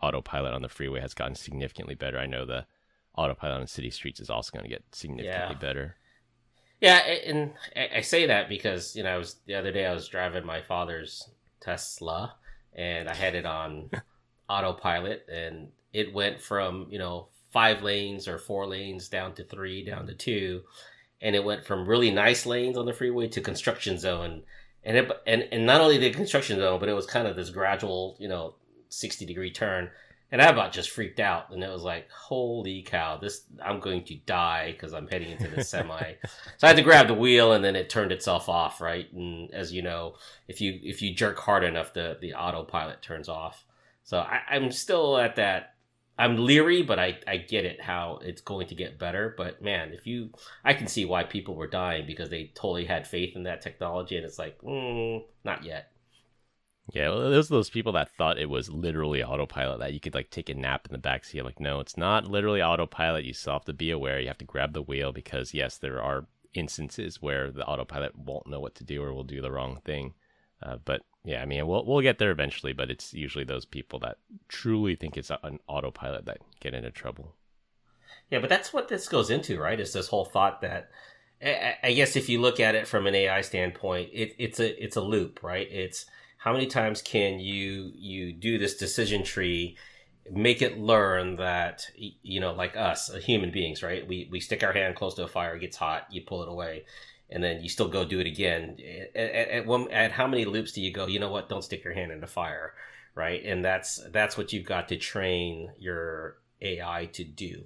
autopilot 0.00 0.54
on 0.54 0.62
the 0.62 0.68
freeway 0.68 1.00
has 1.00 1.14
gotten 1.14 1.34
significantly 1.34 1.94
better. 1.94 2.18
I 2.18 2.26
know 2.26 2.44
the 2.44 2.66
autopilot 3.16 3.60
on 3.60 3.66
city 3.66 3.90
streets 3.90 4.20
is 4.20 4.30
also 4.30 4.52
going 4.52 4.64
to 4.64 4.70
get 4.70 4.84
significantly 4.92 5.54
Yeah. 5.54 5.58
better. 5.58 5.96
Yeah, 6.80 6.98
and 6.98 7.54
I 7.74 8.02
say 8.02 8.26
that 8.26 8.48
because 8.48 8.94
you 8.94 9.02
know 9.02 9.10
I 9.10 9.16
was 9.16 9.36
the 9.46 9.56
other 9.56 9.72
day 9.72 9.84
I 9.84 9.92
was 9.92 10.06
driving 10.06 10.46
my 10.46 10.62
father's 10.62 11.28
Tesla, 11.60 12.34
and 12.74 13.08
I 13.08 13.14
had 13.14 13.34
it 13.34 13.46
on 13.46 13.90
autopilot, 14.48 15.26
and 15.32 15.68
it 15.92 16.12
went 16.12 16.40
from 16.40 16.86
you 16.90 16.98
know 16.98 17.28
five 17.52 17.82
lanes 17.82 18.28
or 18.28 18.38
four 18.38 18.66
lanes 18.66 19.08
down 19.08 19.34
to 19.34 19.44
three, 19.44 19.84
down 19.84 20.06
to 20.06 20.14
two, 20.14 20.62
and 21.20 21.34
it 21.34 21.44
went 21.44 21.64
from 21.64 21.88
really 21.88 22.10
nice 22.10 22.46
lanes 22.46 22.76
on 22.76 22.86
the 22.86 22.92
freeway 22.92 23.28
to 23.28 23.40
construction 23.40 23.98
zone, 23.98 24.42
and 24.84 24.96
it 24.96 25.10
and 25.26 25.48
and 25.52 25.66
not 25.66 25.80
only 25.80 25.98
the 25.98 26.10
construction 26.10 26.58
zone, 26.58 26.80
but 26.80 26.88
it 26.88 26.94
was 26.94 27.06
kind 27.06 27.26
of 27.26 27.36
this 27.36 27.50
gradual 27.50 28.16
you 28.18 28.28
know 28.28 28.54
sixty 28.88 29.26
degree 29.26 29.50
turn 29.50 29.90
and 30.30 30.42
I 30.42 30.48
about 30.48 30.72
just 30.72 30.90
freaked 30.90 31.20
out, 31.20 31.50
and 31.50 31.64
it 31.64 31.70
was 31.70 31.82
like, 31.82 32.10
"Holy 32.10 32.82
cow! 32.82 33.16
This 33.16 33.44
I'm 33.64 33.80
going 33.80 34.04
to 34.04 34.14
die 34.14 34.72
because 34.72 34.92
I'm 34.92 35.08
heading 35.08 35.30
into 35.30 35.48
the 35.48 35.64
semi." 35.64 36.14
so 36.58 36.66
I 36.66 36.68
had 36.68 36.76
to 36.76 36.82
grab 36.82 37.08
the 37.08 37.14
wheel, 37.14 37.52
and 37.52 37.64
then 37.64 37.76
it 37.76 37.88
turned 37.88 38.12
itself 38.12 38.48
off. 38.48 38.80
Right, 38.80 39.10
and 39.12 39.52
as 39.54 39.72
you 39.72 39.80
know, 39.80 40.16
if 40.46 40.60
you 40.60 40.78
if 40.82 41.00
you 41.00 41.14
jerk 41.14 41.38
hard 41.38 41.64
enough, 41.64 41.94
the 41.94 42.18
the 42.20 42.34
autopilot 42.34 43.00
turns 43.00 43.28
off. 43.28 43.64
So 44.04 44.18
I, 44.18 44.40
I'm 44.50 44.70
still 44.70 45.16
at 45.16 45.36
that. 45.36 45.74
I'm 46.18 46.36
leery, 46.36 46.82
but 46.82 46.98
I 46.98 47.18
I 47.26 47.38
get 47.38 47.64
it 47.64 47.80
how 47.80 48.20
it's 48.22 48.42
going 48.42 48.66
to 48.66 48.74
get 48.74 48.98
better. 48.98 49.34
But 49.34 49.62
man, 49.62 49.94
if 49.94 50.06
you, 50.06 50.30
I 50.62 50.74
can 50.74 50.88
see 50.88 51.06
why 51.06 51.24
people 51.24 51.54
were 51.54 51.68
dying 51.68 52.06
because 52.06 52.28
they 52.28 52.50
totally 52.54 52.84
had 52.84 53.06
faith 53.06 53.34
in 53.34 53.44
that 53.44 53.62
technology, 53.62 54.16
and 54.16 54.26
it's 54.26 54.38
like, 54.38 54.60
mm, 54.60 55.24
not 55.42 55.64
yet. 55.64 55.92
Yeah, 56.92 57.10
well, 57.10 57.30
those 57.30 57.48
those 57.48 57.68
people 57.68 57.92
that 57.92 58.10
thought 58.16 58.38
it 58.38 58.48
was 58.48 58.70
literally 58.70 59.22
autopilot 59.22 59.80
that 59.80 59.92
you 59.92 60.00
could 60.00 60.14
like 60.14 60.30
take 60.30 60.48
a 60.48 60.54
nap 60.54 60.86
in 60.86 60.92
the 60.92 61.08
backseat. 61.08 61.38
I'm 61.38 61.44
like, 61.44 61.60
no, 61.60 61.80
it's 61.80 61.98
not 61.98 62.26
literally 62.26 62.62
autopilot. 62.62 63.24
You 63.24 63.34
still 63.34 63.52
have 63.54 63.64
to 63.66 63.74
be 63.74 63.90
aware. 63.90 64.20
You 64.20 64.28
have 64.28 64.38
to 64.38 64.44
grab 64.44 64.72
the 64.72 64.82
wheel 64.82 65.12
because 65.12 65.52
yes, 65.52 65.76
there 65.76 66.02
are 66.02 66.26
instances 66.54 67.20
where 67.20 67.50
the 67.50 67.66
autopilot 67.66 68.16
won't 68.16 68.46
know 68.46 68.60
what 68.60 68.74
to 68.76 68.84
do 68.84 69.02
or 69.02 69.12
will 69.12 69.24
do 69.24 69.42
the 69.42 69.52
wrong 69.52 69.80
thing. 69.84 70.14
Uh, 70.62 70.78
but 70.84 71.02
yeah, 71.24 71.42
I 71.42 71.44
mean, 71.44 71.66
we'll 71.66 71.84
we'll 71.84 72.00
get 72.00 72.18
there 72.18 72.30
eventually. 72.30 72.72
But 72.72 72.90
it's 72.90 73.12
usually 73.12 73.44
those 73.44 73.66
people 73.66 73.98
that 74.00 74.16
truly 74.48 74.96
think 74.96 75.18
it's 75.18 75.30
an 75.30 75.58
autopilot 75.68 76.24
that 76.24 76.38
get 76.60 76.74
into 76.74 76.90
trouble. 76.90 77.34
Yeah, 78.30 78.38
but 78.38 78.48
that's 78.48 78.72
what 78.72 78.88
this 78.88 79.08
goes 79.08 79.28
into, 79.30 79.58
right? 79.58 79.78
Is 79.78 79.92
this 79.92 80.08
whole 80.08 80.24
thought 80.24 80.62
that 80.62 80.90
I 81.40 81.92
guess 81.94 82.16
if 82.16 82.28
you 82.28 82.40
look 82.40 82.60
at 82.60 82.74
it 82.74 82.88
from 82.88 83.06
an 83.06 83.14
AI 83.14 83.42
standpoint, 83.42 84.10
it, 84.12 84.34
it's 84.38 84.58
a 84.58 84.82
it's 84.82 84.96
a 84.96 85.00
loop, 85.00 85.42
right? 85.42 85.70
It's 85.70 86.06
how 86.38 86.52
many 86.52 86.66
times 86.66 87.02
can 87.02 87.38
you 87.38 87.92
you 87.94 88.32
do 88.32 88.58
this 88.58 88.76
decision 88.76 89.22
tree 89.22 89.76
make 90.30 90.62
it 90.62 90.78
learn 90.78 91.36
that 91.36 91.86
you 91.96 92.40
know 92.40 92.52
like 92.52 92.76
us 92.76 93.10
uh, 93.10 93.18
human 93.18 93.50
beings 93.50 93.82
right? 93.82 94.06
We 94.06 94.28
we 94.30 94.40
stick 94.40 94.62
our 94.62 94.72
hand 94.72 94.96
close 94.96 95.14
to 95.14 95.24
a 95.24 95.28
fire 95.28 95.56
it 95.56 95.60
gets 95.60 95.76
hot 95.76 96.06
you 96.10 96.22
pull 96.22 96.42
it 96.42 96.48
away 96.48 96.84
and 97.30 97.44
then 97.44 97.62
you 97.62 97.68
still 97.68 97.88
go 97.88 98.06
do 98.06 98.20
it 98.20 98.26
again. 98.26 98.78
At, 99.14 99.20
at, 99.20 99.48
at, 99.48 99.66
one, 99.66 99.90
at 99.90 100.12
how 100.12 100.26
many 100.26 100.46
loops 100.46 100.72
do 100.72 100.80
you 100.80 100.92
go 100.92 101.06
you 101.06 101.18
know 101.18 101.30
what? 101.30 101.48
Don't 101.48 101.64
stick 101.64 101.84
your 101.84 101.94
hand 101.94 102.12
in 102.12 102.20
the 102.20 102.26
fire 102.26 102.74
right? 103.14 103.44
And 103.44 103.64
that's 103.64 104.00
that's 104.12 104.36
what 104.36 104.52
you've 104.52 104.66
got 104.66 104.88
to 104.88 104.96
train 104.96 105.72
your 105.78 106.38
ai 106.60 107.06
to 107.12 107.24
do. 107.24 107.64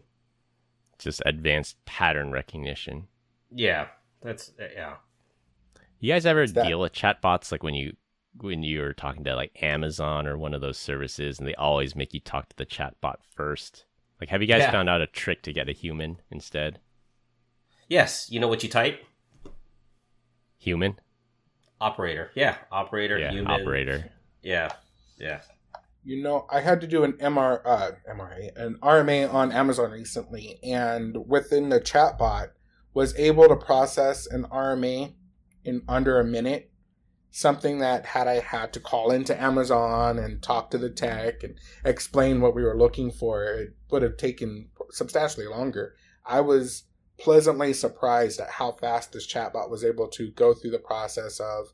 Just 0.99 1.23
advanced 1.27 1.85
pattern 1.85 2.33
recognition. 2.33 3.09
Yeah 3.51 3.87
that's 4.23 4.53
uh, 4.61 4.69
yeah. 4.75 4.95
You 6.01 6.13
guys 6.13 6.27
ever 6.27 6.47
deal 6.47 6.81
with 6.81 6.93
chatbots 6.93 7.53
like 7.53 7.63
when 7.63 7.75
you 7.75 7.95
when 8.41 8.63
you're 8.63 8.93
talking 8.93 9.25
to 9.25 9.35
like 9.35 9.63
Amazon 9.63 10.27
or 10.27 10.39
one 10.39 10.55
of 10.55 10.61
those 10.61 10.79
services 10.79 11.39
and 11.39 11.47
they 11.47 11.55
always 11.55 11.95
make 11.95 12.15
you 12.15 12.21
talk 12.21 12.49
to 12.49 12.57
the 12.57 12.67
chatbot 12.67 13.17
first. 13.35 13.85
Like 14.21 14.31
have 14.31 14.41
you 14.41 14.49
guys 14.49 14.61
yeah. 14.61 14.71
found 14.71 14.89
out 14.89 15.01
a 15.01 15.07
trick 15.07 15.43
to 15.43 15.53
get 15.53 15.69
a 15.69 15.73
human 15.73 16.19
instead? 16.31 16.81
Yes, 17.89 18.29
you 18.31 18.41
know 18.41 18.49
what 18.49 18.63
you 18.63 18.69
type? 18.69 19.05
Human. 20.59 20.99
Operator. 21.81 22.31
Yeah, 22.35 22.57
operator, 22.71 23.19
yeah, 23.19 23.33
human. 23.33 23.51
Operator. 23.51 24.11
Yeah. 24.43 24.71
Yeah. 25.19 25.41
You 26.05 26.23
know, 26.23 26.47
I 26.51 26.61
had 26.61 26.81
to 26.81 26.87
do 26.87 27.05
an 27.05 27.13
MR 27.15 27.61
uh 27.65 27.91
MRA, 28.11 28.57
an 28.57 28.79
RMA 28.83 29.33
on 29.33 29.53
Amazon 29.53 29.91
recently 29.91 30.59
and 30.63 31.29
within 31.29 31.69
the 31.69 31.81
chatbot 31.81 32.51
was 32.95 33.17
able 33.17 33.49
to 33.49 33.57
process 33.57 34.27
an 34.27 34.45
RMA 34.45 35.13
in 35.65 35.83
under 35.89 36.19
a 36.19 36.25
minute 36.25 36.72
something 37.33 37.79
that 37.79 38.05
had 38.05 38.29
I 38.29 38.41
had 38.41 38.73
to 38.75 38.81
call 38.81 39.11
into 39.11 39.41
Amazon 39.41 40.19
and 40.19 40.43
talk 40.43 40.71
to 40.71 40.79
the 40.79 40.91
tech 40.91 41.43
and 41.43 41.59
explain 41.85 42.41
what 42.41 42.55
we 42.55 42.63
were 42.63 42.77
looking 42.77 43.11
for, 43.11 43.45
it 43.45 43.75
would 43.91 44.03
have 44.03 44.19
taken 44.19 44.69
substantially 44.91 45.47
longer. 45.47 45.95
I 46.27 46.43
was 46.43 46.85
pleasantly 47.19 47.73
surprised 47.73 48.39
at 48.39 48.51
how 48.51 48.73
fast 48.73 49.13
this 49.13 49.27
chatbot 49.27 49.71
was 49.71 49.83
able 49.83 50.09
to 50.09 50.31
go 50.33 50.53
through 50.53 50.73
the 50.73 50.79
process 50.79 51.41
of 51.41 51.73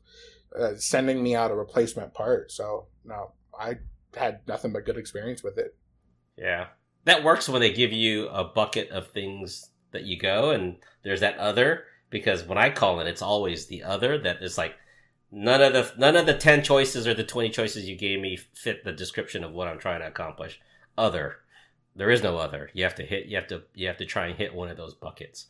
uh, 0.57 0.75
sending 0.77 1.21
me 1.21 1.35
out 1.35 1.51
a 1.51 1.55
replacement 1.55 2.13
part. 2.13 2.51
So, 2.51 2.87
no, 3.03 3.33
I 3.59 3.79
had 4.15 4.39
nothing 4.47 4.71
but 4.71 4.85
good 4.85 4.97
experience 4.97 5.43
with 5.43 5.57
it. 5.57 5.75
Yeah. 6.37 6.67
That 7.03 7.23
works 7.23 7.49
when 7.49 7.61
they 7.61 7.73
give 7.73 7.91
you 7.91 8.29
a 8.29 8.45
bucket 8.45 8.89
of 8.91 9.11
things 9.11 9.71
that 9.91 10.03
you 10.03 10.17
go 10.17 10.51
and 10.51 10.77
there's 11.03 11.19
that 11.19 11.37
other 11.37 11.83
because 12.09 12.43
when 12.43 12.57
I 12.57 12.69
call 12.69 13.01
it, 13.01 13.07
it's 13.07 13.21
always 13.21 13.67
the 13.67 13.83
other 13.83 14.17
that 14.19 14.41
is 14.41 14.57
like, 14.57 14.75
None 15.31 15.61
of 15.61 15.73
the 15.73 15.93
none 15.97 16.15
of 16.15 16.25
the 16.25 16.33
ten 16.33 16.63
choices 16.63 17.07
or 17.07 17.13
the 17.13 17.23
twenty 17.23 17.49
choices 17.49 17.87
you 17.87 17.95
gave 17.95 18.19
me 18.19 18.37
fit 18.37 18.83
the 18.83 18.91
description 18.91 19.43
of 19.43 19.51
what 19.51 19.67
I'm 19.67 19.79
trying 19.79 19.99
to 19.99 20.07
accomplish. 20.07 20.59
Other, 20.97 21.37
there 21.95 22.09
is 22.09 22.23
no 22.23 22.37
other. 22.37 22.71
You 22.73 22.83
have 22.83 22.95
to 22.95 23.05
hit. 23.05 23.27
You 23.27 23.35
have 23.35 23.47
to. 23.47 23.63
You 23.75 23.87
have 23.87 23.97
to 23.97 24.05
try 24.05 24.27
and 24.27 24.37
hit 24.37 24.55
one 24.55 24.69
of 24.69 24.77
those 24.77 24.95
buckets. 24.95 25.47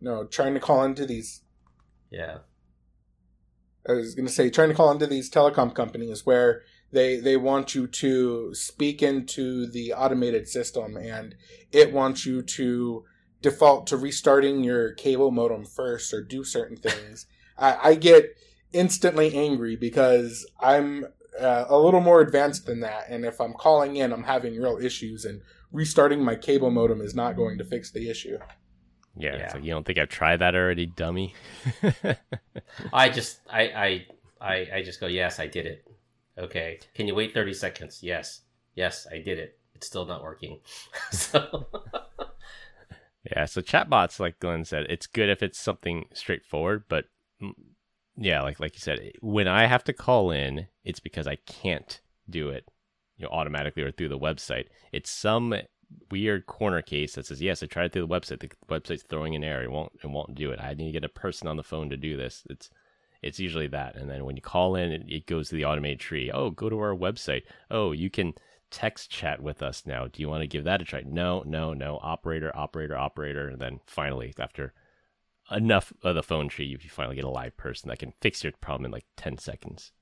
No, 0.00 0.24
trying 0.24 0.54
to 0.54 0.60
call 0.60 0.84
into 0.84 1.06
these. 1.06 1.42
Yeah. 2.10 2.38
I 3.88 3.92
was 3.92 4.14
going 4.14 4.26
to 4.26 4.32
say 4.32 4.50
trying 4.50 4.68
to 4.68 4.74
call 4.74 4.90
into 4.90 5.06
these 5.06 5.30
telecom 5.30 5.74
companies 5.74 6.26
where 6.26 6.62
they 6.92 7.18
they 7.18 7.36
want 7.36 7.74
you 7.74 7.86
to 7.86 8.54
speak 8.54 9.02
into 9.02 9.66
the 9.66 9.92
automated 9.92 10.48
system 10.48 10.96
and 10.96 11.34
it 11.72 11.92
wants 11.92 12.26
you 12.26 12.42
to 12.42 13.04
default 13.40 13.86
to 13.86 13.96
restarting 13.96 14.62
your 14.62 14.92
cable 14.92 15.30
modem 15.30 15.64
first 15.64 16.12
or 16.12 16.22
do 16.22 16.44
certain 16.44 16.76
things. 16.76 17.26
I, 17.58 17.90
I 17.90 17.94
get 17.94 18.36
instantly 18.72 19.34
angry 19.34 19.76
because 19.76 20.46
I'm 20.60 21.06
uh, 21.38 21.64
a 21.68 21.78
little 21.78 22.00
more 22.00 22.20
advanced 22.20 22.66
than 22.66 22.80
that. 22.80 23.08
And 23.08 23.24
if 23.24 23.40
I'm 23.40 23.54
calling 23.54 23.96
in, 23.96 24.12
I'm 24.12 24.24
having 24.24 24.56
real 24.60 24.78
issues, 24.80 25.24
and 25.24 25.40
restarting 25.72 26.22
my 26.22 26.34
cable 26.34 26.70
modem 26.70 27.00
is 27.00 27.14
not 27.14 27.36
going 27.36 27.58
to 27.58 27.64
fix 27.64 27.90
the 27.90 28.08
issue. 28.08 28.38
Yeah, 29.16 29.36
yeah. 29.36 29.52
Like, 29.54 29.64
you 29.64 29.70
don't 29.70 29.84
think 29.84 29.98
I've 29.98 30.08
tried 30.08 30.38
that 30.38 30.54
already, 30.54 30.86
dummy? 30.86 31.34
I 32.92 33.08
just, 33.08 33.40
I, 33.50 33.62
I, 33.62 34.06
I, 34.40 34.68
I 34.74 34.82
just 34.84 35.00
go, 35.00 35.06
yes, 35.06 35.40
I 35.40 35.46
did 35.46 35.66
it. 35.66 35.84
Okay, 36.38 36.78
can 36.94 37.08
you 37.08 37.16
wait 37.16 37.34
thirty 37.34 37.52
seconds? 37.52 37.98
Yes, 38.00 38.42
yes, 38.76 39.08
I 39.10 39.18
did 39.18 39.40
it. 39.40 39.58
It's 39.74 39.88
still 39.88 40.06
not 40.06 40.22
working. 40.22 40.60
so. 41.10 41.66
yeah, 43.28 43.44
so 43.44 43.60
chatbots, 43.60 44.20
like 44.20 44.38
Glenn 44.38 44.64
said, 44.64 44.86
it's 44.88 45.08
good 45.08 45.28
if 45.28 45.42
it's 45.42 45.58
something 45.58 46.04
straightforward, 46.14 46.84
but 46.88 47.06
yeah, 48.20 48.42
like 48.42 48.60
like 48.60 48.74
you 48.74 48.80
said, 48.80 49.12
when 49.20 49.48
I 49.48 49.66
have 49.66 49.84
to 49.84 49.92
call 49.92 50.30
in, 50.30 50.66
it's 50.84 51.00
because 51.00 51.26
I 51.26 51.36
can't 51.36 52.00
do 52.28 52.48
it, 52.50 52.68
you 53.16 53.24
know, 53.24 53.30
automatically 53.30 53.82
or 53.82 53.92
through 53.92 54.08
the 54.08 54.18
website. 54.18 54.66
It's 54.92 55.10
some 55.10 55.54
weird 56.10 56.46
corner 56.46 56.82
case 56.82 57.14
that 57.14 57.26
says, 57.26 57.40
"Yes, 57.40 57.62
I 57.62 57.66
tried 57.66 57.92
through 57.92 58.06
the 58.06 58.14
website. 58.14 58.40
The 58.40 58.50
website's 58.68 59.04
throwing 59.04 59.34
an 59.34 59.44
error. 59.44 59.62
It 59.62 59.70
won't 59.70 59.92
it 60.02 60.08
won't 60.08 60.34
do 60.34 60.50
it. 60.50 60.60
I 60.60 60.74
need 60.74 60.86
to 60.86 60.92
get 60.92 61.04
a 61.04 61.08
person 61.08 61.48
on 61.48 61.56
the 61.56 61.62
phone 61.62 61.90
to 61.90 61.96
do 61.96 62.16
this." 62.16 62.44
It's 62.50 62.70
it's 63.22 63.40
usually 63.40 63.68
that. 63.68 63.96
And 63.96 64.10
then 64.10 64.24
when 64.24 64.36
you 64.36 64.42
call 64.42 64.74
in, 64.74 64.92
it, 64.92 65.02
it 65.08 65.26
goes 65.26 65.48
to 65.48 65.56
the 65.56 65.64
automated 65.64 66.00
tree. 66.00 66.30
Oh, 66.32 66.50
go 66.50 66.68
to 66.68 66.78
our 66.78 66.94
website. 66.94 67.42
Oh, 67.70 67.92
you 67.92 68.10
can 68.10 68.34
text 68.70 69.10
chat 69.10 69.42
with 69.42 69.62
us 69.62 69.86
now. 69.86 70.06
Do 70.06 70.20
you 70.20 70.28
want 70.28 70.42
to 70.42 70.46
give 70.46 70.64
that 70.64 70.82
a 70.82 70.84
try? 70.84 71.02
No, 71.06 71.42
no, 71.46 71.72
no. 71.72 71.98
Operator, 72.02 72.54
operator, 72.56 72.96
operator, 72.96 73.48
and 73.48 73.60
then 73.60 73.80
finally 73.86 74.34
after 74.38 74.72
enough 75.50 75.92
of 76.02 76.14
the 76.14 76.22
phone 76.22 76.48
tree, 76.48 76.74
if 76.74 76.84
you 76.84 76.90
finally 76.90 77.16
get 77.16 77.24
a 77.24 77.30
live 77.30 77.56
person 77.56 77.88
that 77.88 77.98
can 77.98 78.12
fix 78.20 78.42
your 78.42 78.52
problem 78.60 78.86
in 78.86 78.90
like 78.90 79.06
10 79.16 79.38
seconds. 79.38 79.92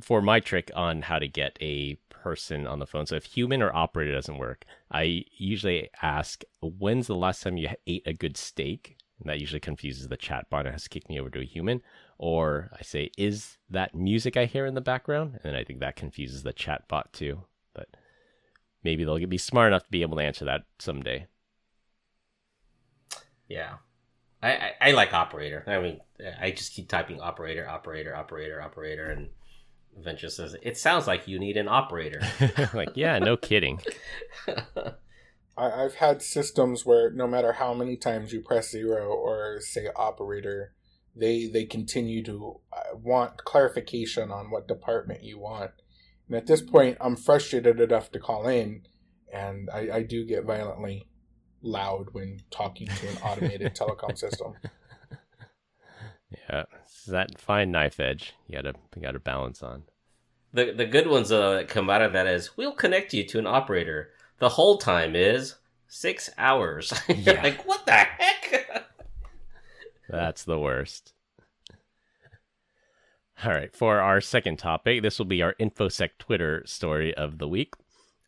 For 0.00 0.22
my 0.22 0.38
trick 0.40 0.70
on 0.74 1.02
how 1.02 1.18
to 1.18 1.26
get 1.26 1.58
a 1.60 1.96
person 2.08 2.66
on 2.66 2.78
the 2.78 2.86
phone, 2.86 3.06
so 3.06 3.16
if 3.16 3.24
human 3.24 3.60
or 3.60 3.74
operator 3.74 4.12
doesn't 4.12 4.38
work, 4.38 4.64
I 4.90 5.24
usually 5.32 5.88
ask, 6.00 6.42
when's 6.60 7.08
the 7.08 7.16
last 7.16 7.42
time 7.42 7.56
you 7.56 7.70
ate 7.86 8.06
a 8.06 8.12
good 8.12 8.36
steak? 8.36 8.96
And 9.18 9.28
that 9.28 9.40
usually 9.40 9.60
confuses 9.60 10.08
the 10.08 10.16
chatbot 10.16 10.60
and 10.60 10.68
has 10.68 10.84
to 10.84 10.88
kick 10.88 11.08
me 11.08 11.20
over 11.20 11.28
to 11.30 11.40
a 11.40 11.44
human. 11.44 11.82
Or 12.18 12.70
I 12.78 12.82
say, 12.82 13.10
is 13.18 13.58
that 13.68 13.94
music 13.94 14.36
I 14.36 14.46
hear 14.46 14.64
in 14.64 14.74
the 14.74 14.80
background? 14.80 15.40
And 15.44 15.56
I 15.56 15.64
think 15.64 15.80
that 15.80 15.96
confuses 15.96 16.42
the 16.42 16.52
chatbot 16.52 17.12
too. 17.12 17.42
But 17.74 17.88
maybe 18.82 19.04
they'll 19.04 19.26
be 19.26 19.38
smart 19.38 19.68
enough 19.68 19.84
to 19.84 19.90
be 19.90 20.02
able 20.02 20.16
to 20.16 20.24
answer 20.24 20.44
that 20.46 20.62
someday. 20.78 21.26
Yeah. 23.50 23.74
I, 24.42 24.52
I, 24.52 24.72
I, 24.80 24.90
like 24.92 25.12
operator. 25.12 25.64
I 25.66 25.80
mean, 25.80 26.00
I 26.40 26.52
just 26.52 26.72
keep 26.72 26.88
typing 26.88 27.20
operator, 27.20 27.68
operator, 27.68 28.16
operator, 28.16 28.62
operator, 28.62 29.10
and 29.10 29.28
Venture 29.98 30.30
says 30.30 30.56
it 30.62 30.78
sounds 30.78 31.06
like 31.06 31.28
you 31.28 31.38
need 31.38 31.56
an 31.58 31.68
operator. 31.68 32.22
like, 32.74 32.90
yeah, 32.94 33.18
no 33.18 33.36
kidding. 33.36 33.80
I, 35.58 35.84
I've 35.84 35.96
had 35.96 36.22
systems 36.22 36.86
where 36.86 37.10
no 37.10 37.26
matter 37.26 37.54
how 37.54 37.74
many 37.74 37.96
times 37.96 38.32
you 38.32 38.40
press 38.40 38.70
zero 38.70 39.08
or 39.08 39.58
say 39.60 39.88
operator, 39.94 40.72
they 41.14 41.48
they 41.48 41.64
continue 41.64 42.22
to 42.24 42.60
uh, 42.72 42.96
want 42.96 43.44
clarification 43.44 44.30
on 44.30 44.50
what 44.50 44.68
department 44.68 45.24
you 45.24 45.38
want. 45.38 45.72
And 46.28 46.36
at 46.36 46.46
this 46.46 46.62
point, 46.62 46.96
I'm 47.00 47.16
frustrated 47.16 47.80
enough 47.80 48.12
to 48.12 48.20
call 48.20 48.46
in, 48.46 48.86
and 49.30 49.68
I, 49.68 49.88
I 49.92 50.02
do 50.04 50.24
get 50.24 50.44
violently 50.44 51.09
loud 51.62 52.08
when 52.12 52.40
talking 52.50 52.86
to 52.86 53.08
an 53.08 53.16
automated 53.18 53.74
telecom 53.74 54.16
system. 54.16 54.54
Yeah, 56.48 56.64
it's 56.84 57.06
that 57.06 57.40
fine 57.40 57.72
knife 57.72 57.98
edge 57.98 58.34
you 58.46 58.54
gotta 58.54 58.74
you 58.94 59.02
gotta 59.02 59.18
balance 59.18 59.62
on. 59.64 59.82
The 60.52 60.72
the 60.72 60.86
good 60.86 61.08
ones 61.08 61.32
uh, 61.32 61.50
that 61.54 61.68
come 61.68 61.90
out 61.90 62.02
of 62.02 62.12
that 62.12 62.26
is 62.28 62.56
we'll 62.56 62.72
connect 62.72 63.12
you 63.12 63.24
to 63.24 63.38
an 63.40 63.46
operator. 63.48 64.10
The 64.38 64.50
whole 64.50 64.78
time 64.78 65.16
is 65.16 65.56
six 65.88 66.30
hours. 66.38 66.92
Yeah. 67.08 67.42
like, 67.42 67.66
what 67.66 67.84
the 67.84 67.92
heck? 67.92 68.86
That's 70.08 70.44
the 70.44 70.58
worst. 70.58 71.14
All 73.44 73.50
right, 73.52 73.74
for 73.74 74.00
our 74.00 74.20
second 74.20 74.58
topic, 74.58 75.02
this 75.02 75.18
will 75.18 75.26
be 75.26 75.42
our 75.42 75.54
InfoSec 75.54 76.10
Twitter 76.18 76.62
story 76.66 77.12
of 77.14 77.38
the 77.38 77.48
week. 77.48 77.74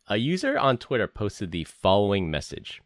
A 0.07 0.17
user 0.17 0.57
on 0.59 0.77
Twitter 0.77 1.07
posted 1.07 1.51
the 1.51 1.63
following 1.63 2.29
message 2.29 2.81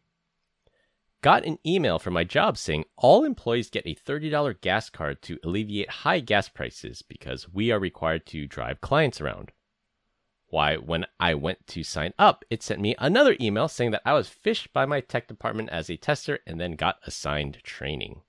Got 1.21 1.45
an 1.45 1.58
email 1.65 1.97
from 1.97 2.13
my 2.13 2.23
job 2.23 2.58
saying 2.58 2.86
all 2.95 3.23
employees 3.23 3.71
get 3.71 3.88
a 3.88 3.95
$30 3.95 4.62
gas 4.62 4.89
card 4.89 5.21
to 5.23 5.39
alleviate 5.43 5.89
high 5.89 6.19
gas 6.19 6.47
prices 6.47 7.01
because 7.01 7.49
we 7.51 7.71
are 7.71 7.80
required 7.80 8.25
to 8.27 8.45
drive 8.45 8.82
clients 8.82 9.19
around. 9.19 9.51
Why, 10.49 10.77
when 10.77 11.06
I 11.19 11.34
went 11.34 11.65
to 11.67 11.84
sign 11.84 12.13
up, 12.19 12.45
it 12.49 12.63
sent 12.63 12.80
me 12.80 12.95
another 12.99 13.36
email 13.41 13.67
saying 13.67 13.91
that 13.91 14.03
I 14.06 14.13
was 14.13 14.30
phished 14.30 14.71
by 14.73 14.86
my 14.86 15.01
tech 15.01 15.27
department 15.27 15.69
as 15.71 15.89
a 15.89 15.97
tester 15.97 16.39
and 16.45 16.60
then 16.60 16.73
got 16.73 16.99
assigned 17.06 17.63
training. 17.63 18.21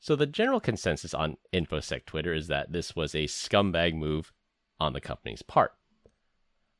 So 0.00 0.16
the 0.16 0.26
general 0.26 0.60
consensus 0.60 1.14
on 1.14 1.38
InfoSec 1.52 2.04
Twitter 2.04 2.34
is 2.34 2.48
that 2.48 2.72
this 2.72 2.94
was 2.94 3.14
a 3.14 3.24
scumbag 3.24 3.94
move 3.94 4.32
on 4.78 4.92
the 4.92 5.00
company's 5.00 5.40
part. 5.40 5.72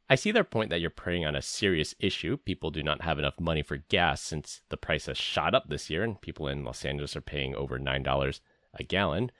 I 0.08 0.16
see 0.16 0.30
their 0.30 0.44
point 0.44 0.70
that 0.70 0.80
you're 0.80 0.90
preying 0.90 1.24
on 1.24 1.34
a 1.34 1.40
serious 1.42 1.94
issue. 1.98 2.36
People 2.36 2.70
do 2.70 2.82
not 2.82 3.02
have 3.02 3.18
enough 3.18 3.40
money 3.40 3.62
for 3.62 3.78
gas 3.78 4.20
since 4.20 4.60
the 4.68 4.76
price 4.76 5.06
has 5.06 5.16
shot 5.16 5.54
up 5.54 5.68
this 5.68 5.88
year 5.88 6.02
and 6.02 6.20
people 6.20 6.46
in 6.46 6.64
Los 6.64 6.84
Angeles 6.84 7.16
are 7.16 7.22
paying 7.22 7.54
over 7.54 7.78
$9 7.78 8.40
a 8.74 8.82
gallon. 8.82 9.30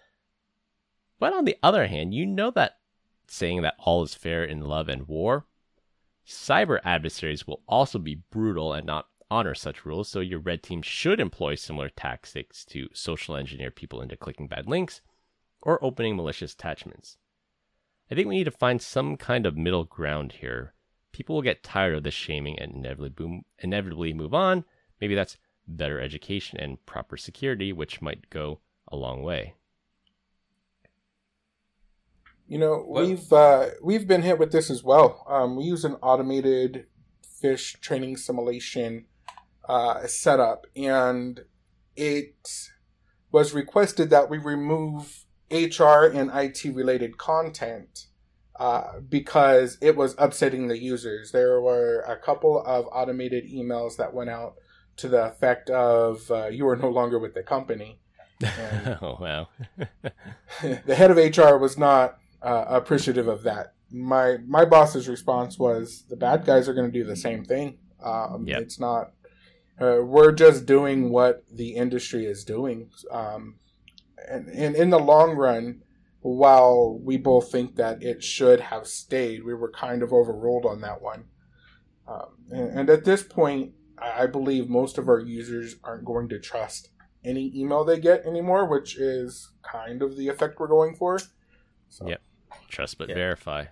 But 1.18 1.34
on 1.34 1.44
the 1.44 1.58
other 1.62 1.86
hand, 1.86 2.14
you 2.14 2.24
know 2.24 2.50
that 2.52 2.78
saying 3.26 3.62
that 3.62 3.76
all 3.78 4.02
is 4.02 4.14
fair 4.14 4.44
in 4.44 4.60
love 4.60 4.88
and 4.88 5.06
war, 5.06 5.46
cyber 6.26 6.80
adversaries 6.84 7.46
will 7.46 7.62
also 7.68 7.98
be 7.98 8.22
brutal 8.30 8.72
and 8.72 8.86
not 8.86 9.08
honor 9.30 9.54
such 9.54 9.84
rules, 9.84 10.08
so 10.08 10.20
your 10.20 10.38
red 10.38 10.62
team 10.62 10.80
should 10.82 11.20
employ 11.20 11.54
similar 11.54 11.88
tactics 11.88 12.64
to 12.66 12.88
social 12.92 13.36
engineer 13.36 13.70
people 13.70 14.00
into 14.00 14.16
clicking 14.16 14.46
bad 14.46 14.66
links 14.66 15.00
or 15.60 15.82
opening 15.82 16.16
malicious 16.16 16.52
attachments. 16.52 17.16
I 18.10 18.14
think 18.14 18.28
we 18.28 18.36
need 18.36 18.44
to 18.44 18.50
find 18.50 18.80
some 18.80 19.16
kind 19.16 19.46
of 19.46 19.56
middle 19.56 19.84
ground 19.84 20.32
here. 20.40 20.74
People 21.12 21.36
will 21.36 21.42
get 21.42 21.62
tired 21.62 21.94
of 21.94 22.02
this 22.02 22.14
shaming 22.14 22.58
and 22.58 22.74
inevitably, 22.74 23.08
boom, 23.10 23.42
inevitably 23.60 24.12
move 24.12 24.34
on. 24.34 24.64
Maybe 25.00 25.14
that's 25.14 25.38
better 25.66 26.00
education 26.00 26.58
and 26.60 26.84
proper 26.86 27.16
security, 27.16 27.72
which 27.72 28.02
might 28.02 28.28
go 28.30 28.60
a 28.88 28.96
long 28.96 29.22
way. 29.22 29.54
You 32.46 32.58
know, 32.58 32.84
Well- 32.86 33.06
we've 33.06 33.32
uh, 33.32 33.70
we've 33.82 34.06
been 34.06 34.22
hit 34.22 34.38
with 34.38 34.52
this 34.52 34.70
as 34.70 34.82
well. 34.84 35.24
Um, 35.28 35.56
we 35.56 35.64
use 35.64 35.84
an 35.84 35.94
automated 36.02 36.86
phish 37.42 37.80
training 37.80 38.18
simulation 38.18 39.06
uh, 39.66 40.06
setup, 40.06 40.66
and 40.76 41.40
it 41.96 42.34
was 43.32 43.54
requested 43.54 44.10
that 44.10 44.28
we 44.28 44.36
remove 44.36 45.23
HR 45.54 46.04
and 46.12 46.30
IT 46.34 46.64
related 46.74 47.16
content 47.16 48.06
uh, 48.58 49.00
because 49.08 49.78
it 49.80 49.96
was 49.96 50.14
upsetting 50.18 50.68
the 50.68 50.78
users. 50.78 51.32
There 51.32 51.60
were 51.60 52.00
a 52.00 52.16
couple 52.16 52.62
of 52.64 52.86
automated 52.92 53.44
emails 53.44 53.96
that 53.96 54.14
went 54.14 54.30
out 54.30 54.54
to 54.96 55.08
the 55.08 55.24
effect 55.24 55.70
of 55.70 56.30
uh, 56.30 56.46
"You 56.48 56.68
are 56.68 56.76
no 56.76 56.88
longer 56.88 57.18
with 57.18 57.34
the 57.34 57.42
company." 57.42 58.00
And 58.40 58.98
oh, 59.02 59.18
wow. 59.20 59.48
the 60.62 60.94
head 60.94 61.10
of 61.10 61.16
HR 61.16 61.56
was 61.56 61.78
not 61.78 62.18
uh, 62.42 62.64
appreciative 62.68 63.28
of 63.28 63.42
that. 63.42 63.74
My 63.90 64.38
my 64.46 64.64
boss's 64.64 65.08
response 65.08 65.58
was, 65.58 66.04
"The 66.08 66.16
bad 66.16 66.44
guys 66.44 66.68
are 66.68 66.74
going 66.74 66.90
to 66.90 66.96
do 66.96 67.04
the 67.04 67.16
same 67.16 67.44
thing. 67.44 67.78
Um, 68.02 68.44
Yep. 68.46 68.60
It's 68.62 68.78
not. 68.78 69.12
Uh, 69.80 69.98
we're 70.04 70.30
just 70.30 70.66
doing 70.66 71.10
what 71.10 71.44
the 71.50 71.70
industry 71.74 72.26
is 72.26 72.44
doing. 72.44 72.90
Um, 73.10 73.56
and, 74.28 74.48
and 74.48 74.76
in 74.76 74.90
the 74.90 74.98
long 74.98 75.36
run, 75.36 75.82
while 76.20 76.98
we 77.02 77.16
both 77.16 77.50
think 77.52 77.76
that 77.76 78.02
it 78.02 78.22
should 78.22 78.60
have 78.60 78.86
stayed, 78.86 79.44
we 79.44 79.54
were 79.54 79.70
kind 79.70 80.02
of 80.02 80.12
overruled 80.12 80.64
on 80.64 80.80
that 80.80 81.02
one. 81.02 81.24
Um, 82.08 82.36
and, 82.50 82.78
and 82.80 82.90
at 82.90 83.04
this 83.04 83.22
point, 83.22 83.72
I 83.98 84.22
I 84.22 84.26
believe 84.26 84.68
most 84.68 84.98
of 84.98 85.08
our 85.08 85.20
users 85.20 85.76
aren't 85.84 86.04
going 86.04 86.28
to 86.30 86.38
trust 86.38 86.90
any 87.24 87.52
email 87.56 87.84
they 87.84 87.98
get 87.98 88.26
anymore, 88.26 88.66
which 88.66 88.98
is 88.98 89.50
kind 89.62 90.02
of 90.02 90.16
the 90.16 90.28
effect 90.28 90.58
we're 90.60 90.66
going 90.68 90.94
for. 90.94 91.18
So, 91.88 92.06
Yep. 92.08 92.20
Trust 92.68 92.98
but 92.98 93.08
Yeah. 93.08 93.14
verify. 93.14 93.66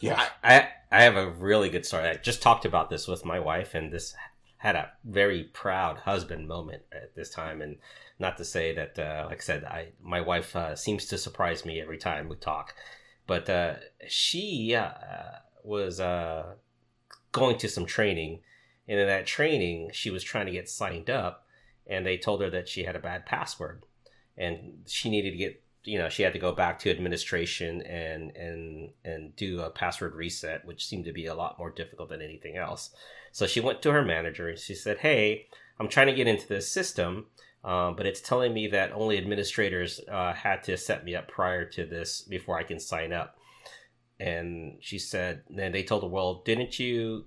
yeah. 0.00 0.28
I 0.42 0.68
I 0.90 1.02
have 1.02 1.16
a 1.16 1.30
really 1.30 1.68
good 1.70 1.84
story. 1.86 2.08
I 2.08 2.14
just 2.16 2.42
talked 2.42 2.64
about 2.64 2.90
this 2.90 3.06
with 3.06 3.24
my 3.24 3.40
wife, 3.40 3.74
and 3.74 3.92
this 3.92 4.14
had 4.58 4.74
a 4.74 4.90
very 5.04 5.44
proud 5.44 5.98
husband 5.98 6.48
moment 6.48 6.82
at 6.92 7.14
this 7.14 7.30
time. 7.30 7.62
And 7.62 7.76
not 8.18 8.36
to 8.38 8.44
say 8.44 8.74
that, 8.74 8.98
uh, 8.98 9.26
like 9.28 9.38
I 9.38 9.42
said, 9.42 9.64
I 9.64 9.88
my 10.02 10.20
wife 10.20 10.56
uh, 10.56 10.74
seems 10.74 11.06
to 11.06 11.18
surprise 11.18 11.64
me 11.64 11.80
every 11.80 11.98
time 11.98 12.28
we 12.28 12.36
talk, 12.36 12.74
but 13.26 13.48
uh, 13.48 13.74
she 14.08 14.74
uh, 14.74 14.90
was 15.62 16.00
uh, 16.00 16.54
going 17.32 17.58
to 17.58 17.68
some 17.68 17.86
training, 17.86 18.40
and 18.88 18.98
in 18.98 19.06
that 19.06 19.26
training, 19.26 19.90
she 19.92 20.10
was 20.10 20.24
trying 20.24 20.46
to 20.46 20.52
get 20.52 20.68
signed 20.68 21.10
up, 21.10 21.46
and 21.86 22.04
they 22.04 22.18
told 22.18 22.40
her 22.40 22.50
that 22.50 22.68
she 22.68 22.84
had 22.84 22.96
a 22.96 23.00
bad 23.00 23.24
password, 23.24 23.84
and 24.36 24.82
she 24.86 25.10
needed 25.10 25.30
to 25.30 25.36
get 25.36 25.62
you 25.84 25.98
know 25.98 26.08
she 26.08 26.24
had 26.24 26.32
to 26.32 26.40
go 26.40 26.52
back 26.52 26.80
to 26.80 26.90
administration 26.90 27.82
and 27.82 28.36
and 28.36 28.90
and 29.04 29.36
do 29.36 29.60
a 29.60 29.70
password 29.70 30.14
reset 30.14 30.64
which 30.64 30.84
seemed 30.84 31.04
to 31.04 31.12
be 31.12 31.26
a 31.26 31.34
lot 31.34 31.58
more 31.58 31.70
difficult 31.70 32.08
than 32.08 32.20
anything 32.20 32.56
else. 32.56 32.90
So 33.30 33.46
she 33.46 33.60
went 33.60 33.80
to 33.82 33.92
her 33.92 34.04
manager 34.04 34.48
and 34.48 34.58
she 34.58 34.74
said 34.74 34.98
hey 34.98 35.46
i'm 35.78 35.88
trying 35.88 36.08
to 36.08 36.14
get 36.14 36.26
into 36.26 36.48
this 36.48 36.68
system 36.68 37.26
um, 37.64 37.96
but 37.96 38.06
it's 38.06 38.20
telling 38.20 38.54
me 38.54 38.68
that 38.68 38.92
only 38.92 39.18
administrators 39.18 40.00
uh, 40.10 40.32
had 40.32 40.62
to 40.62 40.76
set 40.76 41.04
me 41.04 41.14
up 41.14 41.28
prior 41.28 41.64
to 41.64 41.84
this 41.84 42.22
before 42.22 42.58
i 42.58 42.62
can 42.62 42.78
sign 42.78 43.12
up 43.12 43.36
and 44.20 44.76
she 44.80 44.98
said 44.98 45.42
then 45.48 45.72
they 45.72 45.82
told 45.82 46.02
her 46.02 46.08
well 46.08 46.42
didn't 46.44 46.78
you 46.78 47.24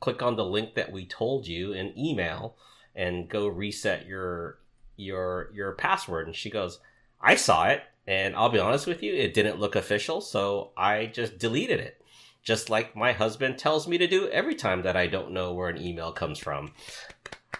click 0.00 0.22
on 0.22 0.36
the 0.36 0.44
link 0.44 0.74
that 0.74 0.92
we 0.92 1.04
told 1.04 1.46
you 1.46 1.72
in 1.72 1.96
email 1.98 2.56
and 2.94 3.28
go 3.28 3.46
reset 3.46 4.06
your 4.06 4.58
your 4.96 5.50
your 5.54 5.72
password 5.72 6.26
and 6.26 6.36
she 6.36 6.50
goes 6.50 6.80
I 7.20 7.34
saw 7.34 7.66
it, 7.66 7.82
and 8.06 8.34
I'll 8.34 8.48
be 8.48 8.58
honest 8.58 8.86
with 8.86 9.02
you, 9.02 9.14
it 9.14 9.34
didn't 9.34 9.60
look 9.60 9.76
official, 9.76 10.20
so 10.20 10.72
I 10.76 11.06
just 11.06 11.38
deleted 11.38 11.80
it. 11.80 12.02
Just 12.42 12.70
like 12.70 12.96
my 12.96 13.12
husband 13.12 13.58
tells 13.58 13.86
me 13.86 13.98
to 13.98 14.06
do 14.06 14.28
every 14.28 14.54
time 14.54 14.82
that 14.82 14.96
I 14.96 15.06
don't 15.06 15.32
know 15.32 15.52
where 15.52 15.68
an 15.68 15.80
email 15.80 16.10
comes 16.10 16.38
from. 16.38 16.72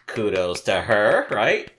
Kudos 0.07 0.63
to 0.63 0.81
her, 0.81 1.27
right? 1.31 1.71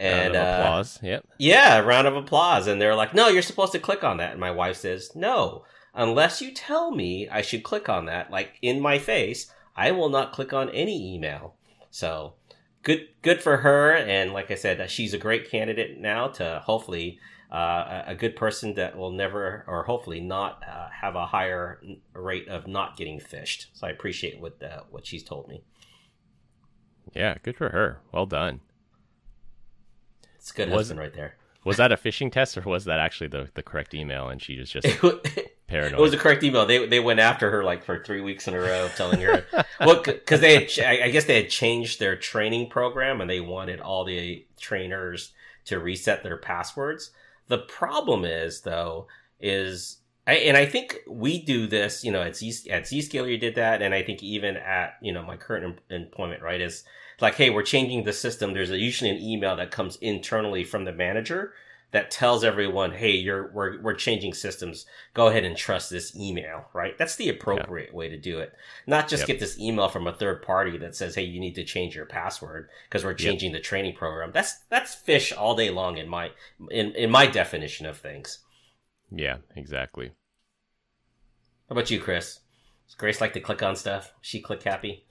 Round 0.00 0.34
of 0.34 0.46
uh, 0.46 0.60
applause. 0.60 0.98
Yep. 1.02 1.26
yeah, 1.38 1.78
round 1.80 2.06
of 2.06 2.16
applause. 2.16 2.66
And 2.66 2.80
they're 2.80 2.94
like, 2.94 3.14
no, 3.14 3.28
you're 3.28 3.42
supposed 3.42 3.72
to 3.72 3.78
click 3.78 4.02
on 4.02 4.16
that. 4.16 4.32
And 4.32 4.40
my 4.40 4.50
wife 4.50 4.76
says, 4.76 5.14
no, 5.14 5.64
unless 5.94 6.40
you 6.40 6.52
tell 6.54 6.90
me 6.90 7.28
I 7.28 7.42
should 7.42 7.62
click 7.62 7.88
on 7.88 8.06
that, 8.06 8.30
like 8.30 8.54
in 8.62 8.80
my 8.80 8.98
face, 8.98 9.52
I 9.76 9.90
will 9.92 10.08
not 10.08 10.32
click 10.32 10.52
on 10.52 10.70
any 10.70 11.14
email. 11.14 11.54
So 11.90 12.34
good, 12.82 13.08
good 13.22 13.42
for 13.42 13.58
her. 13.58 13.94
And 13.94 14.32
like 14.32 14.50
I 14.50 14.54
said, 14.54 14.90
she's 14.90 15.14
a 15.14 15.18
great 15.18 15.50
candidate 15.50 16.00
now 16.00 16.28
to 16.28 16.62
hopefully 16.64 17.18
uh, 17.52 18.04
a 18.06 18.12
a 18.12 18.14
good 18.14 18.36
person 18.36 18.74
that 18.74 18.96
will 18.96 19.10
never, 19.10 19.64
or 19.66 19.82
hopefully 19.82 20.20
not, 20.20 20.62
uh, 20.68 20.88
have 20.88 21.16
a 21.16 21.26
higher 21.26 21.80
rate 22.14 22.48
of 22.48 22.66
not 22.66 22.96
getting 22.96 23.18
phished. 23.18 23.66
So 23.72 23.86
I 23.86 23.90
appreciate 23.90 24.40
what 24.40 24.62
uh, 24.62 24.82
what 24.90 25.04
she's 25.04 25.24
told 25.24 25.48
me. 25.48 25.64
Yeah, 27.12 27.36
good 27.42 27.56
for 27.56 27.70
her. 27.70 28.00
Well 28.12 28.26
done. 28.26 28.60
It's 30.40 30.50
a 30.50 30.54
good 30.54 30.70
Was- 30.70 30.88
husband 30.88 31.00
right 31.00 31.14
there. 31.14 31.36
Was 31.62 31.76
that 31.76 31.92
a 31.92 31.96
phishing 31.96 32.32
test 32.32 32.56
or 32.56 32.62
was 32.62 32.86
that 32.86 32.98
actually 32.98 33.26
the, 33.26 33.50
the 33.52 33.62
correct 33.62 33.92
email 33.92 34.28
and 34.28 34.40
she 34.40 34.58
was 34.58 34.70
just 34.70 34.86
paranoid. 35.66 35.92
It 35.92 36.00
was 36.00 36.10
the 36.10 36.16
correct 36.16 36.42
email. 36.42 36.64
They 36.64 36.86
they 36.86 37.00
went 37.00 37.20
after 37.20 37.50
her 37.50 37.62
like 37.62 37.84
for 37.84 38.02
three 38.02 38.22
weeks 38.22 38.48
in 38.48 38.54
a 38.54 38.58
row, 38.58 38.88
telling 38.96 39.20
her 39.20 39.44
well 39.80 40.02
because 40.02 40.40
they 40.40 40.54
had 40.54 40.70
I 40.82 41.04
I 41.04 41.10
guess 41.10 41.26
they 41.26 41.42
had 41.42 41.50
changed 41.50 42.00
their 42.00 42.16
training 42.16 42.70
program 42.70 43.20
and 43.20 43.28
they 43.28 43.40
wanted 43.42 43.78
all 43.80 44.04
the 44.04 44.46
trainers 44.58 45.32
to 45.66 45.78
reset 45.78 46.22
their 46.22 46.38
passwords. 46.38 47.10
The 47.48 47.58
problem 47.58 48.24
is 48.24 48.62
though 48.62 49.06
is 49.38 49.98
I, 50.26 50.34
and 50.34 50.56
I 50.56 50.64
think 50.64 51.00
we 51.06 51.42
do 51.42 51.66
this, 51.66 52.04
you 52.04 52.12
know, 52.12 52.22
at 52.22 52.36
Z 52.36 52.70
at 52.70 52.84
Zscaler 52.84 53.30
you 53.30 53.38
did 53.38 53.56
that, 53.56 53.82
and 53.82 53.94
I 53.94 54.02
think 54.02 54.22
even 54.22 54.56
at 54.56 54.94
you 55.02 55.12
know 55.12 55.22
my 55.22 55.36
current 55.36 55.64
em- 55.90 56.02
employment, 56.02 56.42
right, 56.42 56.60
is 56.60 56.84
like, 57.20 57.34
hey, 57.34 57.50
we're 57.50 57.62
changing 57.62 58.04
the 58.04 58.12
system. 58.12 58.52
There's 58.52 58.70
usually 58.70 59.10
an 59.10 59.20
email 59.20 59.56
that 59.56 59.70
comes 59.70 59.96
internally 59.96 60.64
from 60.64 60.84
the 60.84 60.92
manager 60.92 61.52
that 61.92 62.10
tells 62.10 62.44
everyone, 62.44 62.92
hey, 62.92 63.12
you're 63.12 63.50
we're 63.52 63.80
we're 63.82 63.94
changing 63.94 64.32
systems. 64.32 64.86
Go 65.12 65.26
ahead 65.26 65.44
and 65.44 65.56
trust 65.56 65.90
this 65.90 66.16
email, 66.16 66.66
right? 66.72 66.96
That's 66.96 67.16
the 67.16 67.28
appropriate 67.28 67.90
yeah. 67.90 67.96
way 67.96 68.08
to 68.08 68.16
do 68.16 68.38
it. 68.38 68.52
Not 68.86 69.08
just 69.08 69.22
yep. 69.22 69.26
get 69.28 69.40
this 69.40 69.58
email 69.58 69.88
from 69.88 70.06
a 70.06 70.12
third 70.12 70.42
party 70.42 70.78
that 70.78 70.94
says, 70.94 71.14
hey, 71.14 71.24
you 71.24 71.40
need 71.40 71.56
to 71.56 71.64
change 71.64 71.96
your 71.96 72.06
password 72.06 72.68
because 72.88 73.04
we're 73.04 73.14
changing 73.14 73.50
yep. 73.50 73.60
the 73.60 73.64
training 73.64 73.96
program. 73.96 74.30
That's 74.32 74.58
that's 74.68 74.94
phish 74.94 75.36
all 75.36 75.56
day 75.56 75.70
long 75.70 75.98
in 75.98 76.08
my 76.08 76.30
in 76.70 76.92
in 76.92 77.10
my 77.10 77.26
definition 77.26 77.86
of 77.86 77.98
things. 77.98 78.38
Yeah, 79.10 79.38
exactly. 79.56 80.12
How 81.68 81.74
about 81.74 81.90
you, 81.90 82.00
Chris? 82.00 82.40
Does 82.86 82.94
Grace 82.96 83.20
like 83.20 83.32
to 83.32 83.40
click 83.40 83.62
on 83.62 83.76
stuff? 83.76 84.12
She 84.20 84.40
click 84.40 84.62
happy? 84.62 85.04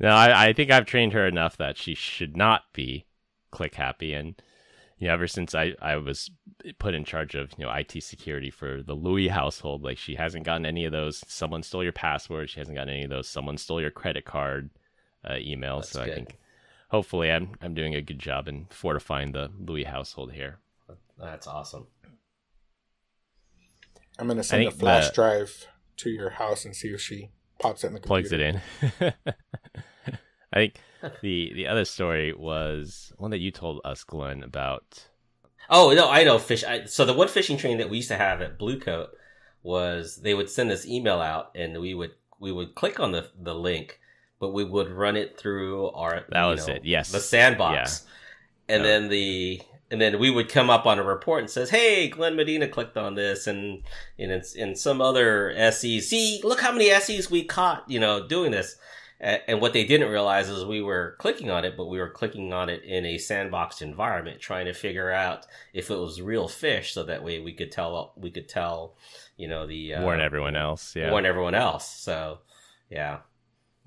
No, 0.00 0.10
I, 0.10 0.48
I 0.48 0.52
think 0.52 0.70
I've 0.70 0.86
trained 0.86 1.12
her 1.12 1.26
enough 1.26 1.56
that 1.56 1.76
she 1.76 1.94
should 1.94 2.36
not 2.36 2.62
be 2.72 3.06
click 3.50 3.74
happy 3.74 4.12
and 4.12 4.40
you 4.98 5.06
know, 5.06 5.14
ever 5.14 5.28
since 5.28 5.54
I, 5.54 5.74
I 5.80 5.96
was 5.96 6.30
put 6.78 6.94
in 6.94 7.04
charge 7.04 7.34
of, 7.36 7.52
you 7.56 7.64
know, 7.64 7.72
IT 7.72 8.02
security 8.02 8.50
for 8.50 8.82
the 8.82 8.94
Louie 8.94 9.28
household, 9.28 9.84
like 9.84 9.96
she 9.96 10.16
hasn't 10.16 10.44
gotten 10.44 10.66
any 10.66 10.84
of 10.84 10.92
those. 10.92 11.22
Someone 11.28 11.62
stole 11.62 11.84
your 11.84 11.92
password. 11.92 12.50
She 12.50 12.58
hasn't 12.58 12.76
gotten 12.76 12.92
any 12.92 13.04
of 13.04 13.10
those. 13.10 13.28
Someone 13.28 13.58
stole 13.58 13.80
your 13.80 13.92
credit 13.92 14.24
card 14.24 14.70
uh, 15.24 15.34
emails. 15.34 15.82
That's 15.82 15.90
so 15.92 16.04
good. 16.04 16.12
I 16.12 16.14
think 16.16 16.38
hopefully 16.90 17.30
I'm, 17.30 17.52
I'm 17.62 17.74
doing 17.74 17.94
a 17.94 18.02
good 18.02 18.18
job 18.18 18.48
in 18.48 18.66
fortifying 18.70 19.32
the 19.32 19.50
Louie 19.58 19.84
household 19.84 20.32
here. 20.32 20.58
That's 21.16 21.46
awesome. 21.46 21.86
I'm 24.18 24.26
going 24.26 24.36
to 24.36 24.42
send 24.42 24.66
a 24.66 24.72
flash 24.72 25.08
the, 25.08 25.14
drive 25.14 25.68
to 25.98 26.10
your 26.10 26.30
house 26.30 26.64
and 26.64 26.74
see 26.74 26.88
if 26.88 27.00
she 27.00 27.30
pops 27.58 27.84
it 27.84 27.88
in 27.88 27.94
the 27.94 28.00
computer. 28.00 28.28
Plugs 28.28 28.32
it 28.32 28.40
in. 28.40 29.12
I 30.52 30.56
think 30.56 30.74
the 31.22 31.52
the 31.54 31.66
other 31.66 31.84
story 31.84 32.32
was 32.32 33.12
one 33.18 33.30
that 33.30 33.38
you 33.38 33.50
told 33.50 33.80
us, 33.84 34.04
Glenn, 34.04 34.42
about. 34.42 35.08
Oh 35.70 35.92
no, 35.92 36.08
I 36.10 36.24
know 36.24 36.38
fish. 36.38 36.64
I, 36.64 36.84
so 36.84 37.04
the 37.04 37.12
one 37.12 37.28
phishing 37.28 37.58
training 37.58 37.78
that 37.78 37.90
we 37.90 37.98
used 37.98 38.08
to 38.08 38.16
have 38.16 38.40
at 38.40 38.58
Bluecoat 38.58 39.08
was 39.62 40.16
they 40.16 40.34
would 40.34 40.48
send 40.48 40.70
this 40.70 40.86
email 40.86 41.20
out, 41.20 41.50
and 41.54 41.78
we 41.80 41.94
would 41.94 42.12
we 42.40 42.52
would 42.52 42.74
click 42.74 43.00
on 43.00 43.12
the 43.12 43.28
the 43.38 43.54
link, 43.54 44.00
but 44.40 44.52
we 44.52 44.64
would 44.64 44.90
run 44.90 45.16
it 45.16 45.38
through 45.38 45.90
our 45.90 46.24
that 46.30 46.44
was 46.44 46.66
know, 46.66 46.74
it. 46.74 46.84
Yes, 46.84 47.12
the 47.12 47.20
sandbox, 47.20 48.06
yeah. 48.68 48.76
and 48.76 48.84
then 48.84 49.08
the 49.08 49.60
and 49.90 50.00
then 50.00 50.18
we 50.18 50.30
would 50.30 50.48
come 50.48 50.68
up 50.68 50.86
on 50.86 50.98
a 50.98 51.02
report 51.02 51.40
and 51.40 51.50
says, 51.50 51.70
"Hey, 51.70 52.08
Glenn 52.08 52.36
Medina 52.36 52.68
clicked 52.68 52.96
on 52.96 53.14
this, 53.14 53.46
and 53.46 53.82
and 54.18 54.30
it's 54.30 54.54
and 54.54 54.78
some 54.78 55.00
other. 55.00 55.54
See, 55.72 56.40
look 56.44 56.60
how 56.60 56.72
many 56.72 56.90
SEs 56.90 57.30
we 57.30 57.44
caught, 57.44 57.84
you 57.88 57.98
know, 57.98 58.26
doing 58.26 58.52
this." 58.52 58.76
And 59.20 59.60
what 59.60 59.72
they 59.72 59.84
didn't 59.84 60.10
realize 60.10 60.48
is 60.48 60.64
we 60.64 60.80
were 60.80 61.16
clicking 61.18 61.50
on 61.50 61.64
it, 61.64 61.76
but 61.76 61.86
we 61.86 61.98
were 61.98 62.08
clicking 62.08 62.52
on 62.52 62.68
it 62.68 62.84
in 62.84 63.04
a 63.04 63.16
sandboxed 63.16 63.82
environment, 63.82 64.40
trying 64.40 64.66
to 64.66 64.72
figure 64.72 65.10
out 65.10 65.44
if 65.72 65.90
it 65.90 65.96
was 65.96 66.22
real 66.22 66.46
phish, 66.46 66.92
so 66.92 67.02
that 67.02 67.24
way 67.24 67.40
we 67.40 67.52
could 67.52 67.72
tell 67.72 68.12
we 68.16 68.30
could 68.30 68.48
tell, 68.48 68.94
you 69.36 69.48
know, 69.48 69.66
the 69.66 69.94
uh, 69.94 70.02
warn 70.02 70.20
everyone 70.20 70.54
else, 70.54 70.94
yeah, 70.94 71.10
warn 71.10 71.26
everyone 71.26 71.56
else. 71.56 71.88
So, 71.88 72.38
yeah, 72.90 73.18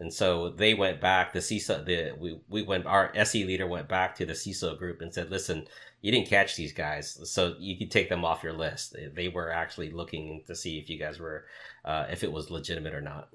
and 0.01 0.11
so 0.11 0.49
they 0.49 0.73
went 0.73 0.99
back. 0.99 1.31
The 1.31 1.39
CISO, 1.39 1.85
the 1.85 2.13
we 2.19 2.39
we 2.49 2.63
went. 2.63 2.85
Our 2.85 3.11
SE 3.15 3.45
leader 3.45 3.67
went 3.67 3.87
back 3.87 4.15
to 4.15 4.25
the 4.25 4.33
CISO 4.33 4.77
group 4.77 4.99
and 4.99 5.13
said, 5.13 5.29
"Listen, 5.29 5.67
you 6.01 6.11
didn't 6.11 6.27
catch 6.27 6.55
these 6.55 6.73
guys, 6.73 7.19
so 7.29 7.55
you 7.59 7.77
could 7.77 7.91
take 7.91 8.09
them 8.09 8.25
off 8.25 8.43
your 8.43 8.53
list. 8.53 8.95
They 9.13 9.27
were 9.27 9.51
actually 9.51 9.91
looking 9.91 10.43
to 10.47 10.55
see 10.55 10.77
if 10.77 10.89
you 10.89 10.97
guys 10.97 11.19
were, 11.19 11.45
uh, 11.85 12.07
if 12.09 12.23
it 12.23 12.31
was 12.31 12.49
legitimate 12.49 12.93
or 12.93 13.01
not." 13.01 13.29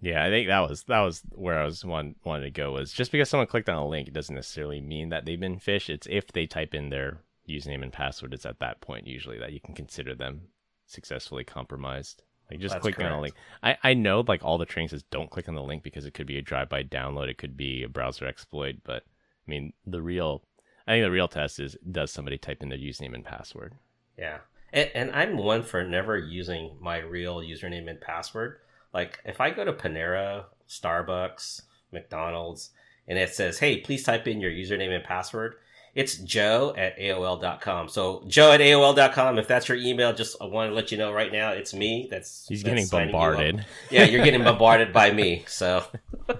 Yeah, 0.00 0.24
I 0.24 0.28
think 0.28 0.46
that 0.48 0.68
was 0.68 0.84
that 0.84 1.00
was 1.00 1.22
where 1.32 1.58
I 1.58 1.64
was 1.64 1.84
one 1.84 2.14
wanted 2.24 2.44
to 2.44 2.50
go 2.50 2.72
was 2.72 2.92
just 2.92 3.10
because 3.10 3.28
someone 3.28 3.48
clicked 3.48 3.68
on 3.68 3.76
a 3.76 3.86
link, 3.86 4.06
it 4.06 4.14
doesn't 4.14 4.34
necessarily 4.34 4.80
mean 4.80 5.08
that 5.08 5.24
they've 5.24 5.40
been 5.40 5.58
phished. 5.58 5.88
It's 5.88 6.06
if 6.08 6.28
they 6.28 6.46
type 6.46 6.72
in 6.72 6.90
their 6.90 7.18
username 7.48 7.82
and 7.82 7.92
password, 7.92 8.32
it's 8.32 8.46
at 8.46 8.60
that 8.60 8.80
point 8.80 9.06
usually 9.06 9.38
that 9.38 9.52
you 9.52 9.60
can 9.60 9.74
consider 9.74 10.14
them 10.14 10.42
successfully 10.86 11.44
compromised. 11.44 12.22
Like 12.50 12.60
just 12.60 12.80
clicking 12.80 13.04
on 13.04 13.12
a 13.12 13.20
link. 13.20 13.34
I, 13.62 13.76
I 13.82 13.94
know 13.94 14.24
like 14.26 14.42
all 14.42 14.56
the 14.56 14.64
training 14.64 14.88
says 14.88 15.02
don't 15.10 15.30
click 15.30 15.48
on 15.48 15.54
the 15.54 15.62
link 15.62 15.82
because 15.82 16.06
it 16.06 16.14
could 16.14 16.26
be 16.26 16.38
a 16.38 16.42
drive 16.42 16.68
by 16.68 16.82
download, 16.82 17.28
it 17.28 17.36
could 17.38 17.56
be 17.56 17.82
a 17.82 17.88
browser 17.88 18.24
exploit, 18.24 18.76
but 18.84 19.02
I 19.04 19.50
mean 19.50 19.72
the 19.84 20.00
real 20.00 20.44
I 20.88 20.92
think 20.92 21.04
the 21.04 21.10
real 21.10 21.28
test 21.28 21.60
is 21.60 21.76
does 21.90 22.10
somebody 22.10 22.38
type 22.38 22.62
in 22.62 22.70
their 22.70 22.78
username 22.78 23.14
and 23.14 23.24
password? 23.24 23.74
Yeah. 24.18 24.38
And, 24.72 24.90
and 24.94 25.10
I'm 25.12 25.36
one 25.36 25.62
for 25.62 25.84
never 25.84 26.18
using 26.18 26.76
my 26.80 26.98
real 26.98 27.36
username 27.36 27.88
and 27.88 28.00
password 28.00 28.56
like 28.92 29.20
if 29.24 29.40
I 29.40 29.50
go 29.50 29.64
to 29.64 29.72
Panera, 29.72 30.44
Starbucks, 30.68 31.62
McDonald's, 31.92 32.70
and 33.06 33.18
it 33.18 33.30
says, 33.30 33.58
"Hey, 33.58 33.78
please 33.80 34.02
type 34.02 34.26
in 34.26 34.40
your 34.40 34.50
username 34.50 34.94
and 34.94 35.04
password," 35.04 35.56
it's 35.94 36.16
Joe 36.16 36.74
at 36.76 36.98
AOL.com. 36.98 37.88
So 37.88 38.24
Joe 38.26 38.52
at 38.52 38.60
AOL.com. 38.60 39.38
If 39.38 39.46
that's 39.46 39.68
your 39.68 39.78
email, 39.78 40.12
just 40.14 40.36
I 40.40 40.46
want 40.46 40.70
to 40.70 40.74
let 40.74 40.90
you 40.90 40.98
know 40.98 41.12
right 41.12 41.32
now, 41.32 41.50
it's 41.50 41.74
me. 41.74 42.08
That's 42.10 42.46
he's 42.48 42.62
that's 42.62 42.88
getting 42.88 42.88
bombarded. 42.88 43.56
You 43.90 43.98
yeah, 43.98 44.04
you're 44.04 44.24
getting 44.24 44.44
bombarded 44.44 44.92
by 44.92 45.10
me. 45.10 45.44
So. 45.46 45.84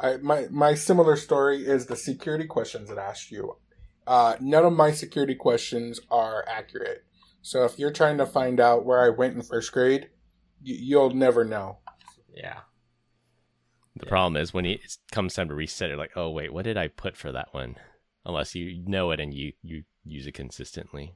I, 0.00 0.16
my 0.18 0.46
my 0.50 0.74
similar 0.74 1.16
story 1.16 1.66
is 1.66 1.86
the 1.86 1.96
security 1.96 2.46
questions 2.46 2.90
it 2.90 2.98
asked 2.98 3.30
you. 3.30 3.56
Uh, 4.06 4.36
none 4.40 4.64
of 4.64 4.72
my 4.72 4.92
security 4.92 5.34
questions 5.34 6.00
are 6.10 6.44
accurate. 6.48 7.04
So 7.42 7.64
if 7.64 7.78
you're 7.78 7.92
trying 7.92 8.18
to 8.18 8.26
find 8.26 8.60
out 8.60 8.84
where 8.84 9.02
I 9.04 9.08
went 9.08 9.34
in 9.34 9.42
first 9.42 9.72
grade, 9.72 10.10
you'll 10.62 11.10
never 11.10 11.44
know. 11.44 11.78
Yeah. 12.34 12.60
The 13.96 14.06
yeah. 14.06 14.10
problem 14.10 14.36
is 14.40 14.52
when 14.52 14.66
it 14.66 14.80
comes 15.10 15.34
time 15.34 15.48
to 15.48 15.54
reset, 15.54 15.88
you're 15.88 15.98
like, 15.98 16.16
oh 16.16 16.30
wait, 16.30 16.52
what 16.52 16.64
did 16.64 16.76
I 16.76 16.88
put 16.88 17.16
for 17.16 17.32
that 17.32 17.48
one? 17.52 17.76
Unless 18.24 18.54
you 18.54 18.82
know 18.86 19.10
it 19.12 19.20
and 19.20 19.32
you 19.32 19.52
you 19.62 19.84
use 20.04 20.26
it 20.26 20.34
consistently. 20.34 21.14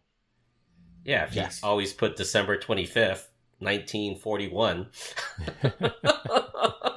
Yeah, 1.05 1.25
if 1.25 1.35
yes. 1.35 1.61
you 1.63 1.69
always 1.69 1.93
put 1.93 2.17
December 2.17 2.57
twenty 2.59 2.87
fifth, 2.87 3.29
nineteen 3.61 4.19
forty 4.19 4.49
one. 4.49 4.89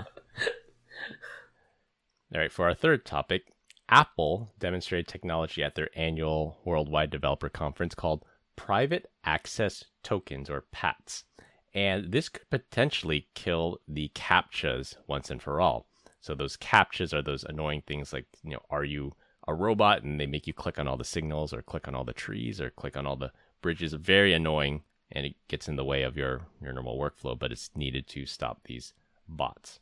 All 2.33 2.39
right, 2.39 2.51
for 2.51 2.65
our 2.65 2.73
third 2.73 3.05
topic, 3.05 3.53
Apple 3.89 4.51
demonstrated 4.59 5.07
technology 5.07 5.63
at 5.63 5.75
their 5.75 5.89
annual 5.95 6.59
Worldwide 6.65 7.11
Developer 7.11 7.49
Conference 7.49 7.93
called 7.93 8.25
Private 8.55 9.11
Access 9.23 9.85
Tokens, 10.03 10.49
or 10.49 10.65
PATs 10.71 11.25
and 11.73 12.11
this 12.11 12.29
could 12.29 12.49
potentially 12.49 13.27
kill 13.33 13.79
the 13.87 14.11
captchas 14.13 14.95
once 15.07 15.31
and 15.31 15.41
for 15.41 15.59
all. 15.59 15.87
So 16.21 16.35
those 16.35 16.57
captchas 16.57 17.13
are 17.13 17.21
those 17.21 17.43
annoying 17.43 17.81
things 17.85 18.13
like, 18.13 18.27
you 18.43 18.51
know, 18.51 18.61
are 18.69 18.83
you 18.83 19.13
a 19.47 19.53
robot 19.53 20.03
and 20.03 20.19
they 20.19 20.27
make 20.27 20.47
you 20.47 20.53
click 20.53 20.79
on 20.79 20.87
all 20.87 20.97
the 20.97 21.03
signals 21.03 21.53
or 21.53 21.61
click 21.61 21.87
on 21.87 21.95
all 21.95 22.05
the 22.05 22.13
trees 22.13 22.61
or 22.61 22.69
click 22.69 22.95
on 22.95 23.05
all 23.05 23.17
the 23.17 23.31
bridges. 23.61 23.93
Very 23.93 24.33
annoying 24.33 24.83
and 25.11 25.25
it 25.25 25.35
gets 25.47 25.67
in 25.67 25.75
the 25.75 25.83
way 25.83 26.03
of 26.03 26.15
your, 26.15 26.43
your 26.61 26.73
normal 26.73 26.97
workflow, 26.97 27.37
but 27.37 27.51
it's 27.51 27.69
needed 27.75 28.07
to 28.07 28.25
stop 28.25 28.61
these 28.65 28.93
bots. 29.27 29.79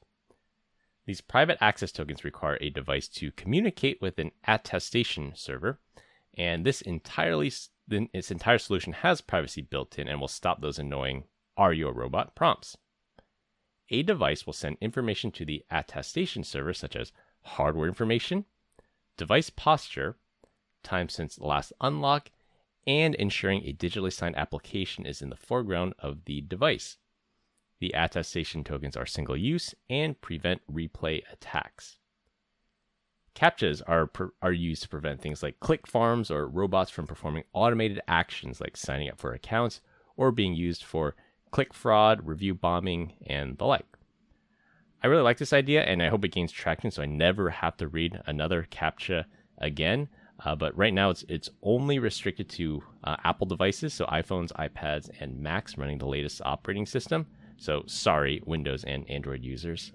These 1.11 1.19
private 1.19 1.57
access 1.59 1.91
tokens 1.91 2.23
require 2.23 2.57
a 2.61 2.69
device 2.69 3.09
to 3.09 3.33
communicate 3.33 4.01
with 4.01 4.17
an 4.17 4.31
attestation 4.47 5.33
server, 5.35 5.77
and 6.35 6.65
this 6.65 6.79
entirely 6.79 7.51
its 7.89 8.31
entire 8.31 8.57
solution 8.57 8.93
has 8.93 9.19
privacy 9.19 9.61
built 9.61 9.99
in 9.99 10.07
and 10.07 10.21
will 10.21 10.29
stop 10.29 10.61
those 10.61 10.79
annoying 10.79 11.25
are 11.57 11.73
you 11.73 11.89
a 11.89 11.91
robot? 11.91 12.33
prompts. 12.33 12.77
A 13.89 14.03
device 14.03 14.45
will 14.45 14.53
send 14.53 14.77
information 14.79 15.31
to 15.31 15.43
the 15.43 15.65
attestation 15.69 16.45
server, 16.45 16.73
such 16.73 16.95
as 16.95 17.11
hardware 17.41 17.89
information, 17.89 18.45
device 19.17 19.49
posture, 19.49 20.15
time 20.81 21.09
since 21.09 21.41
last 21.41 21.73
unlock, 21.81 22.31
and 22.87 23.15
ensuring 23.15 23.65
a 23.65 23.73
digitally 23.73 24.13
signed 24.13 24.37
application 24.37 25.05
is 25.05 25.21
in 25.21 25.29
the 25.29 25.35
foreground 25.35 25.93
of 25.99 26.23
the 26.23 26.39
device. 26.39 26.95
The 27.81 27.93
attestation 27.95 28.63
tokens 28.63 28.95
are 28.95 29.07
single 29.07 29.35
use 29.35 29.73
and 29.89 30.21
prevent 30.21 30.61
replay 30.71 31.23
attacks. 31.33 31.97
CAPTCHAs 33.33 33.81
are, 33.87 34.11
are 34.43 34.51
used 34.51 34.83
to 34.83 34.89
prevent 34.89 35.19
things 35.19 35.41
like 35.41 35.59
click 35.59 35.87
farms 35.87 36.29
or 36.29 36.47
robots 36.47 36.91
from 36.91 37.07
performing 37.07 37.43
automated 37.53 37.99
actions 38.07 38.61
like 38.61 38.77
signing 38.77 39.09
up 39.09 39.19
for 39.19 39.33
accounts 39.33 39.81
or 40.15 40.31
being 40.31 40.53
used 40.53 40.83
for 40.83 41.15
click 41.49 41.73
fraud, 41.73 42.27
review 42.27 42.53
bombing, 42.53 43.13
and 43.25 43.57
the 43.57 43.65
like. 43.65 43.87
I 45.01 45.07
really 45.07 45.23
like 45.23 45.39
this 45.39 45.51
idea 45.51 45.81
and 45.81 46.03
I 46.03 46.09
hope 46.09 46.23
it 46.23 46.33
gains 46.33 46.51
traction 46.51 46.91
so 46.91 47.01
I 47.01 47.07
never 47.07 47.49
have 47.49 47.77
to 47.77 47.87
read 47.87 48.21
another 48.27 48.67
CAPTCHA 48.69 49.25
again. 49.57 50.07
Uh, 50.45 50.55
but 50.55 50.77
right 50.77 50.93
now 50.93 51.09
it's 51.09 51.25
it's 51.27 51.49
only 51.63 51.97
restricted 51.97 52.47
to 52.49 52.83
uh, 53.03 53.15
Apple 53.23 53.47
devices, 53.47 53.93
so 53.95 54.05
iPhones, 54.05 54.51
iPads, 54.53 55.09
and 55.19 55.39
Macs 55.39 55.79
running 55.79 55.97
the 55.97 56.07
latest 56.07 56.41
operating 56.45 56.85
system. 56.85 57.25
So 57.61 57.83
sorry, 57.85 58.41
Windows 58.43 58.83
and 58.83 59.07
Android 59.07 59.43
users. 59.43 59.91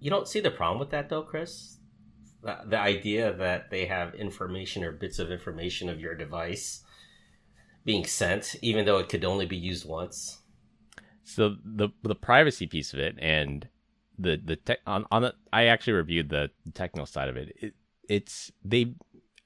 You 0.00 0.10
don't 0.10 0.28
see 0.28 0.40
the 0.40 0.50
problem 0.50 0.78
with 0.78 0.90
that 0.90 1.08
though, 1.08 1.22
Chris. 1.22 1.78
The, 2.42 2.58
the 2.66 2.78
idea 2.78 3.32
that 3.32 3.70
they 3.70 3.86
have 3.86 4.14
information 4.14 4.84
or 4.84 4.92
bits 4.92 5.18
of 5.18 5.30
information 5.30 5.88
of 5.88 5.98
your 5.98 6.14
device 6.14 6.84
being 7.86 8.04
sent, 8.04 8.54
even 8.60 8.84
though 8.84 8.98
it 8.98 9.08
could 9.08 9.24
only 9.24 9.46
be 9.46 9.56
used 9.56 9.88
once. 9.88 10.42
So 11.24 11.56
the 11.64 11.88
the 12.02 12.16
privacy 12.16 12.66
piece 12.66 12.92
of 12.92 12.98
it 12.98 13.16
and 13.18 13.66
the 14.18 14.38
the 14.44 14.56
tech 14.56 14.80
on 14.86 15.06
on 15.10 15.22
the 15.22 15.34
I 15.54 15.64
actually 15.66 15.94
reviewed 15.94 16.28
the 16.28 16.50
technical 16.74 17.06
side 17.06 17.30
of 17.30 17.38
it. 17.38 17.56
it. 17.58 17.74
It's 18.10 18.52
they 18.62 18.94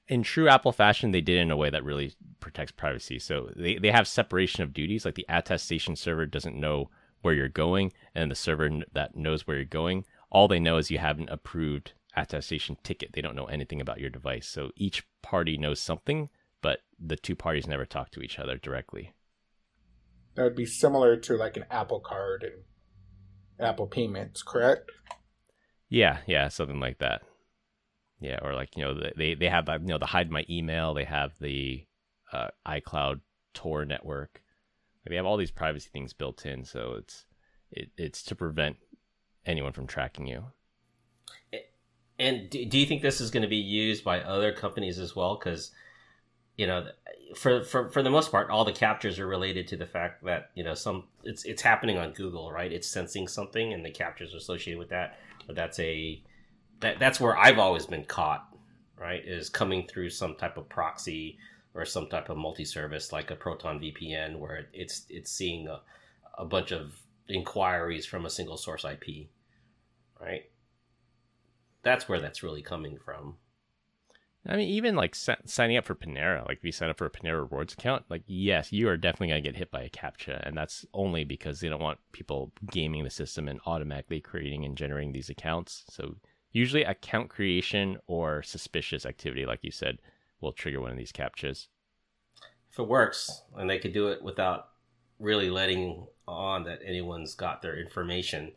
in 0.08 0.22
true 0.22 0.48
Apple 0.48 0.72
fashion 0.72 1.10
they 1.10 1.20
did 1.20 1.38
it 1.38 1.42
in 1.42 1.50
a 1.50 1.56
way 1.56 1.70
that 1.70 1.84
really 1.84 2.14
protects 2.40 2.72
privacy. 2.72 3.18
So 3.18 3.50
they 3.56 3.76
they 3.76 3.90
have 3.90 4.08
separation 4.08 4.62
of 4.62 4.72
duties. 4.72 5.04
Like 5.04 5.14
the 5.14 5.26
attestation 5.28 5.96
server 5.96 6.26
doesn't 6.26 6.58
know 6.58 6.90
where 7.22 7.34
you're 7.34 7.48
going, 7.48 7.92
and 8.14 8.30
the 8.30 8.36
server 8.36 8.70
that 8.92 9.16
knows 9.16 9.46
where 9.46 9.56
you're 9.56 9.64
going, 9.64 10.04
all 10.30 10.48
they 10.48 10.60
know 10.60 10.76
is 10.76 10.90
you 10.90 10.98
have 10.98 11.18
an 11.18 11.28
approved 11.28 11.92
attestation 12.16 12.76
ticket. 12.82 13.12
They 13.12 13.20
don't 13.20 13.36
know 13.36 13.46
anything 13.46 13.80
about 13.80 14.00
your 14.00 14.10
device. 14.10 14.46
So 14.46 14.70
each 14.76 15.06
party 15.22 15.56
knows 15.56 15.80
something, 15.80 16.30
but 16.62 16.80
the 16.98 17.16
two 17.16 17.36
parties 17.36 17.66
never 17.66 17.84
talk 17.84 18.10
to 18.12 18.20
each 18.20 18.38
other 18.38 18.56
directly. 18.56 19.12
That 20.34 20.44
would 20.44 20.56
be 20.56 20.66
similar 20.66 21.16
to 21.16 21.36
like 21.36 21.56
an 21.56 21.64
Apple 21.70 22.00
Card 22.00 22.44
and 22.44 23.66
Apple 23.66 23.86
Payments, 23.86 24.42
correct? 24.42 24.90
Yeah, 25.88 26.18
yeah, 26.26 26.48
something 26.48 26.80
like 26.80 26.98
that. 26.98 27.22
Yeah, 28.20 28.38
or 28.42 28.54
like 28.54 28.76
you 28.76 28.84
know 28.84 28.98
they 29.16 29.34
they 29.34 29.48
have 29.48 29.68
you 29.68 29.88
know 29.88 29.98
the 29.98 30.06
hide 30.06 30.30
my 30.30 30.44
email. 30.48 30.94
They 30.94 31.04
have 31.04 31.32
the 31.40 31.86
uh, 32.32 32.48
iCloud 32.66 33.20
Tor 33.52 33.84
network. 33.84 34.42
They 35.06 35.16
have 35.16 35.26
all 35.26 35.36
these 35.36 35.50
privacy 35.50 35.88
things 35.92 36.12
built 36.12 36.46
in, 36.46 36.64
so 36.64 36.94
it's 36.98 37.26
it, 37.70 37.90
it's 37.96 38.22
to 38.24 38.34
prevent 38.34 38.76
anyone 39.44 39.72
from 39.72 39.86
tracking 39.86 40.26
you. 40.26 40.46
And 42.18 42.48
do, 42.48 42.64
do 42.64 42.78
you 42.78 42.86
think 42.86 43.02
this 43.02 43.20
is 43.20 43.30
going 43.30 43.42
to 43.42 43.48
be 43.48 43.56
used 43.56 44.02
by 44.02 44.20
other 44.20 44.52
companies 44.52 44.98
as 44.98 45.14
well? 45.14 45.36
Because 45.36 45.70
you 46.56 46.66
know, 46.66 46.86
for, 47.34 47.62
for 47.64 47.90
for 47.90 48.02
the 48.02 48.10
most 48.10 48.30
part, 48.30 48.48
all 48.48 48.64
the 48.64 48.72
captchas 48.72 49.18
are 49.18 49.26
related 49.26 49.68
to 49.68 49.76
the 49.76 49.86
fact 49.86 50.24
that 50.24 50.50
you 50.54 50.64
know 50.64 50.74
some 50.74 51.04
it's 51.22 51.44
it's 51.44 51.62
happening 51.62 51.98
on 51.98 52.12
Google, 52.12 52.50
right? 52.50 52.72
It's 52.72 52.88
sensing 52.88 53.28
something, 53.28 53.72
and 53.72 53.84
the 53.84 53.90
captchas 53.90 54.32
are 54.32 54.38
associated 54.38 54.78
with 54.78 54.88
that. 54.88 55.18
But 55.46 55.54
that's 55.54 55.78
a 55.78 56.22
that 56.80 56.98
that's 56.98 57.20
where 57.20 57.36
I've 57.36 57.58
always 57.58 57.86
been 57.86 58.04
caught, 58.04 58.46
right? 58.98 59.22
Is 59.24 59.48
coming 59.48 59.86
through 59.86 60.10
some 60.10 60.34
type 60.34 60.56
of 60.56 60.68
proxy 60.68 61.38
or 61.74 61.84
some 61.84 62.08
type 62.08 62.30
of 62.30 62.36
multi-service 62.36 63.12
like 63.12 63.30
a 63.30 63.36
Proton 63.36 63.80
VPN, 63.80 64.38
where 64.38 64.66
it's 64.72 65.06
it's 65.08 65.30
seeing 65.30 65.68
a, 65.68 65.80
a 66.38 66.44
bunch 66.44 66.72
of 66.72 67.00
inquiries 67.28 68.06
from 68.06 68.24
a 68.24 68.30
single 68.30 68.56
source 68.56 68.84
IP, 68.84 69.28
right? 70.20 70.44
That's 71.82 72.08
where 72.08 72.20
that's 72.20 72.42
really 72.42 72.62
coming 72.62 72.98
from. 73.04 73.36
I 74.48 74.56
mean, 74.56 74.68
even 74.68 74.94
like 74.94 75.14
signing 75.14 75.76
up 75.76 75.86
for 75.86 75.94
Panera, 75.94 76.46
like 76.46 76.58
if 76.58 76.64
you 76.64 76.72
sign 76.72 76.88
up 76.88 76.98
for 76.98 77.06
a 77.06 77.10
Panera 77.10 77.40
Rewards 77.42 77.72
account, 77.72 78.04
like 78.08 78.22
yes, 78.26 78.72
you 78.72 78.88
are 78.88 78.96
definitely 78.96 79.28
gonna 79.28 79.40
get 79.40 79.56
hit 79.56 79.70
by 79.70 79.82
a 79.82 79.90
captcha, 79.90 80.46
and 80.46 80.56
that's 80.56 80.86
only 80.94 81.24
because 81.24 81.60
they 81.60 81.68
don't 81.68 81.82
want 81.82 81.98
people 82.12 82.52
gaming 82.70 83.02
the 83.02 83.10
system 83.10 83.48
and 83.48 83.60
automatically 83.66 84.20
creating 84.20 84.64
and 84.64 84.76
generating 84.76 85.12
these 85.12 85.30
accounts. 85.30 85.84
So 85.88 86.16
usually, 86.56 86.84
account 86.84 87.28
creation 87.28 87.98
or 88.06 88.42
suspicious 88.42 89.04
activity, 89.04 89.44
like 89.44 89.60
you 89.62 89.70
said, 89.70 89.98
will 90.40 90.52
trigger 90.52 90.80
one 90.80 90.90
of 90.90 90.96
these 90.96 91.12
captchas. 91.12 91.66
If 92.72 92.78
it 92.78 92.88
works, 92.88 93.42
and 93.54 93.68
they 93.68 93.78
could 93.78 93.92
do 93.92 94.08
it 94.08 94.22
without 94.22 94.68
really 95.18 95.50
letting 95.50 96.06
on 96.26 96.64
that 96.64 96.80
anyone's 96.84 97.34
got 97.34 97.60
their 97.60 97.78
information, 97.78 98.52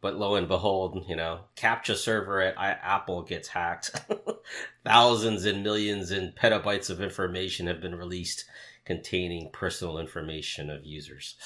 but 0.00 0.16
lo 0.16 0.34
and 0.34 0.48
behold, 0.48 1.04
you 1.06 1.14
know, 1.14 1.40
captcha 1.54 1.94
server 1.94 2.40
at 2.40 2.56
Apple 2.58 3.22
gets 3.22 3.48
hacked. 3.48 4.00
Thousands 4.84 5.44
and 5.44 5.62
millions 5.62 6.10
and 6.10 6.34
petabytes 6.34 6.88
of 6.88 7.02
information 7.02 7.66
have 7.66 7.82
been 7.82 7.94
released 7.94 8.46
containing 8.86 9.50
personal 9.52 9.98
information 9.98 10.70
of 10.70 10.86
users. 10.86 11.36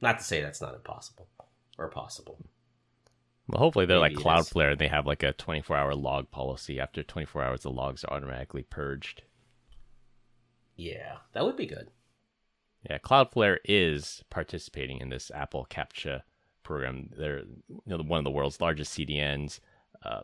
Not 0.00 0.18
to 0.18 0.24
say 0.24 0.42
that's 0.42 0.60
not 0.60 0.74
impossible 0.74 1.28
or 1.78 1.88
possible. 1.88 2.38
Well, 3.48 3.58
hopefully 3.58 3.86
they're 3.86 4.00
Maybe 4.00 4.16
like 4.16 4.24
Cloudflare 4.24 4.72
and 4.72 4.80
they 4.80 4.88
have 4.88 5.06
like 5.06 5.22
a 5.22 5.32
24 5.32 5.76
hour 5.76 5.94
log 5.94 6.30
policy. 6.30 6.80
After 6.80 7.02
24 7.02 7.42
hours, 7.42 7.62
the 7.62 7.70
logs 7.70 8.04
are 8.04 8.14
automatically 8.14 8.62
purged. 8.62 9.22
Yeah, 10.76 11.18
that 11.32 11.44
would 11.44 11.56
be 11.56 11.66
good. 11.66 11.90
Yeah, 12.88 12.98
Cloudflare 12.98 13.58
is 13.64 14.24
participating 14.30 14.98
in 15.00 15.08
this 15.08 15.30
Apple 15.34 15.66
CAPTCHA 15.70 16.22
program. 16.62 17.10
They're 17.16 17.40
you 17.40 17.80
know, 17.86 17.98
one 17.98 18.18
of 18.18 18.24
the 18.24 18.30
world's 18.30 18.60
largest 18.60 18.96
CDNs. 18.96 19.60
Uh, 20.02 20.22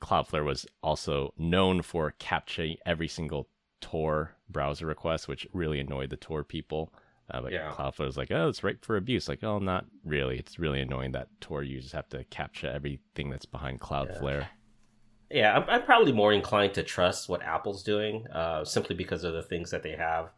Cloudflare 0.00 0.44
was 0.44 0.66
also 0.82 1.34
known 1.36 1.82
for 1.82 2.14
CAPTCHA 2.18 2.78
every 2.86 3.08
single 3.08 3.48
Tor 3.80 4.36
browser 4.48 4.86
request, 4.86 5.28
which 5.28 5.46
really 5.52 5.80
annoyed 5.80 6.10
the 6.10 6.16
Tor 6.16 6.44
people. 6.44 6.92
Uh, 7.32 7.42
but 7.42 7.52
yeah. 7.52 7.72
Cloudflare 7.72 8.06
was 8.06 8.16
like, 8.16 8.30
oh, 8.30 8.48
it's 8.48 8.62
ripe 8.62 8.84
for 8.84 8.96
abuse. 8.96 9.28
Like, 9.28 9.44
oh, 9.44 9.58
not 9.58 9.86
really. 10.04 10.38
It's 10.38 10.58
really 10.58 10.80
annoying 10.80 11.12
that 11.12 11.28
Tor 11.40 11.62
users 11.62 11.92
have 11.92 12.08
to 12.10 12.24
capture 12.24 12.68
everything 12.68 13.30
that's 13.30 13.46
behind 13.46 13.80
Cloudflare. 13.80 14.40
Yeah. 14.40 14.46
Yeah, 15.32 15.56
I'm, 15.56 15.64
I'm, 15.70 15.82
probably 15.84 16.10
more 16.10 16.32
inclined 16.32 16.74
to 16.74 16.82
trust 16.82 17.28
what 17.28 17.40
Apple's 17.40 17.84
doing, 17.84 18.26
uh, 18.34 18.64
simply 18.64 18.96
because 18.96 19.22
of 19.22 19.32
the 19.32 19.44
things 19.44 19.70
that 19.70 19.84
they 19.84 19.92
have. 19.92 20.30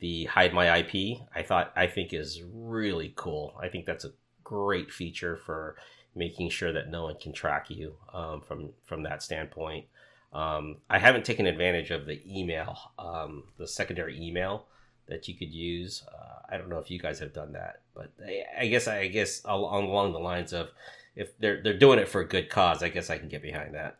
The 0.00 0.24
hide 0.24 0.52
my 0.52 0.78
IP, 0.78 1.18
I 1.32 1.42
thought, 1.42 1.72
I 1.76 1.86
think 1.86 2.12
is 2.12 2.42
really 2.52 3.12
cool. 3.14 3.56
I 3.62 3.68
think 3.68 3.86
that's 3.86 4.04
a 4.04 4.10
great 4.42 4.90
feature 4.90 5.36
for 5.36 5.76
making 6.16 6.50
sure 6.50 6.72
that 6.72 6.90
no 6.90 7.04
one 7.04 7.14
can 7.20 7.32
track 7.32 7.70
you 7.70 7.94
um, 8.12 8.40
from 8.40 8.70
from 8.84 9.04
that 9.04 9.22
standpoint. 9.22 9.86
Um, 10.32 10.78
I 10.88 10.98
haven't 10.98 11.24
taken 11.24 11.46
advantage 11.46 11.90
of 11.90 12.06
the 12.06 12.20
email, 12.26 12.76
um, 12.98 13.44
the 13.56 13.66
secondary 13.66 14.20
email 14.20 14.66
that 15.08 15.28
you 15.28 15.34
could 15.34 15.52
use. 15.52 16.04
Uh, 16.08 16.29
I 16.50 16.58
don't 16.58 16.68
know 16.68 16.78
if 16.78 16.90
you 16.90 16.98
guys 16.98 17.18
have 17.20 17.32
done 17.32 17.52
that, 17.52 17.82
but 17.94 18.12
I, 18.58 18.66
guess 18.66 18.88
I 18.88 19.08
guess 19.08 19.42
along, 19.44 19.84
along 19.84 20.12
the 20.12 20.18
lines 20.18 20.52
of 20.52 20.70
if 21.14 21.38
they're 21.38 21.62
they're 21.62 21.78
doing 21.78 21.98
it 21.98 22.08
for 22.08 22.20
a 22.20 22.28
good 22.28 22.50
cause, 22.50 22.82
I 22.82 22.88
guess 22.88 23.10
I 23.10 23.18
can 23.18 23.28
get 23.28 23.42
behind 23.42 23.74
that. 23.74 23.98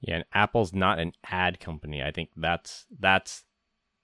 Yeah, 0.00 0.16
and 0.16 0.24
Apple's 0.32 0.72
not 0.72 0.98
an 0.98 1.12
ad 1.24 1.58
company. 1.58 2.02
I 2.02 2.12
think 2.12 2.30
that's 2.36 2.86
that's 2.98 3.44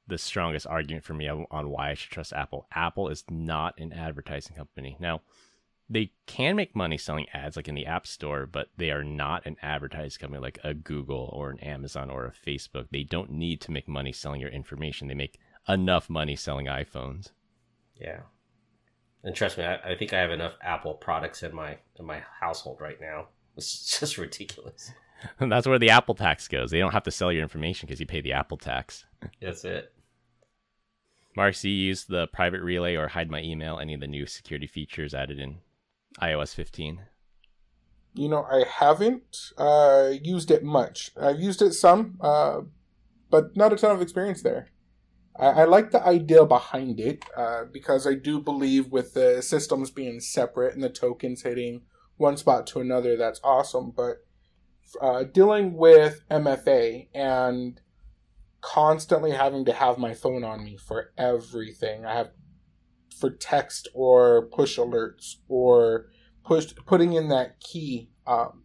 the 0.06 0.18
strongest 0.18 0.66
argument 0.66 1.04
for 1.04 1.14
me 1.14 1.28
on 1.28 1.70
why 1.70 1.90
I 1.90 1.94
should 1.94 2.10
trust 2.10 2.32
Apple. 2.32 2.66
Apple 2.74 3.08
is 3.08 3.24
not 3.30 3.78
an 3.78 3.92
advertising 3.92 4.54
company. 4.54 4.96
Now, 5.00 5.22
they 5.88 6.12
can 6.26 6.56
make 6.56 6.76
money 6.76 6.98
selling 6.98 7.26
ads 7.32 7.56
like 7.56 7.68
in 7.68 7.74
the 7.74 7.86
App 7.86 8.06
Store, 8.06 8.46
but 8.46 8.68
they 8.76 8.90
are 8.90 9.04
not 9.04 9.46
an 9.46 9.56
advertising 9.62 10.20
company 10.20 10.42
like 10.42 10.58
a 10.64 10.74
Google 10.74 11.30
or 11.32 11.50
an 11.50 11.60
Amazon 11.60 12.10
or 12.10 12.26
a 12.26 12.32
Facebook. 12.32 12.88
They 12.90 13.02
don't 13.02 13.30
need 13.30 13.60
to 13.62 13.70
make 13.70 13.88
money 13.88 14.12
selling 14.12 14.40
your 14.40 14.50
information. 14.50 15.08
They 15.08 15.14
make 15.14 15.38
enough 15.68 16.10
money 16.10 16.36
selling 16.36 16.66
iPhones. 16.66 17.30
Yeah. 18.00 18.20
And 19.22 19.34
trust 19.34 19.56
me, 19.56 19.64
I, 19.64 19.92
I 19.92 19.96
think 19.96 20.12
I 20.12 20.20
have 20.20 20.30
enough 20.30 20.54
Apple 20.60 20.94
products 20.94 21.42
in 21.42 21.54
my 21.54 21.78
in 21.96 22.04
my 22.04 22.22
household 22.40 22.80
right 22.80 23.00
now. 23.00 23.28
It's 23.56 24.00
just 24.00 24.18
ridiculous. 24.18 24.90
That's 25.40 25.66
where 25.66 25.78
the 25.78 25.90
Apple 25.90 26.14
tax 26.14 26.48
goes. 26.48 26.70
They 26.70 26.78
don't 26.78 26.92
have 26.92 27.02
to 27.04 27.10
sell 27.10 27.32
your 27.32 27.42
information 27.42 27.86
because 27.86 28.00
you 28.00 28.06
pay 28.06 28.20
the 28.20 28.32
Apple 28.32 28.56
tax. 28.56 29.04
That's 29.40 29.64
it. 29.64 29.92
Mark, 31.36 31.56
do 31.56 31.68
you 31.68 31.86
use 31.86 32.04
the 32.04 32.28
private 32.28 32.62
relay 32.62 32.94
or 32.94 33.08
hide 33.08 33.30
my 33.30 33.42
email? 33.42 33.78
Any 33.78 33.94
of 33.94 34.00
the 34.00 34.06
new 34.06 34.26
security 34.26 34.66
features 34.66 35.14
added 35.14 35.38
in 35.38 35.58
iOS 36.20 36.54
15? 36.54 37.00
You 38.14 38.28
know, 38.28 38.44
I 38.44 38.64
haven't 38.64 39.50
uh, 39.58 40.10
used 40.22 40.52
it 40.52 40.62
much. 40.62 41.10
I've 41.20 41.40
used 41.40 41.60
it 41.60 41.72
some, 41.72 42.18
uh, 42.20 42.60
but 43.30 43.56
not 43.56 43.72
a 43.72 43.76
ton 43.76 43.90
of 43.90 44.00
experience 44.00 44.42
there. 44.42 44.68
I, 45.36 45.46
I 45.46 45.64
like 45.64 45.90
the 45.90 46.04
idea 46.04 46.44
behind 46.44 47.00
it 47.00 47.24
uh, 47.36 47.64
because 47.72 48.06
I 48.06 48.14
do 48.14 48.40
believe 48.40 48.88
with 48.88 49.14
the 49.14 49.42
systems 49.42 49.90
being 49.90 50.20
separate 50.20 50.74
and 50.74 50.82
the 50.82 50.88
tokens 50.88 51.42
hitting 51.42 51.82
one 52.16 52.36
spot 52.36 52.66
to 52.68 52.80
another, 52.80 53.16
that's 53.16 53.40
awesome. 53.42 53.90
But 53.90 54.18
uh, 55.00 55.24
dealing 55.24 55.74
with 55.74 56.22
MFA 56.30 57.08
and 57.14 57.80
constantly 58.60 59.32
having 59.32 59.64
to 59.66 59.72
have 59.72 59.98
my 59.98 60.14
phone 60.14 60.42
on 60.42 60.64
me 60.64 60.76
for 60.76 61.12
everything. 61.18 62.06
I 62.06 62.14
have 62.14 62.30
for 63.18 63.30
text 63.30 63.88
or 63.94 64.46
push 64.46 64.78
alerts 64.78 65.36
or 65.48 66.06
push 66.44 66.72
putting 66.86 67.12
in 67.12 67.28
that 67.28 67.60
key. 67.60 68.10
Um, 68.26 68.64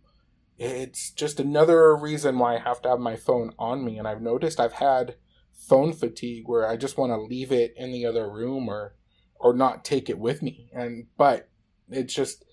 it's 0.57 1.11
just 1.11 1.39
another 1.39 1.95
reason 1.95 2.37
why 2.37 2.55
I 2.55 2.59
have 2.59 2.81
to 2.83 2.89
have 2.89 2.99
my 2.99 3.15
phone 3.15 3.53
on 3.59 3.83
me. 3.83 3.97
And 3.97 4.07
I've 4.07 4.21
noticed 4.21 4.59
I've 4.59 4.73
had 4.73 5.15
phone 5.69 5.93
fatigue 5.93 6.47
where 6.47 6.67
I 6.67 6.75
just 6.77 6.97
want 6.97 7.11
to 7.11 7.17
leave 7.21 7.51
it 7.51 7.73
in 7.77 7.91
the 7.91 8.05
other 8.05 8.29
room 8.29 8.67
or 8.69 8.95
or 9.39 9.53
not 9.53 9.85
take 9.85 10.09
it 10.09 10.19
with 10.19 10.41
me. 10.41 10.69
And 10.73 11.07
but 11.17 11.49
it's 11.89 12.13
just 12.13 12.45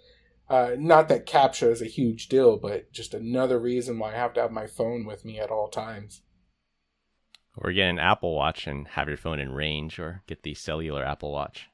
uh, 0.49 0.73
not 0.79 1.09
that 1.09 1.27
CAPTCHA 1.27 1.73
is 1.73 1.83
a 1.83 1.87
huge 1.87 2.29
deal, 2.29 2.57
but 2.57 2.93
just 2.93 3.15
another 3.15 3.59
reason 3.59 3.99
why 3.99 4.13
I 4.13 4.17
have 4.17 4.35
to 4.35 4.43
have 4.43 4.53
my 4.53 4.67
phone 4.69 5.05
with 5.07 5.25
me 5.25 5.41
at 5.41 5.51
all 5.51 5.69
times. 5.69 6.23
Or 7.57 7.73
get 7.73 7.91
an 7.91 7.99
Apple 7.99 8.37
Watch 8.37 8.69
and 8.69 8.87
have 8.89 9.09
your 9.09 9.17
phone 9.17 9.41
in 9.41 9.51
range, 9.53 9.99
or 9.99 10.23
get 10.29 10.43
the 10.45 10.55
cellular 10.55 11.05
Apple 11.05 11.33
Watch. 11.33 11.69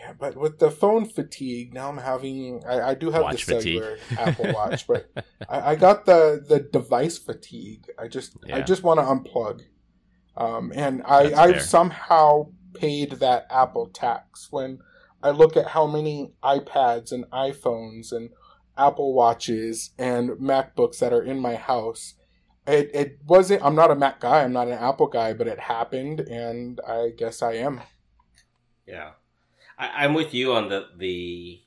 Yeah, 0.00 0.12
but 0.18 0.36
with 0.36 0.58
the 0.58 0.70
phone 0.70 1.06
fatigue, 1.06 1.72
now 1.72 1.88
I'm 1.88 1.98
having. 1.98 2.62
I, 2.66 2.90
I 2.90 2.94
do 2.94 3.10
have 3.10 3.22
Watch 3.22 3.46
the 3.46 3.54
fatigue. 3.54 3.82
cellular 3.82 3.98
Apple 4.16 4.50
Watch, 4.50 4.86
but 4.86 5.10
I, 5.48 5.72
I 5.72 5.74
got 5.76 6.04
the 6.04 6.44
the 6.46 6.60
device 6.60 7.16
fatigue. 7.18 7.86
I 7.98 8.08
just 8.08 8.36
I 8.52 8.58
Yeah. 8.58 8.66
just 8.66 8.82
want 8.82 8.98
to 9.00 9.04
unplug, 9.04 9.62
um, 10.36 10.72
and 10.74 11.02
I 11.04 11.24
That's 11.24 11.38
I've 11.38 11.62
somehow 11.62 12.48
paid 12.74 13.12
that 13.12 13.46
Apple 13.50 13.86
tax 13.86 14.48
when 14.50 14.80
I 15.22 15.30
look 15.30 15.56
at 15.56 15.68
how 15.68 15.86
many 15.86 16.32
iPads 16.42 17.12
and 17.12 17.24
iPhones 17.30 18.12
and 18.12 18.30
Apple 18.76 19.14
Watches 19.14 19.90
and 19.98 20.30
MacBooks 20.30 20.98
that 20.98 21.12
are 21.12 21.22
in 21.22 21.38
my 21.38 21.54
house. 21.54 22.14
It 22.66 22.90
it 22.94 23.18
wasn't. 23.26 23.64
I'm 23.64 23.74
not 23.74 23.90
a 23.90 23.94
Mac 23.94 24.20
guy. 24.20 24.42
I'm 24.42 24.52
not 24.52 24.68
an 24.68 24.74
Apple 24.74 25.06
guy, 25.06 25.32
but 25.34 25.46
it 25.46 25.60
happened, 25.60 26.20
and 26.20 26.80
I 26.86 27.10
guess 27.16 27.42
I 27.42 27.54
am. 27.54 27.80
Yeah, 28.86 29.12
I, 29.78 30.04
I'm 30.04 30.14
with 30.14 30.34
you 30.34 30.52
on 30.52 30.68
the 30.68 30.86
the 30.96 31.62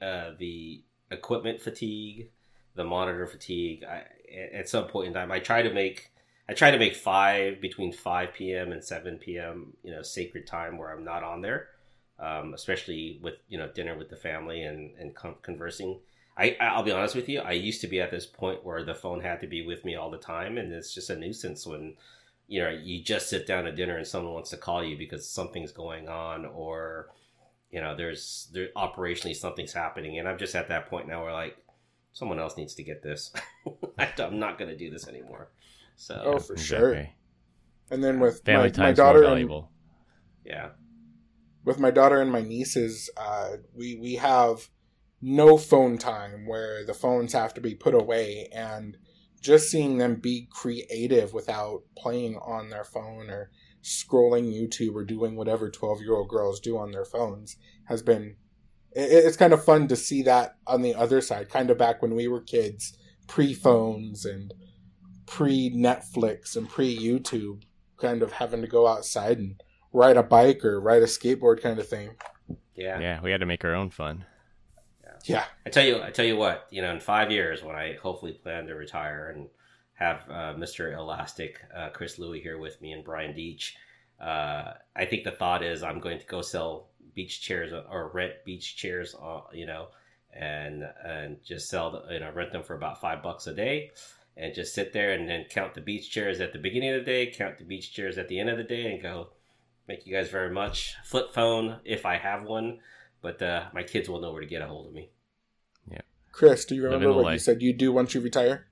uh, 0.00 0.32
the 0.38 0.84
equipment 1.10 1.62
fatigue, 1.62 2.30
the 2.74 2.84
monitor 2.84 3.26
fatigue. 3.26 3.82
I, 3.84 4.04
at 4.54 4.68
some 4.68 4.88
point 4.88 5.08
in 5.08 5.14
time, 5.14 5.32
I 5.32 5.38
try 5.38 5.62
to 5.62 5.72
make 5.72 6.10
I 6.48 6.54
try 6.54 6.70
to 6.70 6.78
make 6.78 6.94
five 6.94 7.60
between 7.60 7.92
five 7.92 8.32
p.m. 8.34 8.72
and 8.72 8.82
seven 8.82 9.18
p.m. 9.18 9.74
You 9.82 9.92
know, 9.92 10.02
sacred 10.02 10.46
time 10.46 10.78
where 10.78 10.90
I'm 10.90 11.04
not 11.04 11.22
on 11.22 11.42
there, 11.42 11.68
um, 12.18 12.54
especially 12.54 13.18
with 13.22 13.34
you 13.48 13.58
know 13.58 13.68
dinner 13.68 13.96
with 13.96 14.10
the 14.10 14.16
family 14.16 14.62
and 14.62 14.92
and 14.98 15.14
con- 15.14 15.36
conversing. 15.42 16.00
I 16.38 16.56
I'll 16.60 16.82
be 16.82 16.92
honest 16.92 17.14
with 17.14 17.28
you. 17.28 17.40
I 17.40 17.52
used 17.52 17.80
to 17.80 17.88
be 17.88 18.00
at 18.00 18.10
this 18.10 18.26
point 18.26 18.64
where 18.64 18.84
the 18.84 18.94
phone 18.94 19.20
had 19.20 19.40
to 19.40 19.46
be 19.46 19.66
with 19.66 19.84
me 19.84 19.96
all 19.96 20.10
the 20.10 20.18
time, 20.18 20.58
and 20.58 20.72
it's 20.72 20.94
just 20.94 21.10
a 21.10 21.16
nuisance 21.16 21.66
when 21.66 21.94
you 22.48 22.62
know 22.62 22.70
you 22.70 23.02
just 23.02 23.28
sit 23.28 23.46
down 23.46 23.64
to 23.64 23.72
dinner 23.72 23.96
and 23.96 24.06
someone 24.06 24.34
wants 24.34 24.50
to 24.50 24.56
call 24.56 24.84
you 24.84 24.96
because 24.96 25.28
something's 25.28 25.72
going 25.72 26.08
on 26.08 26.46
or 26.46 27.08
you 27.70 27.80
know 27.80 27.96
there's 27.96 28.48
there 28.52 28.68
operationally 28.76 29.34
something's 29.34 29.72
happening 29.72 30.18
and 30.18 30.28
i'm 30.28 30.38
just 30.38 30.54
at 30.54 30.68
that 30.68 30.88
point 30.88 31.08
now 31.08 31.22
where 31.22 31.32
like 31.32 31.56
someone 32.12 32.38
else 32.38 32.56
needs 32.56 32.74
to 32.74 32.82
get 32.82 33.02
this 33.02 33.32
i'm 33.98 34.38
not 34.38 34.58
going 34.58 34.70
to 34.70 34.76
do 34.76 34.90
this 34.90 35.08
anymore 35.08 35.48
so 35.96 36.20
Oh, 36.24 36.38
for 36.38 36.56
sure. 36.56 36.92
Exactly. 36.92 37.16
And 37.90 38.04
then 38.04 38.20
with 38.20 38.42
Family 38.44 38.58
my, 38.58 38.64
my 38.64 38.70
time's 38.70 38.98
more 38.98 39.06
daughter 39.06 39.24
and 39.24 39.64
yeah 40.44 40.68
with 41.66 41.80
my 41.80 41.90
daughter 41.90 42.22
and 42.22 42.32
my 42.32 42.40
nieces, 42.40 43.10
uh, 43.18 43.56
we 43.74 43.96
we 43.96 44.14
have 44.14 44.70
no 45.20 45.58
phone 45.58 45.98
time 45.98 46.46
where 46.46 46.86
the 46.86 46.94
phones 46.94 47.32
have 47.32 47.52
to 47.54 47.60
be 47.60 47.74
put 47.74 47.92
away, 47.92 48.48
and 48.54 48.96
just 49.42 49.68
seeing 49.68 49.98
them 49.98 50.14
be 50.14 50.48
creative 50.50 51.34
without 51.34 51.82
playing 51.98 52.36
on 52.36 52.70
their 52.70 52.84
phone 52.84 53.28
or 53.28 53.50
scrolling 53.82 54.52
YouTube 54.52 54.94
or 54.94 55.04
doing 55.04 55.36
whatever 55.36 55.68
twelve 55.68 56.00
year 56.00 56.14
old 56.14 56.28
girls 56.28 56.60
do 56.60 56.78
on 56.78 56.92
their 56.92 57.04
phones 57.04 57.56
has 57.84 58.00
been. 58.00 58.36
It's 58.92 59.36
kind 59.36 59.52
of 59.52 59.62
fun 59.62 59.88
to 59.88 59.96
see 59.96 60.22
that 60.22 60.56
on 60.66 60.80
the 60.80 60.94
other 60.94 61.20
side, 61.20 61.50
kind 61.50 61.68
of 61.68 61.76
back 61.76 62.00
when 62.00 62.14
we 62.14 62.28
were 62.28 62.40
kids, 62.40 62.96
pre 63.26 63.52
phones 63.52 64.24
and 64.24 64.54
pre 65.26 65.70
Netflix 65.70 66.56
and 66.56 66.68
pre 66.68 66.96
YouTube, 66.96 67.62
kind 67.96 68.22
of 68.22 68.32
having 68.32 68.60
to 68.62 68.66
go 68.66 68.86
outside 68.86 69.38
and 69.38 69.60
ride 69.92 70.16
a 70.16 70.22
bike 70.22 70.64
or 70.64 70.80
ride 70.80 71.02
a 71.02 71.06
skateboard 71.06 71.62
kind 71.62 71.78
of 71.78 71.88
thing. 71.88 72.10
yeah 72.74 73.00
Yeah, 73.00 73.20
we 73.22 73.30
had 73.30 73.40
to 73.40 73.46
make 73.46 73.64
our 73.64 73.74
own 73.74 73.90
fun. 73.90 74.24
Yeah. 75.02 75.10
yeah. 75.24 75.44
i 75.64 75.70
tell 75.70 75.84
you 75.84 76.02
i 76.02 76.10
tell 76.10 76.24
you 76.24 76.36
what 76.36 76.66
you 76.70 76.82
know 76.82 76.92
in 76.92 77.00
five 77.00 77.30
years 77.30 77.62
when 77.64 77.74
i 77.74 77.94
hopefully 77.94 78.32
plan 78.32 78.66
to 78.66 78.74
retire 78.74 79.32
and 79.34 79.48
have 79.94 80.20
uh, 80.28 80.54
mr 80.54 80.96
elastic 80.96 81.60
uh, 81.74 81.88
chris 81.88 82.18
louie 82.18 82.40
here 82.40 82.58
with 82.58 82.80
me 82.80 82.92
and 82.92 83.02
brian 83.02 83.32
deach 83.32 83.72
uh, 84.20 84.74
i 84.94 85.04
think 85.04 85.24
the 85.24 85.30
thought 85.30 85.64
is 85.64 85.82
i'm 85.82 86.00
going 86.00 86.18
to 86.18 86.26
go 86.26 86.42
sell 86.42 86.90
beach 87.14 87.40
chairs 87.40 87.72
or 87.72 88.10
rent 88.14 88.34
beach 88.44 88.76
chairs 88.76 89.16
uh, 89.20 89.40
you 89.52 89.66
know 89.66 89.88
and 90.32 90.84
and 91.04 91.38
just 91.42 91.68
sell 91.68 91.90
the, 91.90 92.14
you 92.14 92.20
know 92.20 92.30
rent 92.32 92.52
them 92.52 92.62
for 92.62 92.74
about 92.74 93.00
five 93.00 93.22
bucks 93.22 93.46
a 93.46 93.54
day 93.54 93.90
and 94.36 94.54
just 94.54 94.74
sit 94.74 94.92
there 94.92 95.12
and 95.12 95.28
then 95.28 95.44
count 95.48 95.74
the 95.74 95.80
beach 95.80 96.10
chairs 96.10 96.40
at 96.40 96.52
the 96.52 96.58
beginning 96.58 96.90
of 96.90 97.04
the 97.04 97.10
day 97.10 97.26
count 97.26 97.58
the 97.58 97.64
beach 97.64 97.92
chairs 97.92 98.18
at 98.18 98.28
the 98.28 98.38
end 98.38 98.50
of 98.50 98.58
the 98.58 98.64
day 98.64 98.90
and 98.92 99.02
go 99.02 99.28
thank 99.86 100.06
you 100.06 100.14
guys 100.14 100.28
very 100.30 100.50
much 100.52 100.94
flip 101.04 101.32
phone 101.32 101.78
if 101.84 102.04
i 102.06 102.16
have 102.16 102.42
one 102.44 102.78
but 103.22 103.40
uh, 103.42 103.64
my 103.74 103.82
kids 103.82 104.08
will 104.08 104.20
know 104.20 104.30
where 104.32 104.42
to 104.42 104.46
get 104.46 104.62
a 104.62 104.66
hold 104.66 104.86
of 104.86 104.92
me 104.92 105.10
Yeah. 105.90 106.02
Chris, 106.32 106.64
do 106.64 106.74
you 106.74 106.84
remember 106.84 107.06
the 107.08 107.12
what 107.14 107.32
you 107.32 107.38
said 107.38 107.62
you 107.62 107.72
do 107.72 107.92
once 107.92 108.14
you 108.14 108.20
retire? 108.20 108.66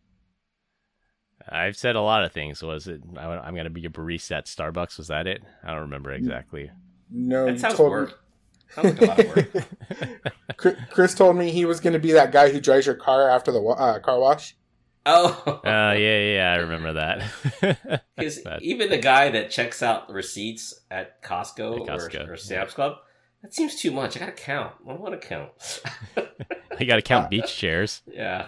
I've 1.49 1.77
said 1.77 1.97
a 1.97 2.01
lot 2.01 2.25
of 2.25 2.33
things. 2.33 2.63
Was 2.63 2.87
it? 2.89 3.03
I, 3.17 3.25
I'm 3.27 3.55
going 3.55 3.65
to 3.65 3.71
be 3.71 3.85
a 3.85 3.91
barista 3.91 4.33
at 4.39 4.47
Starbucks. 4.47 4.97
Was 4.97 5.09
that 5.09 5.27
it? 5.27 5.43
I 5.63 5.73
don't 5.73 5.81
remember 5.81 6.11
exactly. 6.13 6.71
No, 7.11 7.47
that 7.47 7.53
you 7.53 7.59
sounds 7.59 7.75
told 7.75 7.91
work 7.91 8.21
sounds 8.71 8.99
like 8.99 9.01
a 9.01 9.05
lot 9.05 9.21
of 9.21 9.37
work 9.37 10.35
Chris- 10.57 10.77
Chris 10.91 11.15
told 11.15 11.37
me 11.37 11.51
he 11.51 11.65
was 11.65 11.81
going 11.81 11.93
to 11.93 11.99
be 11.99 12.13
that 12.13 12.33
guy 12.33 12.51
who 12.51 12.61
drives 12.61 12.87
your 12.87 12.95
car 12.95 13.29
after 13.29 13.53
the 13.53 13.61
uh, 13.61 13.99
car 13.99 14.19
wash. 14.21 14.57
Oh 15.07 15.61
Oh 15.65 15.93
yeah, 15.93 16.19
yeah, 16.19 16.53
I 16.53 16.57
remember 16.57 16.93
that. 16.95 18.01
Because 18.17 18.41
even 18.61 18.91
the 18.91 18.99
guy 18.99 19.31
that 19.31 19.51
checks 19.51 19.83
out 19.83 20.09
receipts 20.11 20.73
at 20.91 21.21
Costco, 21.23 21.81
At 21.83 21.89
Costco, 21.89 22.29
or, 22.29 22.33
or 22.35 22.37
Sam's 22.37 22.73
Club, 22.75 22.99
that 23.43 23.53
seems 23.53 23.75
too 23.75 23.91
much. 23.91 24.17
I 24.17 24.21
gotta 24.21 24.33
count. 24.33 24.73
I 24.89 24.93
want 24.93 25.21
to 25.21 25.27
count. 25.27 25.51
you 26.79 26.87
got 26.87 26.95
to 26.95 26.99
Uh, 26.99 27.01
count 27.01 27.31
beach 27.31 27.57
chairs. 27.57 28.03
yeah. 28.07 28.47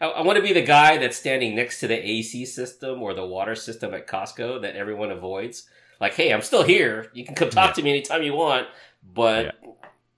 I, 0.00 0.06
I 0.06 0.22
want 0.22 0.36
to 0.36 0.42
be 0.42 0.52
the 0.54 0.62
guy 0.62 0.96
that's 0.98 1.16
standing 1.16 1.54
next 1.54 1.80
to 1.80 1.86
the 1.86 1.94
AC 1.96 2.46
system 2.46 3.02
or 3.02 3.12
the 3.14 3.26
water 3.26 3.54
system 3.54 3.92
at 3.94 4.06
Costco 4.08 4.62
that 4.62 4.74
everyone 4.74 5.10
avoids. 5.10 5.68
Like, 6.00 6.14
hey, 6.14 6.32
I'm 6.32 6.42
still 6.42 6.62
here. 6.64 7.10
You 7.14 7.24
can 7.24 7.34
come 7.34 7.50
talk 7.50 7.68
Yeah. 7.70 7.74
to 7.74 7.82
me 7.82 7.90
anytime 7.90 8.22
you 8.22 8.34
want. 8.34 8.66
But 9.02 9.54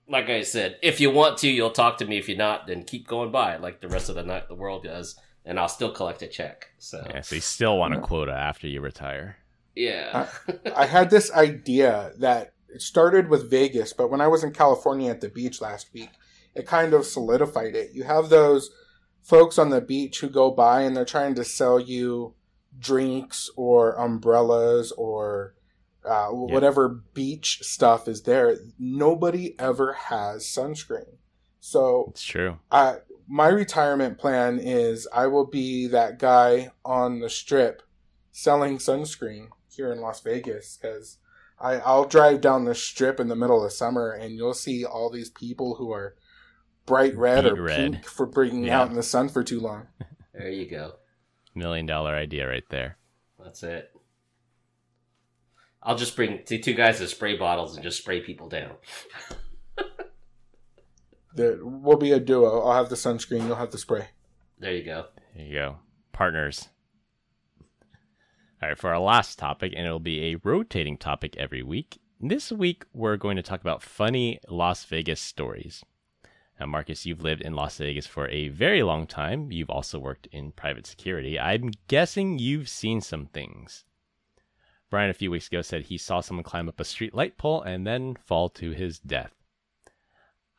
like 0.09 0.29
I 0.29 0.41
said, 0.43 0.77
if 0.81 0.99
you 1.01 1.11
want 1.11 1.37
to, 1.39 1.49
you'll 1.49 1.69
talk 1.71 1.97
to 1.97 2.05
me. 2.05 2.17
If 2.17 2.27
you're 2.29 2.37
not, 2.37 2.67
then 2.67 2.83
keep 2.83 3.05
going 3.05 3.31
by 3.31 3.57
like 3.57 3.81
the 3.81 3.89
rest 3.89 4.07
of 4.09 4.15
the 4.15 4.23
night 4.23 4.47
the 4.47 4.55
world 4.55 4.83
does, 4.85 5.19
and 5.47 5.59
I'll 5.59 5.69
still 5.69 5.91
collect 5.91 6.21
a 6.21 6.27
check. 6.27 6.69
So 6.77 7.03
Yeah, 7.09 7.21
so 7.21 7.35
you 7.35 7.41
still 7.41 7.77
want 7.77 7.95
a 7.95 7.99
quota 8.01 8.33
after 8.33 8.67
you 8.67 8.81
retire. 8.81 9.37
yeah. 9.75 10.27
I 10.75 10.85
had 10.85 11.09
this 11.09 11.31
idea 11.31 12.11
that 12.19 12.53
it 12.69 12.81
started 12.81 13.29
with 13.29 13.49
Vegas, 13.49 13.93
but 13.93 14.11
when 14.11 14.21
I 14.21 14.27
was 14.27 14.43
in 14.43 14.51
California 14.51 15.09
at 15.09 15.21
the 15.21 15.29
beach 15.29 15.61
last 15.61 15.93
week, 15.93 16.09
it 16.53 16.67
kind 16.67 16.93
of 16.93 17.05
solidified 17.05 17.75
it. 17.75 17.91
You 17.93 18.03
have 18.03 18.29
those 18.29 18.69
folks 19.23 19.57
on 19.57 19.69
the 19.69 19.81
beach 19.81 20.19
who 20.19 20.29
go 20.29 20.51
by 20.51 20.81
and 20.81 20.95
they're 20.95 21.05
trying 21.05 21.35
to 21.35 21.43
sell 21.45 21.79
you 21.79 22.33
drinks 22.77 23.49
or 23.55 23.93
umbrellas 23.93 24.91
or 24.91 25.55
uh, 26.05 26.27
whatever 26.27 26.89
beach 27.13 27.59
stuff 27.61 28.07
is 28.07 28.23
there. 28.23 28.57
Nobody 28.77 29.57
ever 29.59 29.93
has 29.93 30.45
sunscreen. 30.45 31.15
So 31.59 32.05
It's 32.11 32.23
true. 32.23 32.59
I 32.71 32.97
my 33.27 33.47
retirement 33.49 34.17
plan 34.17 34.59
is 34.59 35.07
I 35.13 35.27
will 35.27 35.45
be 35.45 35.87
that 35.87 36.19
guy 36.19 36.69
on 36.85 37.19
the 37.19 37.29
strip 37.29 37.81
selling 38.31 38.77
sunscreen 38.77 39.47
here 39.75 39.91
in 39.91 39.99
Las 40.01 40.21
Vegas 40.21 40.77
because 40.81 41.17
I 41.59 41.75
I'll 41.79 42.05
drive 42.05 42.41
down 42.41 42.65
the 42.65 42.75
strip 42.75 43.19
in 43.19 43.27
the 43.27 43.35
middle 43.35 43.63
of 43.65 43.71
summer 43.73 44.11
and 44.11 44.35
you'll 44.35 44.53
see 44.53 44.85
all 44.85 45.09
these 45.09 45.29
people 45.29 45.75
who 45.75 45.91
are 45.91 46.15
bright 46.85 47.15
red 47.17 47.43
Beet 47.43 47.53
or 47.53 47.61
red. 47.61 47.75
pink 47.93 48.05
for 48.05 48.25
being 48.25 48.63
Yeah. 48.63 48.81
out 48.81 48.89
in 48.89 48.95
the 48.95 49.03
sun 49.03 49.29
for 49.29 49.43
too 49.43 49.59
long. 49.59 49.87
There 50.33 50.51
you 50.51 50.69
go. 50.69 50.93
Million 51.55 51.87
dollar 51.87 52.13
idea 52.13 52.47
right 52.47 52.63
there. 52.69 52.97
That's 53.43 53.63
it. 53.63 53.91
I'll 55.81 55.95
just 55.97 56.15
bring 56.15 56.43
two 56.45 56.59
guys 56.75 56.99
with 56.99 57.09
spray 57.09 57.35
bottles 57.37 57.73
and 57.75 57.83
just 57.83 57.97
spray 57.97 58.21
people 58.21 58.47
down. 58.47 58.73
There 61.37 61.63
will 61.63 61.97
be 61.97 62.11
a 62.11 62.19
duo. 62.19 62.61
I'll 62.61 62.73
have 62.73 62.89
the 62.89 62.95
sunscreen. 62.95 63.45
You'll 63.45 63.57
have 63.57 63.71
the 63.71 63.77
spray. 63.77 64.07
There 64.57 64.73
you 64.73 64.83
go. 64.83 65.05
There 65.35 65.45
you 65.45 65.53
go. 65.53 65.77
Partners. 66.11 66.69
All 68.59 68.69
right, 68.69 68.77
for 68.77 68.89
our 68.89 68.99
last 68.99 69.37
topic, 69.37 69.73
and 69.75 69.85
it'll 69.85 69.99
be 69.99 70.31
a 70.31 70.39
rotating 70.43 70.97
topic 70.97 71.37
every 71.37 71.61
week. 71.61 71.99
This 72.19 72.51
week, 72.51 72.85
we're 72.91 73.17
going 73.17 73.35
to 73.35 73.43
talk 73.43 73.61
about 73.61 73.83
funny 73.83 74.39
Las 74.49 74.83
Vegas 74.85 75.21
stories. 75.21 75.85
Now, 76.59 76.65
Marcus, 76.65 77.05
you've 77.05 77.21
lived 77.21 77.41
in 77.41 77.53
Las 77.53 77.77
Vegas 77.77 78.07
for 78.07 78.27
a 78.29 78.47
very 78.47 78.81
long 78.81 79.05
time. 79.05 79.51
You've 79.51 79.69
also 79.69 79.99
worked 79.99 80.25
in 80.31 80.53
private 80.53 80.87
security. 80.87 81.39
I'm 81.39 81.69
guessing 81.87 82.39
you've 82.39 82.67
seen 82.67 82.99
some 82.99 83.27
things. 83.27 83.85
Brian, 84.89 85.11
a 85.11 85.13
few 85.13 85.29
weeks 85.29 85.49
ago, 85.49 85.61
said 85.61 85.83
he 85.83 85.99
saw 85.99 86.19
someone 86.19 86.43
climb 86.43 86.67
up 86.67 86.79
a 86.79 86.83
street 86.83 87.13
light 87.13 87.37
pole 87.37 87.61
and 87.61 87.85
then 87.85 88.15
fall 88.25 88.49
to 88.49 88.71
his 88.71 88.97
death. 88.97 89.36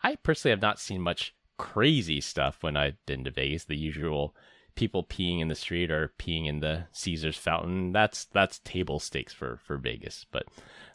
I 0.03 0.17
personally 0.17 0.53
have 0.53 0.63
not 0.63 0.79
seen 0.79 1.01
much 1.01 1.35
crazy 1.57 2.21
stuff 2.21 2.63
when 2.63 2.77
I've 2.77 3.05
been 3.07 3.25
to 3.25 3.31
Vegas. 3.31 3.65
The 3.65 3.77
usual 3.77 4.35
people 4.79 5.03
peeing 5.03 5.41
in 5.41 5.49
the 5.49 5.57
street 5.57 5.91
or 5.91 6.13
peeing 6.21 6.47
in 6.47 6.61
the 6.61 6.87
Caesar's 6.93 7.37
fountain. 7.37 7.91
That's 7.93 8.27
that's 8.27 8.61
table 8.61 9.01
stakes 9.01 9.33
for 9.33 9.59
for 9.67 9.77
Vegas. 9.77 10.25
But 10.31 10.47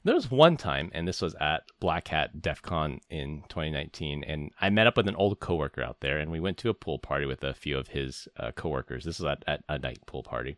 there 0.05 0.15
was 0.15 0.31
one 0.31 0.55
time, 0.55 0.89
and 0.93 1.05
this 1.05 1.21
was 1.21 1.35
at 1.35 1.63
Black 1.81 2.07
Hat 2.07 2.41
DEF 2.41 2.61
CON 2.61 3.01
in 3.09 3.43
2019, 3.49 4.23
and 4.23 4.51
I 4.61 4.69
met 4.69 4.87
up 4.87 4.95
with 4.95 5.09
an 5.09 5.15
old 5.15 5.39
coworker 5.41 5.83
out 5.83 5.99
there, 5.99 6.17
and 6.17 6.31
we 6.31 6.39
went 6.39 6.57
to 6.59 6.69
a 6.69 6.73
pool 6.73 6.97
party 6.97 7.25
with 7.25 7.43
a 7.43 7.53
few 7.53 7.77
of 7.77 7.89
his 7.89 8.27
uh, 8.37 8.51
coworkers. 8.51 9.03
This 9.03 9.19
was 9.19 9.25
at, 9.25 9.43
at 9.47 9.63
a 9.67 9.77
night 9.77 9.99
pool 10.05 10.23
party, 10.23 10.55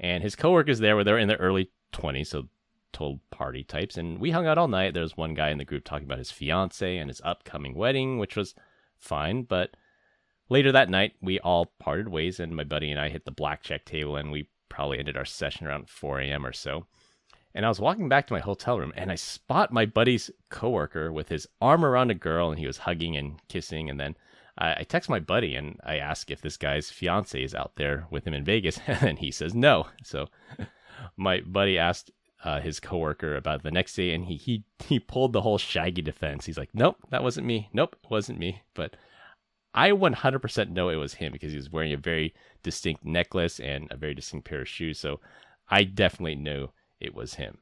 and 0.00 0.22
his 0.22 0.34
coworkers 0.34 0.80
there 0.80 0.96
were 0.96 1.04
they 1.04 1.12
were 1.12 1.18
in 1.18 1.28
their 1.28 1.36
early 1.36 1.70
20s, 1.92 2.26
so 2.26 2.48
total 2.92 3.20
party 3.30 3.64
types, 3.64 3.96
and 3.96 4.18
we 4.18 4.30
hung 4.30 4.46
out 4.46 4.58
all 4.58 4.68
night. 4.68 4.94
There 4.94 5.02
was 5.02 5.16
one 5.16 5.34
guy 5.34 5.50
in 5.50 5.58
the 5.58 5.64
group 5.64 5.84
talking 5.84 6.06
about 6.06 6.18
his 6.18 6.30
fiance 6.30 6.96
and 6.96 7.08
his 7.08 7.20
upcoming 7.24 7.74
wedding, 7.74 8.18
which 8.18 8.36
was 8.36 8.54
fine. 8.98 9.42
But 9.42 9.76
later 10.48 10.72
that 10.72 10.90
night, 10.90 11.12
we 11.20 11.38
all 11.40 11.72
parted 11.78 12.08
ways, 12.08 12.40
and 12.40 12.54
my 12.54 12.64
buddy 12.64 12.90
and 12.90 13.00
I 13.00 13.08
hit 13.08 13.24
the 13.24 13.30
blackjack 13.30 13.84
table, 13.84 14.16
and 14.16 14.30
we 14.30 14.48
probably 14.68 14.98
ended 14.98 15.16
our 15.16 15.24
session 15.24 15.66
around 15.66 15.88
4 15.88 16.20
a.m. 16.20 16.46
or 16.46 16.52
so. 16.52 16.86
And 17.54 17.66
I 17.66 17.68
was 17.68 17.80
walking 17.80 18.08
back 18.08 18.26
to 18.28 18.32
my 18.32 18.40
hotel 18.40 18.78
room, 18.78 18.92
and 18.96 19.10
I 19.10 19.16
spot 19.16 19.72
my 19.72 19.84
buddy's 19.84 20.30
coworker 20.50 21.12
with 21.12 21.28
his 21.28 21.46
arm 21.60 21.84
around 21.84 22.10
a 22.10 22.14
girl, 22.14 22.50
and 22.50 22.58
he 22.58 22.66
was 22.66 22.78
hugging 22.78 23.16
and 23.16 23.40
kissing, 23.48 23.90
and 23.90 23.98
then 23.98 24.14
I, 24.60 24.80
I 24.80 24.82
text 24.84 25.08
my 25.08 25.18
buddy 25.18 25.54
and 25.56 25.80
I 25.84 25.96
ask 25.96 26.30
if 26.30 26.40
this 26.40 26.56
guy's 26.56 26.90
fiance 26.90 27.42
is 27.42 27.54
out 27.54 27.72
there 27.76 28.06
with 28.10 28.26
him 28.26 28.34
in 28.34 28.44
Vegas, 28.44 28.78
and 28.86 29.18
he 29.18 29.30
says 29.30 29.54
no. 29.54 29.86
So 30.04 30.28
my 31.16 31.40
buddy 31.40 31.78
asked 31.78 32.10
uh, 32.44 32.60
his 32.60 32.80
coworker 32.80 33.36
about 33.36 33.62
the 33.62 33.70
next 33.70 33.94
day, 33.94 34.12
and 34.14 34.24
he 34.26 34.36
he 34.36 34.64
he 34.86 34.98
pulled 34.98 35.32
the 35.32 35.42
whole 35.42 35.58
Shaggy 35.58 36.02
defense. 36.02 36.46
He's 36.46 36.58
like, 36.58 36.70
"Nope, 36.74 36.96
that 37.10 37.22
wasn't 37.22 37.46
me. 37.46 37.68
Nope, 37.72 37.96
it 38.02 38.10
wasn't 38.10 38.38
me." 38.38 38.62
But 38.74 38.96
I 39.74 39.90
100% 39.90 40.70
know 40.70 40.88
it 40.88 40.96
was 40.96 41.14
him 41.14 41.32
because 41.32 41.52
he 41.52 41.56
was 41.56 41.70
wearing 41.70 41.92
a 41.92 41.96
very 41.96 42.34
distinct 42.62 43.04
necklace 43.04 43.60
and 43.60 43.86
a 43.90 43.96
very 43.96 44.14
distinct 44.14 44.48
pair 44.48 44.62
of 44.62 44.68
shoes. 44.68 44.98
So 44.98 45.20
I 45.68 45.84
definitely 45.84 46.34
knew 46.34 46.70
it 46.98 47.14
was 47.14 47.34
him. 47.34 47.58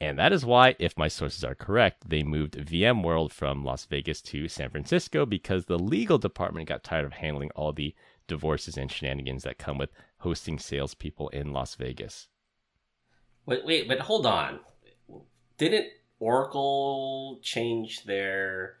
And 0.00 0.18
that 0.18 0.32
is 0.32 0.44
why, 0.44 0.76
if 0.78 0.96
my 0.98 1.08
sources 1.08 1.42
are 1.42 1.54
correct, 1.54 2.08
they 2.10 2.22
moved 2.22 2.54
VMworld 2.54 3.32
from 3.32 3.64
Las 3.64 3.86
Vegas 3.86 4.20
to 4.22 4.46
San 4.46 4.70
Francisco 4.70 5.24
because 5.24 5.64
the 5.64 5.78
legal 5.78 6.18
department 6.18 6.68
got 6.68 6.84
tired 6.84 7.06
of 7.06 7.14
handling 7.14 7.50
all 7.56 7.72
the 7.72 7.94
divorces 8.28 8.76
and 8.76 8.92
shenanigans 8.92 9.42
that 9.44 9.58
come 9.58 9.78
with 9.78 9.90
hosting 10.18 10.58
salespeople 10.58 11.30
in 11.30 11.52
Las 11.52 11.74
Vegas. 11.76 12.28
Wait, 13.46 13.64
wait, 13.64 13.88
but 13.88 14.00
hold 14.00 14.26
on. 14.26 14.60
Didn't 15.58 15.86
Oracle 16.18 17.38
change 17.42 18.04
their 18.04 18.76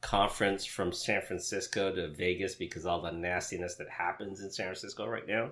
conference 0.00 0.64
from 0.64 0.92
San 0.92 1.22
Francisco 1.22 1.94
to 1.94 2.08
Vegas 2.08 2.54
because 2.54 2.86
all 2.86 3.00
the 3.00 3.10
nastiness 3.10 3.76
that 3.76 3.88
happens 3.88 4.40
in 4.40 4.50
San 4.50 4.66
Francisco 4.66 5.06
right 5.06 5.26
now? 5.26 5.50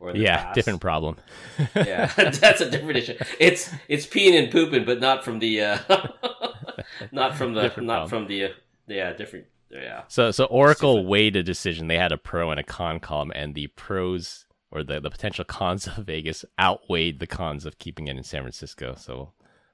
Or 0.00 0.14
yeah, 0.14 0.44
past. 0.44 0.54
different 0.54 0.80
problem. 0.80 1.16
yeah, 1.76 2.06
that's 2.16 2.60
a 2.60 2.70
different 2.70 2.96
issue. 2.96 3.16
It's 3.38 3.70
it's 3.88 4.06
peeing 4.06 4.38
and 4.40 4.50
pooping, 4.50 4.84
but 4.84 5.00
not 5.00 5.24
from 5.24 5.38
the 5.38 5.62
uh, 5.62 5.78
not 7.12 7.36
from 7.36 7.54
the 7.54 7.62
different 7.62 7.86
not 7.86 8.08
problem. 8.08 8.26
from 8.26 8.28
the 8.28 8.44
uh, 8.44 8.48
yeah 8.88 9.12
different 9.12 9.46
yeah. 9.70 10.02
So 10.08 10.30
so 10.30 10.44
Oracle 10.46 11.06
weighed 11.06 11.36
a 11.36 11.42
decision. 11.42 11.86
They 11.86 11.96
had 11.96 12.12
a 12.12 12.18
pro 12.18 12.50
and 12.50 12.58
a 12.58 12.64
con 12.64 12.98
column, 12.98 13.32
and 13.34 13.54
the 13.54 13.68
pros 13.68 14.46
or 14.74 14.82
the 14.82 15.00
the 15.00 15.10
potential 15.10 15.44
cons 15.44 15.86
of 15.86 16.04
Vegas 16.04 16.44
outweighed 16.60 17.20
the 17.20 17.26
cons 17.26 17.64
of 17.64 17.78
keeping 17.78 18.08
it 18.08 18.16
in 18.16 18.24
San 18.24 18.42
Francisco. 18.42 18.94
So 18.98 19.32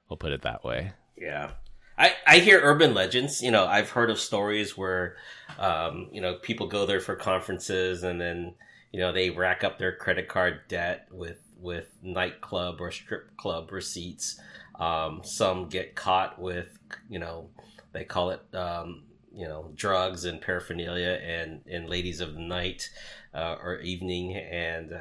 we'll 0.09 0.17
put 0.17 0.31
it 0.31 0.43
that 0.43 0.63
way. 0.63 0.93
Yeah. 1.17 1.51
I, 1.97 2.13
I 2.25 2.39
hear 2.39 2.59
urban 2.63 2.93
legends. 2.93 3.41
You 3.41 3.51
know, 3.51 3.65
I've 3.65 3.91
heard 3.91 4.09
of 4.09 4.19
stories 4.19 4.75
where, 4.77 5.17
um, 5.59 6.07
you 6.11 6.21
know, 6.21 6.35
people 6.35 6.67
go 6.67 6.85
there 6.85 6.99
for 6.99 7.15
conferences 7.15 8.03
and 8.03 8.19
then 8.19 8.55
you 8.91 8.99
know 8.99 9.11
they 9.11 9.29
rack 9.29 9.63
up 9.63 9.77
their 9.77 9.95
credit 9.95 10.27
card 10.27 10.61
debt 10.67 11.07
with 11.11 11.39
with 11.57 11.95
nightclub 12.01 12.81
or 12.81 12.91
strip 12.91 13.35
club 13.37 13.71
receipts. 13.71 14.39
Um, 14.79 15.21
some 15.23 15.69
get 15.69 15.95
caught 15.95 16.39
with 16.39 16.77
you 17.09 17.19
know 17.19 17.49
they 17.93 18.03
call 18.03 18.31
it 18.31 18.41
um, 18.53 19.03
you 19.33 19.47
know 19.47 19.71
drugs 19.75 20.25
and 20.25 20.41
paraphernalia 20.41 21.19
and 21.23 21.61
and 21.69 21.89
ladies 21.89 22.21
of 22.21 22.33
the 22.33 22.41
night 22.41 22.89
uh, 23.33 23.55
or 23.61 23.79
evening 23.79 24.35
and. 24.35 24.93
Uh, 24.93 24.97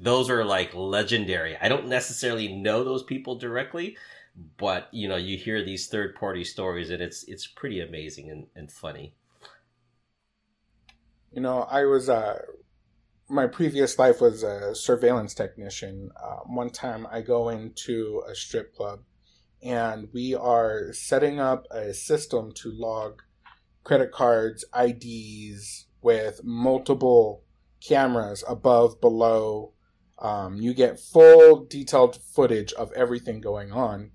those 0.00 0.30
are 0.30 0.44
like 0.44 0.72
legendary. 0.72 1.56
I 1.60 1.68
don't 1.68 1.88
necessarily 1.88 2.46
know 2.46 2.84
those 2.84 3.02
people 3.02 3.34
directly, 3.34 3.96
but 4.56 4.88
you 4.92 5.08
know, 5.08 5.16
you 5.16 5.36
hear 5.36 5.64
these 5.64 5.88
third 5.88 6.14
party 6.14 6.44
stories 6.44 6.90
and 6.90 7.02
it's 7.02 7.24
it's 7.24 7.46
pretty 7.46 7.80
amazing 7.80 8.30
and, 8.30 8.46
and 8.54 8.70
funny. 8.70 9.14
You 11.32 11.42
know, 11.42 11.62
I 11.62 11.84
was 11.84 12.08
uh, 12.08 12.38
my 13.28 13.46
previous 13.46 13.98
life 13.98 14.20
was 14.20 14.42
a 14.42 14.74
surveillance 14.74 15.34
technician. 15.34 16.10
Uh, 16.16 16.38
one 16.46 16.70
time 16.70 17.06
I 17.10 17.20
go 17.20 17.48
into 17.48 18.22
a 18.28 18.34
strip 18.34 18.74
club 18.74 19.00
and 19.62 20.08
we 20.12 20.34
are 20.34 20.92
setting 20.92 21.40
up 21.40 21.66
a 21.70 21.92
system 21.92 22.52
to 22.52 22.70
log 22.70 23.22
credit 23.84 24.12
cards, 24.12 24.64
IDs 24.78 25.86
with 26.02 26.42
multiple 26.44 27.44
cameras 27.86 28.44
above, 28.48 29.00
below. 29.00 29.72
Um, 30.18 30.56
you 30.56 30.74
get 30.74 30.98
full 31.00 31.64
detailed 31.64 32.16
footage 32.16 32.72
of 32.72 32.92
everything 32.92 33.40
going 33.40 33.72
on. 33.72 34.10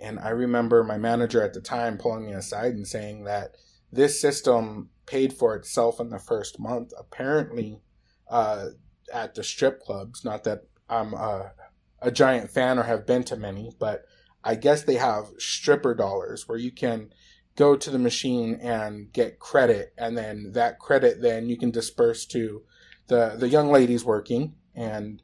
And 0.00 0.18
I 0.18 0.30
remember 0.30 0.82
my 0.82 0.98
manager 0.98 1.42
at 1.42 1.54
the 1.54 1.60
time 1.60 1.96
pulling 1.96 2.26
me 2.26 2.32
aside 2.32 2.74
and 2.74 2.86
saying 2.86 3.24
that 3.24 3.56
this 3.92 4.20
system 4.20 4.90
paid 5.06 5.32
for 5.32 5.54
itself 5.54 6.00
in 6.00 6.08
the 6.08 6.18
first 6.18 6.58
month. 6.58 6.92
Apparently, 6.98 7.80
uh, 8.28 8.70
at 9.12 9.34
the 9.34 9.44
strip 9.44 9.80
clubs. 9.80 10.24
Not 10.24 10.44
that 10.44 10.62
I'm 10.88 11.14
a, 11.14 11.52
a 12.00 12.10
giant 12.10 12.50
fan 12.50 12.78
or 12.78 12.84
have 12.84 13.06
been 13.06 13.24
to 13.24 13.36
many, 13.36 13.72
but 13.78 14.04
I 14.42 14.54
guess 14.54 14.82
they 14.82 14.96
have 14.96 15.28
stripper 15.38 15.94
dollars 15.94 16.48
where 16.48 16.58
you 16.58 16.70
can 16.70 17.10
go 17.56 17.76
to 17.76 17.90
the 17.90 17.98
machine 17.98 18.54
and 18.60 19.12
get 19.12 19.38
credit, 19.38 19.92
and 19.96 20.16
then 20.16 20.52
that 20.52 20.78
credit 20.78 21.22
then 21.22 21.48
you 21.48 21.56
can 21.56 21.70
disperse 21.70 22.26
to 22.26 22.62
the 23.06 23.36
the 23.38 23.48
young 23.48 23.70
ladies 23.70 24.04
working, 24.04 24.54
and 24.74 25.22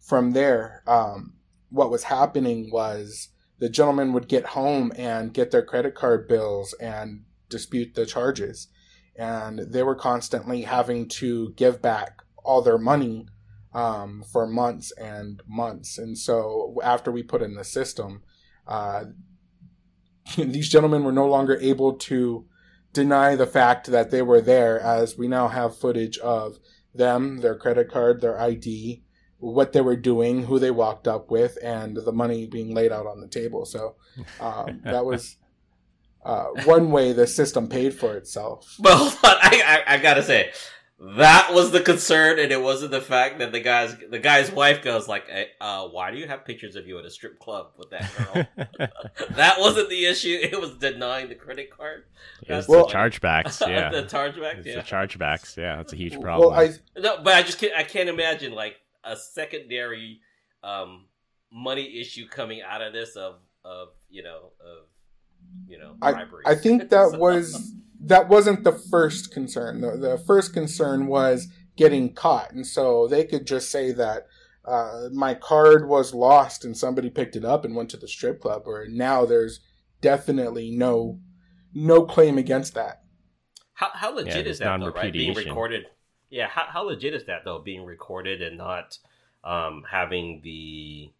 from 0.00 0.32
there, 0.32 0.82
um, 0.86 1.34
what 1.70 1.90
was 1.90 2.04
happening 2.04 2.70
was 2.70 3.28
the 3.58 3.68
gentlemen 3.68 4.12
would 4.12 4.28
get 4.28 4.46
home 4.46 4.92
and 4.96 5.34
get 5.34 5.50
their 5.50 5.64
credit 5.64 5.94
card 5.94 6.28
bills 6.28 6.74
and 6.80 7.24
dispute 7.48 7.94
the 7.94 8.06
charges, 8.06 8.68
and 9.16 9.58
they 9.58 9.82
were 9.82 9.94
constantly 9.94 10.62
having 10.62 11.08
to 11.08 11.52
give 11.56 11.82
back 11.82 12.22
all 12.44 12.62
their 12.62 12.78
money 12.78 13.26
um, 13.74 14.22
for 14.32 14.46
months 14.46 14.92
and 14.92 15.42
months. 15.46 15.98
And 15.98 16.16
so 16.16 16.76
after 16.82 17.10
we 17.10 17.22
put 17.22 17.42
in 17.42 17.54
the 17.54 17.64
system, 17.64 18.22
uh, 18.66 19.04
these 20.36 20.68
gentlemen 20.68 21.04
were 21.04 21.12
no 21.12 21.26
longer 21.26 21.58
able 21.60 21.94
to 21.94 22.46
deny 22.92 23.36
the 23.36 23.46
fact 23.46 23.88
that 23.88 24.10
they 24.10 24.22
were 24.22 24.40
there, 24.40 24.80
as 24.80 25.18
we 25.18 25.28
now 25.28 25.48
have 25.48 25.76
footage 25.76 26.18
of 26.18 26.58
them, 26.94 27.38
their 27.40 27.54
credit 27.54 27.90
card, 27.90 28.20
their 28.20 28.40
ID, 28.40 29.02
what 29.38 29.72
they 29.72 29.82
were 29.82 29.96
doing, 29.96 30.44
who 30.44 30.58
they 30.58 30.70
walked 30.70 31.06
up 31.06 31.30
with, 31.30 31.58
and 31.62 31.96
the 31.96 32.12
money 32.12 32.46
being 32.46 32.74
laid 32.74 32.92
out 32.92 33.06
on 33.06 33.20
the 33.20 33.28
table. 33.28 33.66
So 33.66 33.96
um, 34.40 34.80
that 34.84 35.04
was. 35.04 35.36
Uh, 36.24 36.46
one 36.64 36.90
way 36.90 37.12
the 37.12 37.24
system 37.24 37.68
paid 37.68 37.94
for 37.94 38.16
itself. 38.16 38.74
Well, 38.80 39.16
I, 39.22 39.84
I, 39.86 39.94
I 39.94 39.98
gotta 39.98 40.24
say, 40.24 40.50
that 40.98 41.52
was 41.52 41.72
the 41.72 41.80
concern, 41.80 42.38
and 42.38 42.50
it 42.50 42.62
wasn't 42.62 42.90
the 42.90 43.02
fact 43.02 43.38
that 43.40 43.52
the 43.52 43.60
guy's 43.60 43.94
the 44.10 44.18
guy's 44.18 44.50
wife 44.50 44.82
goes 44.82 45.06
like, 45.06 45.28
hey, 45.28 45.48
uh, 45.60 45.86
"Why 45.88 46.10
do 46.10 46.16
you 46.16 46.26
have 46.26 46.46
pictures 46.46 46.74
of 46.74 46.86
you 46.86 46.98
at 46.98 47.04
a 47.04 47.10
strip 47.10 47.38
club 47.38 47.72
with 47.76 47.90
that 47.90 48.10
girl?" 48.16 48.46
that 49.36 49.60
wasn't 49.60 49.90
the 49.90 50.06
issue. 50.06 50.38
It 50.40 50.58
was 50.58 50.70
denying 50.78 51.28
the 51.28 51.34
credit 51.34 51.70
card. 51.70 52.04
It 52.48 52.52
was 52.52 52.66
well, 52.66 52.86
the 52.86 52.94
chargebacks. 52.94 53.60
Yeah, 53.68 53.90
the 53.90 54.04
chargebacks. 54.04 54.64
yeah, 54.64 54.76
the 54.76 54.82
chargebacks. 54.82 55.56
Yeah, 55.56 55.76
that's 55.76 55.92
a 55.92 55.96
huge 55.96 56.18
problem. 56.18 56.52
Well, 56.52 56.58
I 56.58 56.70
no, 56.98 57.22
but 57.22 57.34
I 57.34 57.42
just 57.42 57.58
can't, 57.58 57.74
I 57.76 57.82
can't 57.82 58.08
imagine 58.08 58.52
like 58.52 58.76
a 59.04 59.16
secondary 59.16 60.20
um, 60.62 61.04
money 61.52 62.00
issue 62.00 62.26
coming 62.26 62.62
out 62.62 62.80
of 62.80 62.94
this 62.94 63.16
of 63.16 63.36
of 63.66 63.88
you 64.08 64.22
know 64.22 64.52
of 64.60 64.86
you 65.68 65.78
know 65.78 65.94
bribery. 65.98 66.44
I, 66.46 66.52
I 66.52 66.54
think 66.54 66.88
that 66.88 67.10
so. 67.10 67.18
was 67.18 67.74
that 68.06 68.28
wasn't 68.28 68.64
the 68.64 68.72
first 68.72 69.32
concern. 69.32 69.80
The, 69.80 69.96
the 69.96 70.18
first 70.18 70.52
concern 70.52 71.06
was 71.06 71.48
getting 71.76 72.14
caught, 72.14 72.52
and 72.52 72.66
so 72.66 73.06
they 73.06 73.24
could 73.24 73.46
just 73.46 73.70
say 73.70 73.92
that 73.92 74.26
uh, 74.66 75.08
my 75.12 75.34
card 75.34 75.88
was 75.88 76.12
lost 76.12 76.64
and 76.64 76.76
somebody 76.76 77.08
picked 77.08 77.36
it 77.36 77.44
up 77.44 77.64
and 77.64 77.76
went 77.76 77.88
to 77.90 77.96
the 77.96 78.08
strip 78.08 78.40
club. 78.40 78.62
Or 78.66 78.86
now 78.88 79.24
there's 79.24 79.60
definitely 80.00 80.70
no 80.70 81.20
no 81.72 82.04
claim 82.04 82.38
against 82.38 82.74
that. 82.74 83.02
How 83.74 83.90
how 83.92 84.14
legit 84.14 84.46
yeah, 84.46 84.50
is 84.50 84.58
that 84.58 84.80
though? 84.80 84.90
Right, 84.90 85.12
being 85.12 85.34
recorded. 85.34 85.86
Yeah, 86.30 86.48
how 86.48 86.64
how 86.68 86.82
legit 86.82 87.14
is 87.14 87.26
that 87.26 87.44
though? 87.44 87.60
Being 87.60 87.84
recorded 87.84 88.42
and 88.42 88.58
not 88.58 88.98
um, 89.44 89.84
having 89.90 90.40
the 90.42 91.12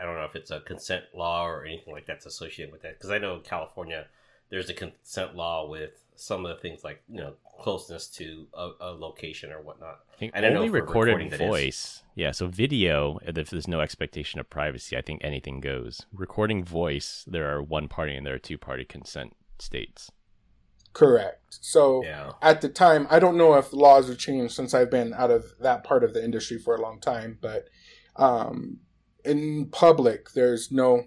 I 0.00 0.04
don't 0.04 0.16
know 0.16 0.24
if 0.24 0.36
it's 0.36 0.50
a 0.50 0.60
consent 0.60 1.04
law 1.14 1.46
or 1.46 1.64
anything 1.64 1.94
like 1.94 2.06
that's 2.06 2.26
associated 2.26 2.72
with 2.72 2.82
that 2.82 2.98
because 2.98 3.10
I 3.10 3.18
know 3.18 3.34
in 3.34 3.40
California 3.40 4.06
there's 4.50 4.68
a 4.68 4.74
consent 4.74 5.34
law 5.34 5.68
with 5.68 6.03
some 6.16 6.44
of 6.44 6.56
the 6.56 6.62
things 6.62 6.84
like 6.84 7.02
you 7.08 7.20
know 7.20 7.34
closeness 7.58 8.08
to 8.08 8.46
a, 8.54 8.70
a 8.80 8.90
location 8.90 9.52
or 9.52 9.62
whatnot. 9.62 10.00
I 10.12 10.16
think 10.16 10.32
and 10.34 10.44
only 10.44 10.68
I 10.68 10.72
recorded 10.72 11.36
voice. 11.36 12.02
Yeah, 12.14 12.30
so 12.30 12.46
video, 12.46 13.18
if 13.26 13.50
there's 13.50 13.68
no 13.68 13.80
expectation 13.80 14.40
of 14.40 14.48
privacy, 14.48 14.96
I 14.96 15.02
think 15.02 15.22
anything 15.24 15.60
goes. 15.60 16.02
Recording 16.12 16.64
voice, 16.64 17.24
there 17.26 17.52
are 17.52 17.62
one 17.62 17.88
party 17.88 18.14
and 18.14 18.26
there 18.26 18.34
are 18.34 18.38
two 18.38 18.58
party 18.58 18.84
consent 18.84 19.34
states. 19.58 20.10
Correct. 20.92 21.58
So 21.60 22.04
yeah. 22.04 22.32
at 22.40 22.60
the 22.60 22.68
time, 22.68 23.08
I 23.10 23.18
don't 23.18 23.36
know 23.36 23.54
if 23.54 23.72
laws 23.72 24.08
have 24.08 24.18
changed 24.18 24.54
since 24.54 24.74
I've 24.74 24.92
been 24.92 25.12
out 25.12 25.32
of 25.32 25.44
that 25.60 25.82
part 25.82 26.04
of 26.04 26.14
the 26.14 26.24
industry 26.24 26.56
for 26.56 26.76
a 26.76 26.80
long 26.80 27.00
time, 27.00 27.38
but 27.42 27.68
um, 28.14 28.78
in 29.24 29.66
public, 29.72 30.30
there's 30.34 30.70
no 30.70 31.04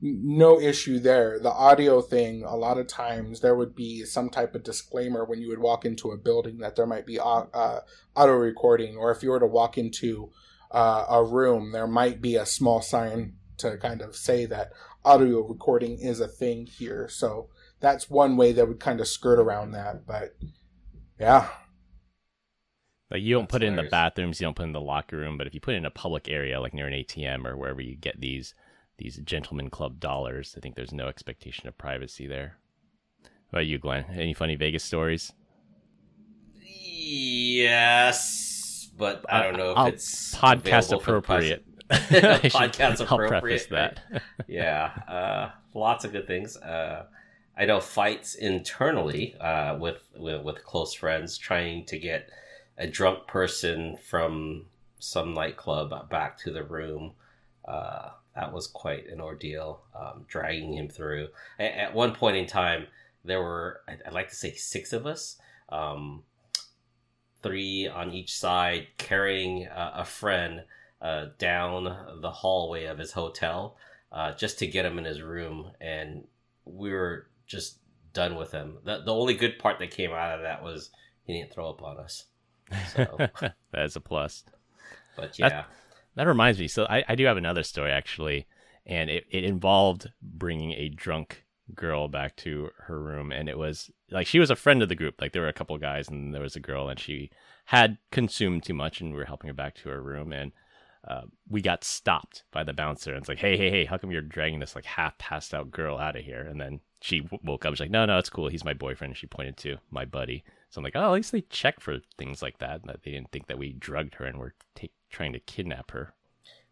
no 0.00 0.58
issue 0.58 0.98
there. 0.98 1.38
The 1.38 1.50
audio 1.50 2.00
thing, 2.00 2.42
a 2.44 2.56
lot 2.56 2.78
of 2.78 2.86
times 2.86 3.40
there 3.40 3.54
would 3.54 3.74
be 3.74 4.04
some 4.04 4.30
type 4.30 4.54
of 4.54 4.62
disclaimer 4.62 5.24
when 5.24 5.40
you 5.40 5.48
would 5.48 5.58
walk 5.58 5.84
into 5.84 6.10
a 6.10 6.16
building 6.16 6.58
that 6.58 6.76
there 6.76 6.86
might 6.86 7.06
be 7.06 7.18
uh, 7.18 7.44
uh 7.52 7.80
auto 8.14 8.32
recording, 8.32 8.96
or 8.96 9.10
if 9.10 9.22
you 9.22 9.30
were 9.30 9.40
to 9.40 9.46
walk 9.46 9.76
into 9.76 10.30
uh, 10.70 11.06
a 11.08 11.24
room, 11.24 11.72
there 11.72 11.86
might 11.86 12.22
be 12.22 12.36
a 12.36 12.46
small 12.46 12.80
sign 12.80 13.34
to 13.58 13.76
kind 13.76 14.00
of 14.00 14.16
say 14.16 14.46
that 14.46 14.72
audio 15.04 15.46
recording 15.46 15.98
is 15.98 16.20
a 16.20 16.28
thing 16.28 16.66
here. 16.66 17.08
So 17.08 17.48
that's 17.80 18.08
one 18.08 18.36
way 18.36 18.52
that 18.52 18.66
would 18.66 18.80
kind 18.80 19.00
of 19.00 19.08
skirt 19.08 19.38
around 19.38 19.72
that. 19.72 20.06
But 20.06 20.36
yeah. 21.18 21.48
Like 23.10 23.22
you 23.22 23.34
don't 23.34 23.42
That's 23.42 23.52
put 23.52 23.62
it 23.62 23.66
in 23.66 23.76
the 23.76 23.82
bathrooms, 23.82 24.40
you 24.40 24.46
don't 24.46 24.54
put 24.54 24.62
it 24.62 24.66
in 24.68 24.72
the 24.72 24.80
locker 24.80 25.16
room, 25.16 25.36
but 25.36 25.46
if 25.46 25.54
you 25.54 25.60
put 25.60 25.74
it 25.74 25.78
in 25.78 25.84
a 25.84 25.90
public 25.90 26.28
area 26.28 26.60
like 26.60 26.72
near 26.72 26.86
an 26.86 26.94
ATM 26.94 27.44
or 27.44 27.56
wherever 27.56 27.80
you 27.80 27.96
get 27.96 28.20
these 28.20 28.54
these 29.00 29.16
gentlemen 29.24 29.70
club 29.70 29.98
dollars, 29.98 30.54
I 30.56 30.60
think 30.60 30.76
there's 30.76 30.92
no 30.92 31.08
expectation 31.08 31.66
of 31.66 31.76
privacy 31.78 32.26
there. 32.26 32.56
About 33.50 33.66
you, 33.66 33.78
Glenn? 33.78 34.04
Any 34.12 34.34
funny 34.34 34.54
Vegas 34.54 34.84
stories? 34.84 35.32
Yes, 37.22 38.90
but 38.96 39.24
I 39.28 39.42
don't 39.42 39.56
know 39.56 39.72
if 39.72 39.76
I'll 39.78 39.86
it's 39.86 40.34
podcast 40.34 40.92
appropriate. 40.96 41.64
podcast. 41.88 42.42
Should- 42.42 42.52
podcast 42.52 43.00
I'll 43.00 43.14
appropriate. 43.14 43.40
preface 43.40 43.66
that. 43.66 44.00
yeah, 44.46 44.90
uh, 45.08 45.50
lots 45.74 46.04
of 46.04 46.12
good 46.12 46.26
things. 46.26 46.56
Uh, 46.56 47.06
I 47.56 47.64
know 47.64 47.80
fights 47.80 48.34
internally 48.34 49.34
uh, 49.40 49.76
with, 49.78 50.02
with 50.16 50.42
with 50.44 50.64
close 50.64 50.94
friends 50.94 51.36
trying 51.36 51.86
to 51.86 51.98
get 51.98 52.28
a 52.78 52.86
drunk 52.86 53.26
person 53.26 53.96
from 53.96 54.66
some 54.98 55.34
nightclub 55.34 56.08
back 56.10 56.38
to 56.38 56.52
the 56.52 56.62
room. 56.62 57.12
Uh, 57.66 58.10
that 58.34 58.52
was 58.52 58.66
quite 58.66 59.06
an 59.08 59.20
ordeal, 59.20 59.82
um, 59.94 60.24
dragging 60.28 60.74
him 60.74 60.88
through. 60.88 61.28
A- 61.58 61.78
At 61.78 61.94
one 61.94 62.14
point 62.14 62.36
in 62.36 62.46
time, 62.46 62.86
there 63.24 63.42
were 63.42 63.80
I- 63.88 63.98
I'd 64.06 64.12
like 64.12 64.28
to 64.30 64.34
say 64.36 64.54
six 64.54 64.92
of 64.92 65.06
us. 65.06 65.36
Um, 65.68 66.24
three 67.42 67.88
on 67.88 68.12
each 68.12 68.36
side 68.38 68.88
carrying 68.98 69.66
uh, 69.68 69.92
a 69.96 70.04
friend 70.04 70.64
uh, 71.00 71.26
down 71.38 71.84
the 72.20 72.30
hallway 72.30 72.84
of 72.84 72.98
his 72.98 73.12
hotel 73.12 73.76
uh, 74.12 74.32
just 74.32 74.58
to 74.58 74.66
get 74.66 74.84
him 74.84 74.98
in 74.98 75.04
his 75.04 75.22
room, 75.22 75.70
and 75.80 76.26
we 76.64 76.90
were 76.92 77.26
just 77.46 77.78
done 78.12 78.34
with 78.36 78.52
him. 78.52 78.76
The, 78.84 79.02
the 79.04 79.14
only 79.14 79.34
good 79.34 79.58
part 79.58 79.78
that 79.78 79.90
came 79.92 80.10
out 80.10 80.34
of 80.34 80.42
that 80.42 80.62
was 80.62 80.90
he 81.24 81.32
didn't 81.38 81.52
throw 81.52 81.70
up 81.70 81.82
on 81.82 81.96
us. 81.98 82.24
So, 82.94 83.16
that 83.40 83.54
is 83.84 83.96
a 83.96 84.00
plus. 84.00 84.44
but 85.16 85.38
yeah, 85.38 85.48
That's- 85.48 85.64
That 86.16 86.26
reminds 86.26 86.58
me. 86.58 86.68
So 86.68 86.86
I, 86.88 87.04
I 87.08 87.14
do 87.14 87.24
have 87.24 87.36
another 87.36 87.62
story 87.62 87.90
actually, 87.90 88.46
and 88.86 89.10
it, 89.10 89.26
it 89.30 89.44
involved 89.44 90.10
bringing 90.22 90.72
a 90.72 90.88
drunk 90.88 91.44
girl 91.74 92.08
back 92.08 92.36
to 92.36 92.70
her 92.86 93.00
room, 93.00 93.30
and 93.32 93.48
it 93.48 93.58
was 93.58 93.90
like 94.10 94.26
she 94.26 94.38
was 94.38 94.50
a 94.50 94.56
friend 94.56 94.82
of 94.82 94.88
the 94.88 94.96
group. 94.96 95.20
Like 95.20 95.32
there 95.32 95.42
were 95.42 95.48
a 95.48 95.52
couple 95.52 95.76
guys, 95.78 96.08
and 96.08 96.34
there 96.34 96.42
was 96.42 96.56
a 96.56 96.60
girl, 96.60 96.88
and 96.88 96.98
she 96.98 97.30
had 97.66 97.98
consumed 98.10 98.64
too 98.64 98.74
much, 98.74 99.00
and 99.00 99.12
we 99.12 99.18
were 99.18 99.24
helping 99.24 99.48
her 99.48 99.54
back 99.54 99.76
to 99.76 99.88
her 99.88 100.02
room, 100.02 100.32
and 100.32 100.52
uh, 101.06 101.22
we 101.48 101.62
got 101.62 101.84
stopped 101.84 102.44
by 102.52 102.62
the 102.62 102.72
bouncer, 102.72 103.12
and 103.12 103.20
it's 103.20 103.28
like, 103.28 103.38
hey, 103.38 103.56
hey, 103.56 103.70
hey, 103.70 103.84
how 103.84 103.96
come 103.96 104.10
you're 104.10 104.20
dragging 104.20 104.60
this 104.60 104.74
like 104.74 104.84
half 104.84 105.16
passed 105.18 105.54
out 105.54 105.70
girl 105.70 105.98
out 105.98 106.16
of 106.16 106.24
here? 106.24 106.42
And 106.42 106.60
then 106.60 106.80
she 107.00 107.20
w- 107.20 107.40
woke 107.42 107.64
up, 107.64 107.72
she's 107.72 107.80
like, 107.80 107.90
no, 107.90 108.04
no, 108.04 108.18
it's 108.18 108.28
cool. 108.28 108.48
He's 108.48 108.64
my 108.64 108.74
boyfriend. 108.74 109.12
And 109.12 109.18
she 109.18 109.26
pointed 109.26 109.56
to 109.58 109.78
my 109.90 110.04
buddy. 110.04 110.44
So 110.68 110.78
I'm 110.78 110.84
like, 110.84 110.96
oh, 110.96 111.06
at 111.06 111.12
least 111.12 111.32
they 111.32 111.40
check 111.42 111.80
for 111.80 111.98
things 112.18 112.42
like 112.42 112.58
that. 112.58 112.86
That 112.86 113.02
they 113.02 113.12
didn't 113.12 113.32
think 113.32 113.46
that 113.46 113.58
we 113.58 113.72
drugged 113.72 114.16
her 114.16 114.26
and 114.26 114.38
were 114.38 114.54
take, 114.74 114.92
trying 115.10 115.32
to 115.32 115.40
kidnap 115.40 115.90
her. 115.90 116.14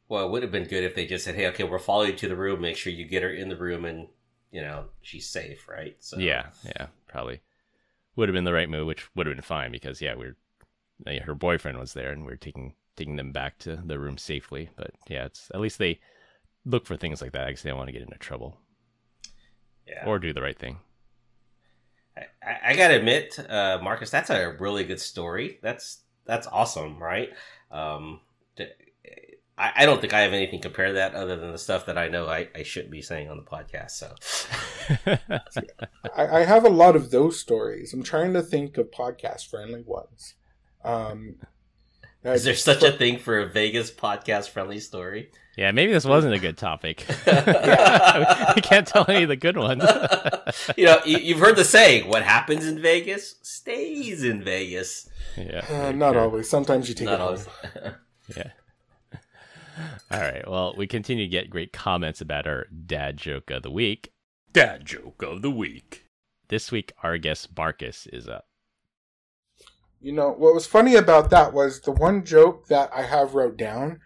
well, 0.08 0.24
it 0.24 0.30
would 0.30 0.42
have 0.42 0.52
been 0.52 0.64
good 0.64 0.84
if 0.84 0.94
they 0.94 1.06
just 1.06 1.24
said, 1.24 1.34
"Hey, 1.34 1.46
okay, 1.48 1.64
we'll 1.64 1.78
follow 1.78 2.04
you 2.04 2.14
to 2.14 2.28
the 2.28 2.36
room. 2.36 2.60
Make 2.60 2.76
sure 2.76 2.92
you 2.92 3.04
get 3.04 3.22
her 3.22 3.30
in 3.30 3.48
the 3.48 3.56
room, 3.56 3.84
and 3.84 4.08
you 4.50 4.62
know 4.62 4.86
she's 5.02 5.28
safe, 5.28 5.68
right?" 5.68 5.96
So 6.00 6.18
Yeah, 6.18 6.46
yeah, 6.64 6.86
probably 7.06 7.40
would 8.16 8.28
have 8.28 8.34
been 8.34 8.44
the 8.44 8.52
right 8.52 8.68
move, 8.68 8.86
which 8.86 9.14
would 9.14 9.26
have 9.26 9.36
been 9.36 9.42
fine 9.42 9.70
because 9.70 10.00
yeah, 10.00 10.14
we're 10.16 10.36
yeah, 11.06 11.22
her 11.22 11.34
boyfriend 11.34 11.78
was 11.78 11.92
there 11.92 12.10
and 12.10 12.26
we 12.26 12.32
are 12.32 12.36
taking 12.36 12.74
taking 12.96 13.16
them 13.16 13.32
back 13.32 13.58
to 13.58 13.76
the 13.76 13.98
room 13.98 14.18
safely. 14.18 14.70
But 14.76 14.90
yeah, 15.08 15.26
it's 15.26 15.50
at 15.54 15.60
least 15.60 15.78
they 15.78 16.00
look 16.64 16.86
for 16.86 16.96
things 16.96 17.22
like 17.22 17.32
that 17.32 17.46
because 17.46 17.62
they 17.62 17.70
don't 17.70 17.78
want 17.78 17.88
to 17.88 17.92
get 17.92 18.02
into 18.02 18.18
trouble 18.18 18.58
yeah. 19.86 20.04
or 20.06 20.18
do 20.18 20.32
the 20.32 20.42
right 20.42 20.58
thing. 20.58 20.78
I, 22.16 22.70
I 22.70 22.76
gotta 22.76 22.96
admit, 22.96 23.38
uh, 23.48 23.78
Marcus, 23.82 24.10
that's 24.10 24.30
a 24.30 24.56
really 24.58 24.84
good 24.84 25.00
story. 25.00 25.58
That's 25.62 26.00
that's 26.24 26.46
awesome, 26.48 27.00
right? 27.02 27.30
Um, 27.70 28.20
I, 29.56 29.72
I 29.76 29.86
don't 29.86 30.00
think 30.00 30.12
I 30.14 30.20
have 30.20 30.32
anything 30.32 30.60
compared 30.60 30.90
to 30.90 30.94
that 30.94 31.14
other 31.14 31.36
than 31.36 31.50
the 31.52 31.58
stuff 31.58 31.86
that 31.86 31.98
I 31.98 32.08
know 32.08 32.26
I, 32.26 32.48
I 32.54 32.62
shouldn't 32.62 32.92
be 32.92 33.02
saying 33.02 33.28
on 33.28 33.36
the 33.36 33.42
podcast. 33.42 33.90
So 33.90 34.14
I, 36.16 36.40
I 36.40 36.44
have 36.44 36.64
a 36.64 36.68
lot 36.70 36.94
of 36.96 37.10
those 37.10 37.40
stories. 37.40 37.92
I'm 37.92 38.02
trying 38.02 38.32
to 38.34 38.42
think 38.42 38.78
of 38.78 38.90
podcast 38.90 39.48
friendly 39.50 39.82
ones. 39.84 40.34
Um, 40.84 41.36
is 42.24 42.44
there 42.44 42.54
such 42.54 42.82
a 42.82 42.92
thing 42.92 43.18
for 43.18 43.38
a 43.40 43.46
Vegas 43.48 43.90
podcast 43.90 44.50
friendly 44.50 44.80
story? 44.80 45.30
yeah, 45.56 45.72
maybe 45.72 45.92
this 45.92 46.04
wasn't 46.04 46.34
a 46.34 46.38
good 46.38 46.56
topic. 46.56 47.04
Yeah. 47.26 48.52
we 48.56 48.62
can't 48.62 48.86
tell 48.86 49.04
any 49.08 49.24
of 49.24 49.28
the 49.28 49.36
good 49.36 49.56
ones. 49.56 49.82
you 50.76 50.84
know, 50.86 51.00
you, 51.04 51.18
you've 51.18 51.40
heard 51.40 51.56
the 51.56 51.64
saying, 51.64 52.08
"What 52.08 52.22
happens 52.22 52.64
in 52.66 52.80
Vegas 52.80 53.36
stays 53.42 54.22
in 54.24 54.42
Vegas." 54.44 55.08
yeah, 55.36 55.64
Uh, 55.68 55.92
not 55.92 56.12
true. 56.12 56.20
always. 56.22 56.48
Sometimes 56.48 56.88
you 56.88 56.94
take 56.94 57.06
Not 57.06 57.14
it 57.34 57.46
home. 57.46 57.94
Always. 58.36 58.52
Yeah. 59.12 59.18
All 60.10 60.20
right. 60.20 60.48
Well, 60.48 60.74
we 60.76 60.86
continue 60.86 61.24
to 61.24 61.30
get 61.30 61.50
great 61.50 61.72
comments 61.72 62.20
about 62.20 62.46
our 62.46 62.66
dad 62.86 63.16
joke 63.16 63.50
of 63.50 63.62
the 63.62 63.70
week. 63.70 64.12
Dad 64.52 64.84
joke 64.84 65.22
of 65.22 65.42
the 65.42 65.50
week. 65.50 66.04
This 66.48 66.72
week, 66.72 66.92
our 67.02 67.18
guest 67.18 67.48
Marcus 67.56 68.06
is 68.06 68.28
up. 68.28 68.46
You 70.00 70.12
know, 70.12 70.30
what 70.30 70.54
was 70.54 70.66
funny 70.66 70.94
about 70.94 71.30
that 71.30 71.52
was 71.52 71.80
the 71.80 71.90
one 71.92 72.24
joke 72.24 72.68
that 72.68 72.90
I 72.94 73.02
have 73.02 73.34
wrote 73.34 73.56
down. 73.56 74.00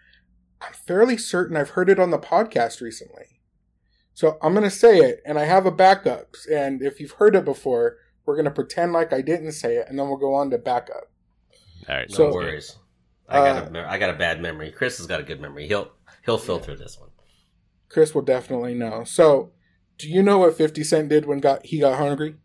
I'm 0.61 0.73
fairly 0.73 1.17
certain 1.17 1.55
I've 1.55 1.71
heard 1.71 1.89
it 1.89 1.99
on 1.99 2.09
the 2.09 2.17
podcast 2.19 2.81
recently. 2.81 3.25
So 4.13 4.37
I'm 4.41 4.53
going 4.53 4.63
to 4.63 4.69
say 4.69 4.99
it, 4.99 5.21
and 5.25 5.39
I 5.39 5.45
have 5.45 5.65
a 5.65 5.71
backup. 5.71 6.35
And 6.51 6.81
if 6.81 6.99
you've 6.99 7.11
heard 7.13 7.35
it 7.35 7.45
before, 7.45 7.97
we're 8.25 8.35
going 8.35 8.45
to 8.45 8.51
pretend 8.51 8.93
like 8.93 9.11
I 9.13 9.21
didn't 9.21 9.53
say 9.53 9.75
it, 9.77 9.87
and 9.89 9.97
then 9.97 10.07
we'll 10.07 10.17
go 10.17 10.33
on 10.33 10.49
to 10.51 10.57
backup. 10.57 11.11
All 11.89 11.95
right. 11.95 12.09
No 12.09 12.15
So- 12.15 12.33
worries. 12.33 12.77
I 13.29 13.37
got 13.37 13.63
Uh, 13.63 13.67
a 13.67 13.71
me- 13.71 13.79
I 13.79 13.97
got 13.97 14.09
a 14.09 14.17
bad 14.17 14.41
memory. 14.41 14.71
Chris 14.71 14.97
has 14.97 15.07
got 15.07 15.19
a 15.19 15.23
good 15.23 15.39
memory. 15.41 15.67
He'll 15.67 15.91
he'll 16.25 16.37
filter 16.37 16.75
this 16.75 16.99
one. 16.99 17.09
Chris 17.89 18.13
will 18.15 18.21
definitely 18.23 18.73
know. 18.73 19.03
So, 19.03 19.51
do 19.97 20.09
you 20.09 20.23
know 20.23 20.39
what 20.39 20.57
50 20.57 20.83
Cent 20.83 21.09
did 21.09 21.25
when 21.25 21.39
got 21.39 21.65
he 21.65 21.79
got 21.79 21.97
hungry? 21.97 22.35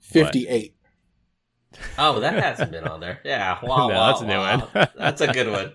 58. 0.00 0.76
Oh, 1.98 2.20
that 2.20 2.34
hasn't 2.40 2.70
been 2.70 2.86
on 2.86 3.00
there. 3.00 3.20
Yeah, 3.24 3.58
wow, 3.62 3.88
No, 3.88 3.94
wow, 3.94 4.06
that's 4.06 4.20
a 4.20 4.26
new 4.26 4.34
wow. 4.38 4.68
one. 4.72 4.88
that's 4.96 5.20
a 5.20 5.32
good 5.32 5.50
one. 5.50 5.72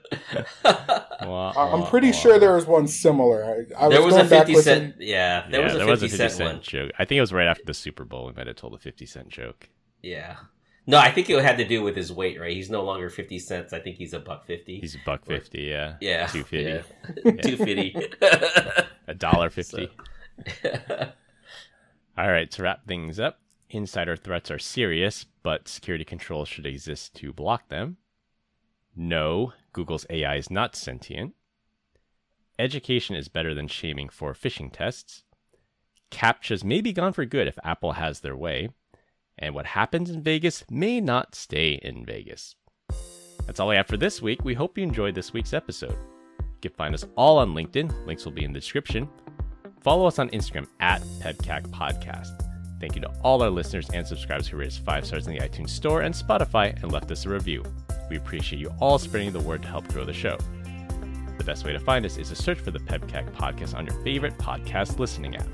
Wah, 1.28 1.52
I- 1.58 1.74
I'm 1.74 1.86
pretty 1.88 2.12
wah. 2.12 2.18
sure 2.18 2.40
there 2.40 2.54
was 2.56 2.66
one 2.66 2.88
similar. 2.88 3.66
I, 3.78 3.86
I 3.86 3.90
there 3.90 4.02
was 4.02 4.16
a 4.16 4.24
fifty 4.26 4.54
listening- 4.56 4.92
cent. 4.92 5.02
Yeah, 5.02 5.46
there 5.50 5.60
yeah, 5.60 5.66
was 5.66 5.74
a 5.76 5.78
there 5.80 5.88
50, 5.88 5.92
was 5.92 6.04
a 6.04 6.08
50 6.08 6.18
cent, 6.18 6.32
cent 6.34 6.62
joke. 6.64 6.92
I 6.98 7.04
think 7.06 7.18
it 7.18 7.22
was 7.22 7.34
right 7.34 7.48
after 7.48 7.64
the 7.66 7.74
Super 7.74 8.06
Bowl. 8.06 8.28
We 8.28 8.32
might 8.34 8.48
have 8.48 8.56
told 8.56 8.74
a 8.74 8.78
50 8.78 9.06
cent 9.06 9.28
joke. 9.30 9.68
Yeah. 10.02 10.38
No, 10.90 10.98
I 10.98 11.12
think 11.12 11.30
it 11.30 11.40
had 11.44 11.58
to 11.60 11.66
do 11.68 11.84
with 11.84 11.96
his 11.96 12.12
weight, 12.12 12.40
right? 12.42 12.52
He's 12.52 12.70
no 12.72 12.84
longer 12.84 13.10
fifty 13.12 13.38
cents. 13.38 13.74
I 13.74 13.80
think 13.80 13.98
he's 13.98 14.14
a 14.14 14.20
buck 14.20 14.46
fifty. 14.48 14.80
He's 14.80 14.96
a 14.96 15.00
buck 15.06 15.24
50, 15.26 15.62
yeah. 15.62 15.98
yeah, 16.02 16.26
250. 16.28 17.42
Two 17.44 17.58
fifty. 17.58 17.96
A 19.08 19.14
dollar 19.14 19.50
50. 19.52 19.88
So- 20.46 20.72
All 22.18 22.32
right, 22.32 22.50
to 22.52 22.64
wrap 22.64 22.88
things 22.88 23.20
up, 23.20 23.40
insider 23.70 24.16
threats 24.16 24.50
are 24.50 24.58
serious, 24.58 25.26
but 25.44 25.68
security 25.68 26.04
controls 26.04 26.50
should 26.50 26.66
exist 26.66 27.14
to 27.18 27.32
block 27.32 27.70
them. 27.70 27.98
No, 28.96 29.54
Google's 29.74 30.08
AI 30.10 30.38
is 30.38 30.50
not 30.50 30.76
sentient. 30.76 31.36
Education 32.58 33.16
is 33.16 33.28
better 33.28 33.54
than 33.54 33.68
shaming 33.68 34.10
for 34.10 34.34
phishing 34.34 34.72
tests. 34.74 35.24
Captchas 36.12 36.64
may 36.64 36.82
be 36.82 36.92
gone 36.92 37.14
for 37.14 37.24
good 37.26 37.48
if 37.48 37.60
Apple 37.64 37.94
has 37.94 38.20
their 38.22 38.36
way. 38.36 38.70
And 39.40 39.56
what 39.56 39.66
happens 39.66 40.10
in 40.10 40.22
Vegas 40.22 40.64
may 40.70 41.00
not 41.00 41.34
stay 41.34 41.80
in 41.82 42.06
Vegas. 42.06 42.56
That's 43.46 43.60
all 43.60 43.72
I 43.72 43.76
have 43.76 43.88
for 43.88 43.98
this 43.98 44.22
week. 44.22 44.44
We 44.44 44.54
hope 44.54 44.78
you 44.78 44.84
enjoyed 44.84 45.16
this 45.16 45.34
week's 45.34 45.54
episode. 45.54 45.98
You 46.38 46.70
can 46.70 46.72
find 46.74 46.94
us 46.94 47.06
all 47.16 47.38
on 47.38 47.56
LinkedIn. 47.56 48.06
Links 48.06 48.26
will 48.26 48.34
be 48.34 48.44
in 48.44 48.54
the 48.54 48.60
description. 48.60 49.10
Follow 49.82 50.06
us 50.06 50.20
on 50.20 50.30
Instagram 50.30 50.68
at 50.82 51.02
PEBCAK 51.22 51.70
Podcast. 51.70 52.46
Thank 52.82 52.96
you 52.96 53.02
to 53.02 53.12
all 53.24 53.42
our 53.42 53.50
listeners 53.50 53.90
and 53.94 54.06
subscribers 54.06 54.48
who 54.48 54.58
rated 54.58 54.84
five 54.84 55.06
stars 55.06 55.26
in 55.26 55.34
the 55.34 55.40
iTunes 55.40 55.70
Store 55.70 56.02
and 56.02 56.14
Spotify 56.14 56.76
and 56.84 56.92
left 56.92 57.12
us 57.12 57.26
a 57.26 57.30
review. 57.30 57.64
We 58.10 58.18
appreciate 58.18 58.60
you 58.60 58.74
all 58.80 59.00
spreading 59.00 59.32
the 59.32 59.40
word 59.40 59.62
to 59.64 59.70
help 59.70 59.88
grow 59.88 60.06
the 60.06 60.14
show. 60.14 60.38
The 61.38 61.44
best 61.46 61.66
way 61.66 61.72
to 61.72 61.80
find 61.80 62.06
us 62.06 62.18
is 62.18 62.30
to 62.30 62.36
search 62.36 62.60
for 62.60 62.72
the 62.72 62.80
PEBCAK 62.80 63.34
Podcast 63.34 63.74
on 63.74 63.86
your 63.86 63.96
favorite 64.04 64.38
podcast 64.38 65.00
listening 65.00 65.38
app. 65.38 65.48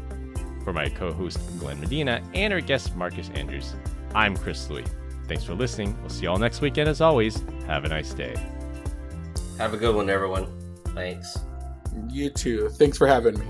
For 0.66 0.74
my 0.74 0.90
co 0.90 1.14
host 1.14 1.40
Glenn 1.60 1.80
Medina 1.80 2.24
and 2.34 2.52
our 2.52 2.60
guest 2.60 2.96
Marcus 2.96 3.30
Andrews, 3.36 3.76
I'm 4.16 4.36
Chris 4.36 4.68
Louie. 4.68 4.84
Thanks 5.28 5.44
for 5.44 5.54
listening. 5.54 5.96
We'll 6.02 6.10
see 6.10 6.24
you 6.24 6.32
all 6.32 6.40
next 6.40 6.60
weekend. 6.60 6.90
As 6.90 7.02
always, 7.02 7.46
have 7.68 7.86
a 7.86 7.88
nice 7.88 8.16
day. 8.16 8.36
Have 9.60 9.76
a 9.76 9.78
good 9.78 9.96
one, 9.96 10.10
everyone. 10.10 10.48
Thanks. 10.96 11.38
You 12.10 12.32
too. 12.32 12.70
Thanks 12.70 12.98
for 12.98 13.06
having 13.06 13.38
me. 13.38 13.46